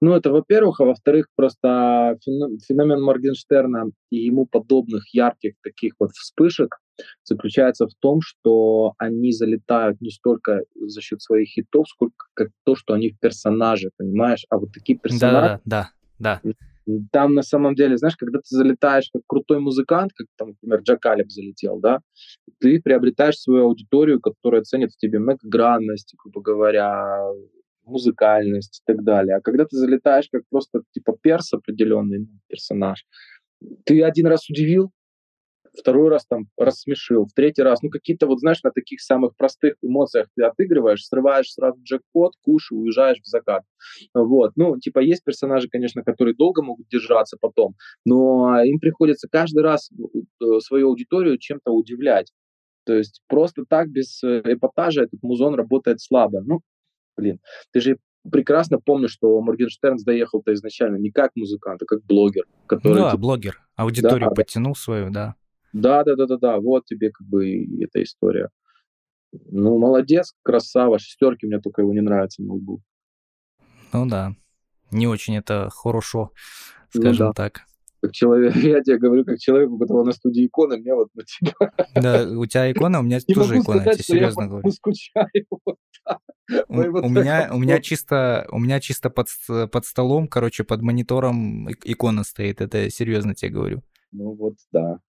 Ну, 0.00 0.12
это 0.14 0.30
во-первых, 0.30 0.80
а 0.80 0.84
во-вторых, 0.84 1.26
просто 1.34 2.18
феномен 2.24 3.02
Моргенштерна 3.02 3.90
и 4.10 4.16
ему 4.16 4.46
подобных 4.46 5.12
ярких 5.12 5.54
таких 5.62 5.94
вот 5.98 6.12
вспышек 6.12 6.78
заключается 7.24 7.86
в 7.86 7.94
том, 7.98 8.20
что 8.22 8.94
они 8.98 9.32
залетают 9.32 10.00
не 10.00 10.10
столько 10.10 10.62
за 10.74 11.00
счет 11.00 11.22
своих 11.22 11.48
хитов, 11.48 11.88
сколько 11.88 12.26
как 12.34 12.48
то, 12.64 12.74
что 12.74 12.94
они 12.94 13.16
персонажи, 13.20 13.90
понимаешь? 13.96 14.44
А 14.50 14.58
вот 14.58 14.72
такие 14.72 14.98
персонажи... 14.98 15.60
Да, 15.64 15.90
да, 16.18 16.40
да. 16.42 16.52
Там 17.10 17.34
на 17.34 17.42
самом 17.42 17.74
деле, 17.74 17.96
знаешь, 17.96 18.16
когда 18.16 18.38
ты 18.38 18.46
залетаешь 18.48 19.10
как 19.12 19.22
крутой 19.26 19.58
музыкант, 19.58 20.12
как 20.14 20.28
там, 20.36 20.50
например, 20.50 20.82
Джакалеб 20.82 21.30
залетел, 21.30 21.80
да, 21.80 22.00
ты 22.60 22.80
приобретаешь 22.80 23.38
свою 23.38 23.64
аудиторию, 23.64 24.20
которая 24.20 24.62
ценит 24.62 24.92
в 24.92 24.96
тебе 24.96 25.18
многогранность, 25.18 26.14
грубо 26.16 26.40
говоря, 26.40 27.28
музыкальность 27.86 28.82
и 28.82 28.92
так 28.92 29.02
далее. 29.02 29.36
А 29.36 29.40
когда 29.40 29.64
ты 29.64 29.76
залетаешь 29.76 30.28
как 30.30 30.42
просто 30.48 30.82
типа 30.92 31.16
перс 31.20 31.52
определенный 31.52 32.20
ну, 32.20 32.28
персонаж, 32.48 33.04
ты 33.84 34.02
один 34.02 34.26
раз 34.26 34.48
удивил, 34.50 34.90
второй 35.78 36.08
раз 36.08 36.26
там 36.26 36.46
рассмешил, 36.56 37.26
в 37.26 37.32
третий 37.32 37.62
раз, 37.62 37.82
ну 37.82 37.90
какие-то 37.90 38.26
вот, 38.26 38.40
знаешь, 38.40 38.62
на 38.62 38.70
таких 38.70 39.00
самых 39.00 39.36
простых 39.36 39.74
эмоциях 39.82 40.28
ты 40.34 40.44
отыгрываешь, 40.44 41.04
срываешь 41.04 41.52
сразу 41.52 41.78
джекпот, 41.82 42.32
куш 42.42 42.72
и 42.72 42.74
уезжаешь 42.74 43.20
в 43.20 43.26
закат. 43.26 43.62
Вот, 44.14 44.52
ну, 44.56 44.78
типа 44.78 45.00
есть 45.00 45.24
персонажи, 45.24 45.68
конечно, 45.68 46.02
которые 46.02 46.34
долго 46.34 46.62
могут 46.62 46.88
держаться 46.88 47.36
потом, 47.40 47.74
но 48.04 48.62
им 48.62 48.78
приходится 48.78 49.28
каждый 49.30 49.62
раз 49.62 49.90
э, 49.90 50.60
свою 50.60 50.88
аудиторию 50.88 51.38
чем-то 51.38 51.72
удивлять. 51.72 52.32
То 52.84 52.94
есть 52.94 53.20
просто 53.28 53.64
так, 53.68 53.88
без 53.88 54.22
э, 54.22 54.42
эпатажа 54.44 55.02
этот 55.02 55.22
музон 55.22 55.54
работает 55.54 56.00
слабо. 56.00 56.42
Ну, 56.42 56.60
блин, 57.16 57.40
ты 57.72 57.80
же 57.80 57.98
прекрасно 58.30 58.78
помнишь, 58.78 59.12
что 59.12 59.40
Моргенштерн 59.40 59.96
доехал-то 60.04 60.52
изначально 60.54 60.96
не 60.96 61.10
как 61.10 61.32
музыкант, 61.34 61.82
а 61.82 61.86
как 61.86 62.04
блогер. 62.04 62.44
Который, 62.66 63.00
ну, 63.00 63.10
типа, 63.10 63.18
блогер. 63.18 63.60
Аудиторию 63.74 64.30
да, 64.30 64.34
подтянул 64.34 64.74
свою, 64.74 65.10
да. 65.10 65.34
Да, 65.76 66.04
да, 66.04 66.16
да, 66.16 66.26
да, 66.26 66.36
да. 66.38 66.58
Вот 66.58 66.86
тебе 66.86 67.10
как 67.10 67.26
бы 67.26 67.64
эта 67.82 68.02
история. 68.02 68.48
Ну, 69.32 69.78
молодец, 69.78 70.32
красава. 70.42 70.98
Шестерки, 70.98 71.46
мне 71.46 71.60
только 71.60 71.82
его 71.82 71.92
не 71.92 72.00
нравится 72.00 72.42
на 72.42 72.54
лбу. 72.54 72.80
Ну 73.92 74.06
да. 74.06 74.34
Не 74.90 75.06
очень 75.06 75.36
это 75.36 75.68
хорошо, 75.70 76.30
ну 76.94 77.00
скажем 77.00 77.26
ну, 77.26 77.32
да. 77.32 77.44
так. 77.44 77.62
Как 78.00 78.12
человек, 78.12 78.54
я 78.56 78.80
тебе 78.82 78.98
говорю, 78.98 79.24
как 79.24 79.38
человек, 79.38 79.70
у 79.70 79.78
которого 79.78 80.04
на 80.04 80.12
студии 80.12 80.46
икона, 80.46 80.78
мне 80.78 80.94
вот 80.94 81.08
на 81.14 81.24
тебя. 81.24 81.54
Да, 81.94 82.22
у 82.38 82.46
тебя 82.46 82.70
икона, 82.72 83.00
у 83.00 83.02
меня 83.02 83.20
тоже 83.34 83.58
икона, 83.58 83.82
я 83.82 83.92
тебе 83.92 84.04
серьезно 84.04 84.46
говорю. 84.46 84.70
скучаю. 84.70 85.26
У, 86.68 86.74
у 86.74 87.08
меня, 87.08 87.50
у 87.52 87.58
меня 87.58 87.80
чисто, 87.80 88.46
у 88.50 88.58
меня 88.58 88.80
чисто 88.80 89.10
под, 89.10 89.28
под 89.46 89.84
столом, 89.84 90.28
короче, 90.28 90.64
под 90.64 90.80
монитором 90.80 91.68
икона 91.84 92.24
стоит. 92.24 92.60
Это 92.62 92.88
серьезно 92.88 93.34
тебе 93.34 93.50
говорю. 93.50 93.82
Ну 94.12 94.34
вот, 94.34 94.54
да. 94.72 95.00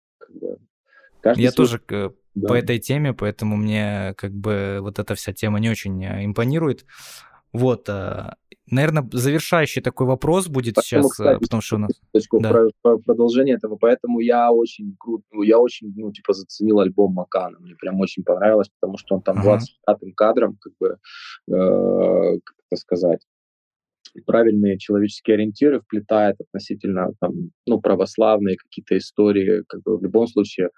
Каждый 1.22 1.42
Я 1.42 1.52
свой... 1.52 1.66
тоже 1.66 1.82
да. 2.36 2.48
по 2.48 2.54
этой 2.54 2.80
теме, 2.80 3.14
поэтому 3.14 3.58
мне 3.58 4.14
как 4.18 4.32
бы 4.32 4.80
вот 4.82 5.00
эта 5.00 5.16
вся 5.16 5.34
тема 5.34 5.60
не 5.60 5.70
очень 5.70 6.04
э, 6.04 6.26
импонирует. 6.26 6.86
Вот, 7.54 7.90
э, 7.90 8.34
наверное, 8.70 9.08
завершающий 9.12 9.82
такой 9.82 10.06
вопрос 10.06 10.48
будет 10.48 10.76
поэтому, 10.76 11.04
сейчас, 11.04 11.12
кстати, 11.12 11.40
потому 11.40 11.62
что 11.62 11.76
у 11.78 11.80
нас... 11.80 11.92
Да. 12.40 12.50
Про, 12.50 12.70
про 12.82 12.98
продолжение 12.98 13.56
этого, 13.56 13.78
поэтому 13.78 14.20
я 14.20 14.52
очень 14.52 14.96
круто, 15.00 15.24
ну, 15.32 15.44
я 15.44 15.60
очень, 15.60 15.94
ну, 15.96 16.12
типа, 16.12 16.34
заценил 16.34 16.80
альбом 16.80 17.14
Макана, 17.14 17.58
мне 17.60 17.76
прям 17.76 18.00
очень 18.00 18.24
понравилось, 18.24 18.70
потому 18.80 18.98
что 18.98 19.16
он 19.16 19.22
там 19.22 19.40
ага. 19.40 19.60
25-м 19.88 20.14
кадром, 20.14 20.58
как 20.60 20.74
бы, 20.80 20.98
э, 21.48 22.40
как 22.44 22.56
это 22.70 22.80
сказать, 22.80 23.22
правильные 24.22 24.78
человеческие 24.78 25.36
ориентиры 25.36 25.82
вплетает 25.82 26.36
относительно 26.40 27.12
там, 27.20 27.52
ну, 27.66 27.80
православные 27.80 28.58
какие-то 28.58 28.98
истории, 28.98 29.64
как 29.68 29.82
бы 29.84 29.98
в 29.98 30.04
любом 30.04 30.28
случае 30.28 30.70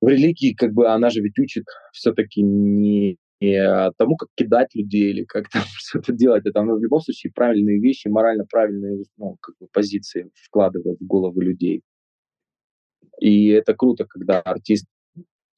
в 0.00 0.08
религии, 0.08 0.54
как 0.54 0.72
бы 0.72 0.88
она 0.88 1.10
же 1.10 1.20
ведь 1.20 1.38
учит 1.38 1.64
все-таки 1.92 2.42
не 2.42 3.18
тому, 3.40 4.16
как 4.16 4.28
кидать 4.34 4.74
людей 4.74 5.10
или 5.10 5.24
как 5.24 5.48
там 5.50 5.62
что-то 5.76 6.12
делать. 6.12 6.46
Это 6.46 6.60
она 6.60 6.74
в 6.74 6.82
любом 6.82 7.00
случае 7.00 7.32
правильные 7.34 7.80
вещи, 7.80 8.08
морально 8.08 8.44
правильные 8.44 9.04
ну, 9.16 9.36
как 9.40 9.54
бы 9.60 9.66
позиции 9.72 10.30
вкладывает 10.34 10.98
в 11.00 11.06
головы 11.06 11.44
людей. 11.44 11.82
И 13.20 13.48
это 13.48 13.74
круто, 13.74 14.04
когда 14.04 14.40
артист 14.40 14.86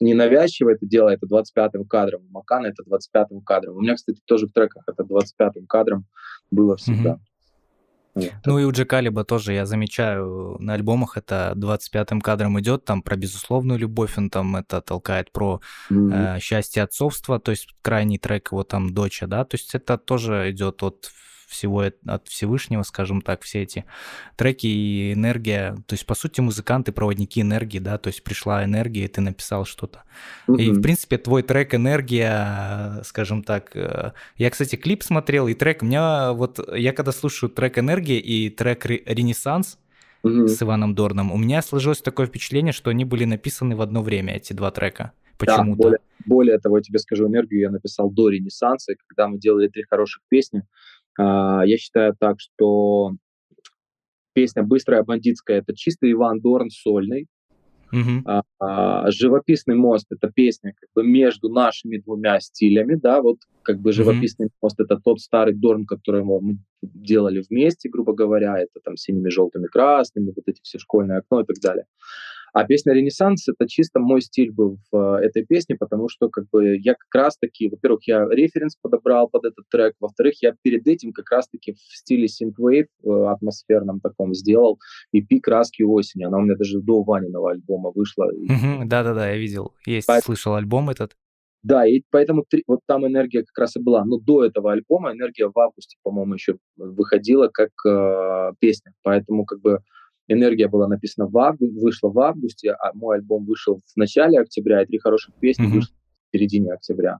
ненавязчиво 0.00 0.70
это 0.70 0.86
делает, 0.86 1.20
это 1.22 1.34
25-м 1.34 1.84
кадром. 1.84 2.22
У 2.28 2.32
Макана 2.32 2.66
это 2.66 2.82
25-м 2.82 3.42
кадром. 3.42 3.76
У 3.76 3.80
меня, 3.80 3.94
кстати, 3.94 4.20
тоже 4.24 4.46
в 4.46 4.52
треках 4.52 4.84
это 4.86 5.02
25-м 5.02 5.66
кадром 5.66 6.06
было 6.50 6.76
всегда. 6.76 7.14
Mm-hmm. 7.14 7.18
Ну 8.46 8.58
и 8.58 8.64
у 8.64 8.72
Джекалиба 8.72 9.24
тоже, 9.24 9.52
я 9.52 9.66
замечаю, 9.66 10.56
на 10.58 10.74
альбомах 10.74 11.16
это 11.16 11.52
25-м 11.56 12.20
кадром 12.20 12.58
идет, 12.60 12.84
там 12.84 13.02
про 13.02 13.16
безусловную 13.16 13.78
любовь, 13.78 14.18
он 14.18 14.30
там 14.30 14.56
это 14.56 14.80
толкает 14.80 15.30
про 15.30 15.60
mm-hmm. 15.90 16.36
э, 16.36 16.40
счастье 16.40 16.82
отцовства, 16.82 17.38
то 17.38 17.52
есть 17.52 17.68
крайний 17.82 18.18
трек 18.18 18.50
его 18.50 18.64
там 18.64 18.92
доча, 18.92 19.26
да, 19.26 19.44
то 19.44 19.56
есть 19.56 19.74
это 19.74 19.98
тоже 19.98 20.50
идет 20.50 20.82
от 20.82 21.12
всего 21.48 21.90
от 22.06 22.28
Всевышнего, 22.28 22.82
скажем 22.82 23.22
так, 23.22 23.42
все 23.42 23.62
эти 23.62 23.84
треки 24.36 24.66
и 24.66 25.12
энергия. 25.14 25.76
То 25.86 25.94
есть, 25.94 26.06
по 26.06 26.14
сути, 26.14 26.40
музыканты, 26.40 26.92
проводники 26.92 27.40
энергии, 27.40 27.78
да, 27.78 27.98
то 27.98 28.08
есть 28.08 28.22
пришла 28.22 28.64
энергия, 28.64 29.04
и 29.04 29.08
ты 29.08 29.20
написал 29.20 29.64
что-то. 29.64 30.04
Mm-hmm. 30.46 30.60
И, 30.60 30.70
в 30.70 30.82
принципе, 30.82 31.18
твой 31.18 31.42
трек 31.42 31.74
«Энергия», 31.74 33.02
скажем 33.04 33.42
так, 33.42 33.74
э, 33.74 34.12
я, 34.36 34.50
кстати, 34.50 34.76
клип 34.76 35.02
смотрел, 35.02 35.48
и 35.48 35.54
трек, 35.54 35.82
у 35.82 35.86
меня 35.86 36.32
вот, 36.32 36.60
я 36.76 36.92
когда 36.92 37.12
слушаю 37.12 37.50
трек 37.50 37.78
«Энергия» 37.78 38.18
и 38.18 38.50
трек 38.50 38.84
«Ренессанс», 38.86 39.78
mm-hmm. 40.22 40.48
с 40.48 40.62
Иваном 40.62 40.94
Дорном, 40.94 41.32
у 41.32 41.36
меня 41.36 41.62
сложилось 41.62 42.02
такое 42.02 42.26
впечатление, 42.26 42.72
что 42.72 42.90
они 42.90 43.04
были 43.04 43.24
написаны 43.24 43.76
в 43.76 43.80
одно 43.80 44.02
время, 44.02 44.36
эти 44.36 44.52
два 44.52 44.70
трека. 44.70 45.12
Почему-то. 45.38 45.76
Да, 45.76 45.84
более, 45.84 45.98
более 46.26 46.58
того, 46.58 46.78
я 46.78 46.82
тебе 46.82 46.98
скажу, 46.98 47.28
энергию 47.28 47.60
я 47.60 47.70
написал 47.70 48.10
до 48.10 48.28
Ренессанса, 48.28 48.94
когда 49.06 49.28
мы 49.28 49.38
делали 49.38 49.68
три 49.68 49.84
хороших 49.88 50.22
песни, 50.28 50.64
я 51.18 51.76
считаю 51.76 52.14
так, 52.18 52.36
что 52.38 53.12
песня 54.38 54.62
«Быстрая 54.62 55.02
бандитская»— 55.02 55.58
это 55.60 55.74
чисто 55.74 56.10
Иван 56.10 56.40
Дорн 56.40 56.70
сольный. 56.70 57.26
Uh-huh. 57.92 58.20
А, 58.26 58.42
а, 58.60 59.10
«Живописный 59.10 59.74
мост»— 59.74 60.06
это 60.10 60.30
песня 60.30 60.74
как 60.78 60.90
бы 60.94 61.02
между 61.02 61.48
нашими 61.48 61.96
двумя 61.96 62.38
стилями, 62.38 62.96
да, 62.96 63.22
вот 63.22 63.38
как 63.62 63.80
бы 63.80 63.92
«Живописный 63.92 64.46
uh-huh. 64.46 64.58
мост»— 64.62 64.78
это 64.80 65.00
тот 65.02 65.20
старый 65.20 65.54
Дорн, 65.54 65.86
который 65.86 66.22
мы 66.22 66.58
делали 66.82 67.42
вместе, 67.48 67.88
грубо 67.88 68.12
говоря, 68.12 68.58
это 68.58 68.78
там 68.84 68.96
синими, 68.96 69.30
желтыми, 69.30 69.66
красными, 69.66 70.32
вот 70.36 70.44
эти 70.46 70.60
все 70.62 70.78
школьное 70.78 71.18
окно 71.18 71.40
и 71.40 71.44
так 71.44 71.56
далее. 71.62 71.86
А 72.52 72.64
песня 72.64 72.92
«Ренессанс»— 72.92 73.48
это 73.48 73.68
чисто 73.68 74.00
мой 74.00 74.20
стиль 74.20 74.50
был 74.50 74.78
в 74.90 74.96
э, 75.20 75.26
этой 75.26 75.44
песне, 75.44 75.76
потому 75.76 76.08
что 76.08 76.28
как 76.28 76.48
бы 76.50 76.76
я 76.76 76.94
как 76.94 77.14
раз-таки, 77.14 77.68
во-первых, 77.68 78.06
я 78.06 78.26
референс 78.28 78.76
подобрал 78.80 79.28
под 79.28 79.44
этот 79.44 79.64
трек, 79.70 79.94
во-вторых, 80.00 80.34
я 80.42 80.54
перед 80.62 80.86
этим 80.86 81.12
как 81.12 81.30
раз-таки 81.30 81.72
в 81.72 81.78
стиле 81.78 82.26
synthwave 82.26 82.86
э, 83.04 83.10
атмосферном 83.30 84.00
таком 84.00 84.34
сделал 84.34 84.78
EP 85.14 85.40
«Краски 85.40 85.82
осени». 85.82 86.24
Она 86.24 86.38
у 86.38 86.42
меня 86.42 86.56
даже 86.56 86.80
до 86.80 87.02
Ваниного 87.02 87.50
альбома 87.50 87.90
вышла. 87.94 88.26
Да-да-да, 88.84 89.30
я 89.30 89.36
видел. 89.36 89.74
Есть, 89.86 90.08
слышал 90.24 90.54
альбом 90.54 90.90
этот. 90.90 91.16
Да, 91.62 91.86
и 91.86 92.02
поэтому 92.10 92.44
три, 92.48 92.62
вот 92.66 92.80
там 92.86 93.06
энергия 93.06 93.40
как 93.40 93.58
раз 93.58 93.76
и 93.76 93.80
была. 93.80 94.04
Но 94.04 94.18
до 94.18 94.44
этого 94.44 94.72
альбома 94.72 95.12
энергия 95.12 95.50
в 95.52 95.58
августе, 95.58 95.96
по-моему, 96.02 96.34
еще 96.34 96.56
выходила 96.76 97.48
как 97.48 97.70
э, 97.86 98.52
песня. 98.60 98.92
Поэтому 99.02 99.44
как 99.44 99.60
бы 99.60 99.80
энергия 100.28 100.68
была 100.68 100.86
написана 100.86 101.26
в 101.26 101.36
августе, 101.38 101.80
вышла 101.80 102.08
в 102.10 102.18
августе, 102.20 102.72
а 102.72 102.92
мой 102.94 103.16
альбом 103.16 103.44
вышел 103.44 103.80
в 103.84 103.96
начале 103.96 104.38
октября, 104.38 104.82
и 104.82 104.86
три 104.86 104.98
хороших 104.98 105.34
песни 105.34 105.66
mm-hmm. 105.66 105.74
вышли 105.74 105.92
в 105.92 106.36
середине 106.36 106.72
октября. 106.72 107.18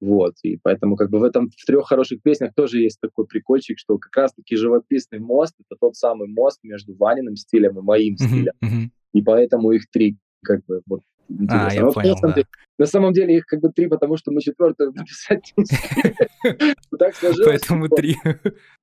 Вот, 0.00 0.34
и 0.42 0.58
поэтому 0.62 0.96
как 0.96 1.10
бы 1.10 1.18
в 1.18 1.24
этом, 1.24 1.50
в 1.50 1.66
трех 1.66 1.86
хороших 1.86 2.22
песнях 2.22 2.54
тоже 2.54 2.80
есть 2.80 2.98
такой 3.00 3.26
прикольчик, 3.26 3.78
что 3.78 3.98
как 3.98 4.16
раз-таки 4.16 4.56
живописный 4.56 5.18
мост— 5.18 5.54
это 5.60 5.78
тот 5.78 5.94
самый 5.94 6.26
мост 6.26 6.58
между 6.62 6.94
Ваниным 6.96 7.36
стилем 7.36 7.78
и 7.78 7.82
моим 7.82 8.14
mm-hmm. 8.14 8.26
стилем. 8.26 8.52
Mm-hmm. 8.64 8.88
И 9.12 9.22
поэтому 9.22 9.72
их 9.72 9.90
три 9.90 10.16
как 10.42 10.64
бы 10.64 10.80
вот 10.86 11.02
интересно. 11.28 11.66
А, 11.66 11.74
я 11.74 11.82
Но, 11.82 11.92
понял, 11.92 12.10
на, 12.10 12.16
самом 12.16 12.30
да. 12.30 12.34
деле, 12.34 12.46
на 12.78 12.86
самом 12.86 13.12
деле 13.12 13.36
их 13.36 13.44
как 13.46 13.60
бы 13.60 13.70
три, 13.70 13.88
потому 13.88 14.16
что 14.16 14.30
мы 14.32 14.40
четвертую 14.40 14.92
написать 14.94 15.52
Так 16.98 17.14
сложилось. 17.14 17.46
Поэтому 17.46 17.88
три. 17.88 18.16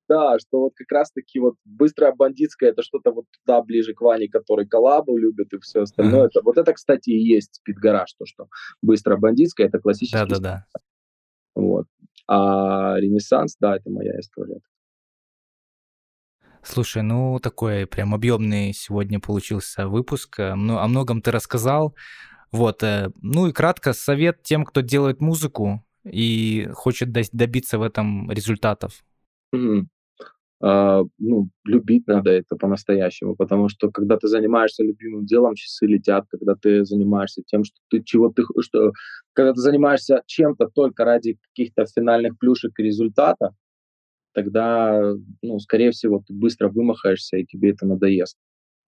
Да, 0.07 0.39
что 0.39 0.61
вот 0.61 0.73
как 0.75 0.89
раз-таки 0.91 1.39
вот 1.39 1.55
быстрая 1.65 2.13
бандитская, 2.13 2.69
это 2.69 2.81
что-то 2.81 3.11
вот 3.11 3.25
туда 3.39 3.61
ближе 3.61 3.93
к 3.93 4.01
Ване, 4.01 4.29
который 4.29 4.65
коллабу 4.65 5.17
любит 5.17 5.53
и 5.53 5.59
все 5.59 5.81
остальное. 5.81 6.27
Это, 6.27 6.41
вот 6.43 6.57
это, 6.57 6.73
кстати, 6.73 7.09
и 7.09 7.19
есть 7.19 7.55
спидгараж, 7.55 8.13
то, 8.13 8.25
что 8.25 8.47
быстрая 8.81 9.17
бандитская, 9.17 9.67
это 9.67 9.79
классический. 9.79 10.17
Да-да-да. 10.17 10.65
Вот. 11.55 11.87
А 12.27 12.97
Ренессанс, 12.99 13.57
да, 13.59 13.75
это 13.75 13.89
моя 13.89 14.19
история. 14.19 14.61
Слушай, 16.63 17.01
ну 17.01 17.39
такой 17.39 17.87
прям 17.87 18.13
объемный 18.13 18.73
сегодня 18.73 19.19
получился 19.19 19.87
выпуск. 19.87 20.39
Э, 20.39 20.51
о 20.51 20.87
многом 20.87 21.21
ты 21.21 21.31
рассказал. 21.31 21.95
Вот, 22.51 22.83
э, 22.83 23.11
ну 23.21 23.47
и 23.47 23.53
кратко 23.53 23.93
совет 23.93 24.43
тем, 24.43 24.65
кто 24.65 24.81
делает 24.81 25.21
музыку 25.21 25.83
и 26.03 26.69
хочет 26.73 27.11
добиться 27.11 27.79
в 27.79 27.81
этом 27.81 28.29
результатов. 28.31 29.03
Mm-hmm. 29.55 29.85
Uh, 30.59 31.07
ну, 31.19 31.49
любить 31.65 32.07
надо 32.07 32.31
это 32.31 32.55
по-настоящему, 32.55 33.35
потому 33.35 33.69
что 33.69 33.91
когда 33.91 34.17
ты 34.17 34.27
занимаешься 34.27 34.83
любимым 34.83 35.23
делом, 35.23 35.53
часы 35.53 35.85
летят, 35.85 36.25
когда 36.31 36.55
ты 36.55 36.83
занимаешься 36.83 37.43
тем, 37.45 37.63
что 37.63 37.75
ты 37.91 38.01
чего 38.03 38.29
ты, 38.29 38.43
что, 38.61 38.91
когда 39.33 39.53
ты 39.53 39.61
занимаешься 39.61 40.23
чем-то 40.25 40.69
только 40.73 41.05
ради 41.05 41.37
каких-то 41.49 41.85
финальных 41.85 42.39
плюшек 42.39 42.71
и 42.79 42.83
результата, 42.83 43.51
тогда, 44.33 45.13
ну, 45.43 45.59
скорее 45.59 45.91
всего, 45.91 46.23
ты 46.25 46.33
быстро 46.33 46.69
вымахаешься, 46.69 47.37
и 47.37 47.45
тебе 47.45 47.71
это 47.71 47.85
надоест. 47.85 48.37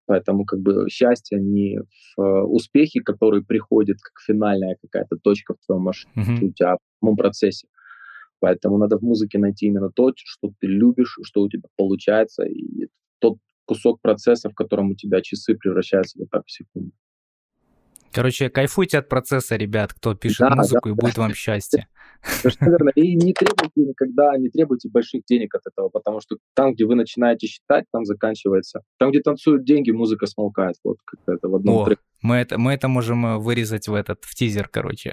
Поэтому 0.07 0.45
как 0.45 0.61
бы 0.61 0.89
счастье 0.91 1.39
не 1.41 1.79
в 1.79 2.21
э, 2.21 2.43
успехе, 2.43 3.01
который 3.01 3.45
приходит 3.45 3.99
как 4.03 4.21
финальная 4.27 4.77
какая-то 4.83 5.17
точка 5.23 5.55
в 5.55 5.65
твоем 5.65 5.83
маршруте, 5.83 6.21
mm-hmm. 6.21 6.53
тебя 6.53 6.75
в 6.75 6.79
самом 7.01 7.17
процессе. 7.17 7.69
Поэтому 8.41 8.79
надо 8.79 8.99
в 8.99 9.03
музыке 9.03 9.39
найти 9.39 9.67
именно 9.67 9.91
то, 9.91 10.13
что 10.17 10.51
ты 10.59 10.67
любишь, 10.67 11.19
что 11.23 11.43
у 11.43 11.49
тебя 11.49 11.69
получается, 11.77 12.45
и 12.45 12.89
тот 13.19 13.37
кусок 13.67 14.01
процесса, 14.01 14.51
в 14.51 14.55
котором 14.55 14.91
у 14.91 14.95
тебя 14.95 15.21
часы 15.21 15.55
превращаются 15.55 16.19
вот 16.19 16.31
так 16.31 16.45
в 16.47 16.51
секунду. 16.51 16.93
Короче, 18.13 18.51
кайфуйте 18.51 18.99
от 18.99 19.09
процесса, 19.09 19.57
ребят, 19.57 19.95
кто 19.95 20.15
пишет 20.15 20.41
да, 20.41 20.57
музыку, 20.57 20.89
да, 20.89 20.91
и 20.91 20.95
будет 20.95 21.17
вам 21.17 21.35
счастье. 21.35 21.87
Совершенно 22.23 22.91
И 22.95 23.15
не 23.15 23.33
требуйте 23.33 23.83
никогда, 23.83 24.37
не 24.37 24.49
требуйте 24.49 24.89
больших 24.89 25.23
денег 25.27 25.55
от 25.55 25.63
этого, 25.67 25.89
потому 25.89 26.21
что 26.21 26.37
там, 26.55 26.75
где 26.75 26.85
вы 26.85 26.95
начинаете 26.95 27.47
считать, 27.47 27.85
там 27.93 28.05
заканчивается. 28.05 28.83
Там, 28.99 29.11
где 29.11 29.21
танцуют 29.21 29.65
деньги, 29.65 29.91
музыка 29.91 30.27
смолкает. 30.27 30.77
Вот 30.85 30.99
как 31.05 31.21
это 31.37 31.49
в 31.49 31.57
одном 31.57 31.77
О, 31.77 31.85
треке. 31.85 32.03
Мы 32.23 32.37
это, 32.37 32.59
мы 32.59 32.73
это 32.73 32.89
можем 32.89 33.27
э, 33.27 33.39
вырезать 33.39 33.89
в 33.89 33.95
этот, 33.95 34.25
в 34.25 34.35
тизер, 34.35 34.69
короче. 34.69 35.13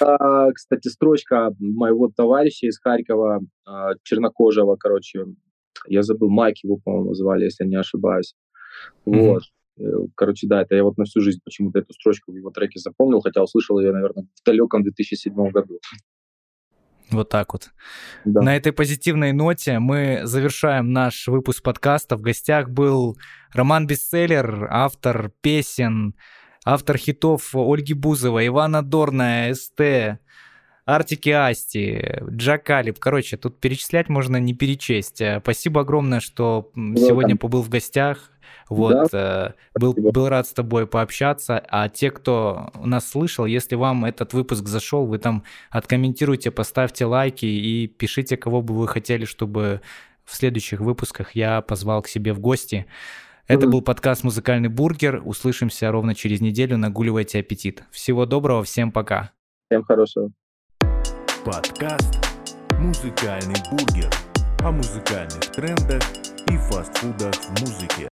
Да, 0.00 0.50
кстати, 0.54 0.88
строчка 0.88 1.50
моего 1.58 2.10
товарища 2.14 2.66
из 2.66 2.78
Харькова, 2.78 3.40
а, 3.66 3.90
чернокожего, 4.02 4.76
короче, 4.76 5.26
я 5.86 6.02
забыл, 6.02 6.30
Майк 6.30 6.56
его, 6.62 6.78
по-моему, 6.82 7.14
звали, 7.14 7.44
если 7.44 7.64
не 7.64 7.76
ошибаюсь. 7.76 8.34
Вот. 9.04 9.42
Э, 9.78 9.82
короче, 10.14 10.46
да, 10.46 10.62
это 10.62 10.74
я 10.74 10.84
вот 10.84 10.96
на 10.98 11.04
всю 11.04 11.20
жизнь 11.20 11.40
почему-то 11.44 11.80
эту 11.80 11.92
строчку 11.94 12.32
в 12.32 12.36
его 12.36 12.50
треке 12.50 12.78
запомнил, 12.78 13.20
хотя 13.20 13.42
услышал 13.42 13.78
ее, 13.80 13.92
наверное, 13.92 14.24
в 14.24 14.44
далеком 14.46 14.82
2007 14.82 15.34
году. 15.50 15.78
Вот 17.10 17.28
так 17.28 17.52
вот. 17.52 17.70
Да. 18.24 18.40
На 18.40 18.56
этой 18.56 18.72
позитивной 18.72 19.32
ноте 19.32 19.78
мы 19.78 20.22
завершаем 20.24 20.92
наш 20.92 21.28
выпуск 21.28 21.62
подкаста. 21.62 22.16
В 22.16 22.22
гостях 22.22 22.70
был 22.70 23.18
Роман 23.52 23.86
Бестселлер, 23.86 24.68
автор 24.70 25.30
песен, 25.40 26.14
автор 26.64 26.96
хитов 26.96 27.54
Ольги 27.54 27.94
Бузовой, 27.94 28.48
Ивана 28.48 28.82
Дорна, 28.82 29.54
СТ, 29.54 30.18
Артики 30.86 31.30
Асти, 31.30 32.20
Джакалип. 32.30 32.98
Короче, 32.98 33.36
тут 33.36 33.60
перечислять 33.60 34.08
можно 34.08 34.38
не 34.38 34.54
перечесть. 34.54 35.22
Спасибо 35.40 35.82
огромное, 35.82 36.20
что 36.20 36.70
да, 36.74 37.00
сегодня 37.00 37.36
побыл 37.36 37.62
в 37.62 37.68
гостях. 37.68 38.30
Вот, 38.68 39.10
да. 39.12 39.54
э, 39.74 39.78
был, 39.78 39.94
был 39.94 40.28
рад 40.28 40.46
с 40.46 40.52
тобой 40.52 40.86
пообщаться. 40.86 41.62
А 41.68 41.88
те, 41.88 42.10
кто 42.10 42.70
нас 42.74 43.08
слышал, 43.08 43.46
если 43.46 43.74
вам 43.74 44.04
этот 44.04 44.32
выпуск 44.32 44.66
зашел, 44.66 45.06
вы 45.06 45.18
там 45.18 45.44
откомментируйте, 45.70 46.50
поставьте 46.50 47.04
лайки 47.04 47.46
и 47.46 47.86
пишите, 47.86 48.36
кого 48.36 48.62
бы 48.62 48.74
вы 48.74 48.88
хотели, 48.88 49.24
чтобы 49.24 49.80
в 50.24 50.34
следующих 50.34 50.80
выпусках 50.80 51.32
я 51.34 51.60
позвал 51.60 52.02
к 52.02 52.08
себе 52.08 52.32
в 52.32 52.40
гости. 52.40 52.86
Это 53.46 53.66
был 53.66 53.82
подкаст 53.82 54.24
«Музыкальный 54.24 54.70
бургер». 54.70 55.20
Услышимся 55.22 55.90
ровно 55.90 56.14
через 56.14 56.40
неделю. 56.40 56.78
Нагуливайте 56.78 57.40
аппетит. 57.40 57.84
Всего 57.90 58.24
доброго, 58.24 58.64
всем 58.64 58.90
пока. 58.90 59.32
Всем 59.68 59.84
хорошего. 59.84 60.30
Подкаст 61.44 62.24
«Музыкальный 62.80 63.56
бургер» 63.70 64.10
о 64.60 64.70
музыкальных 64.70 65.40
трендах 65.52 66.02
и 66.46 66.56
фастфудах 66.56 67.34
в 67.34 67.60
музыке. 67.60 68.08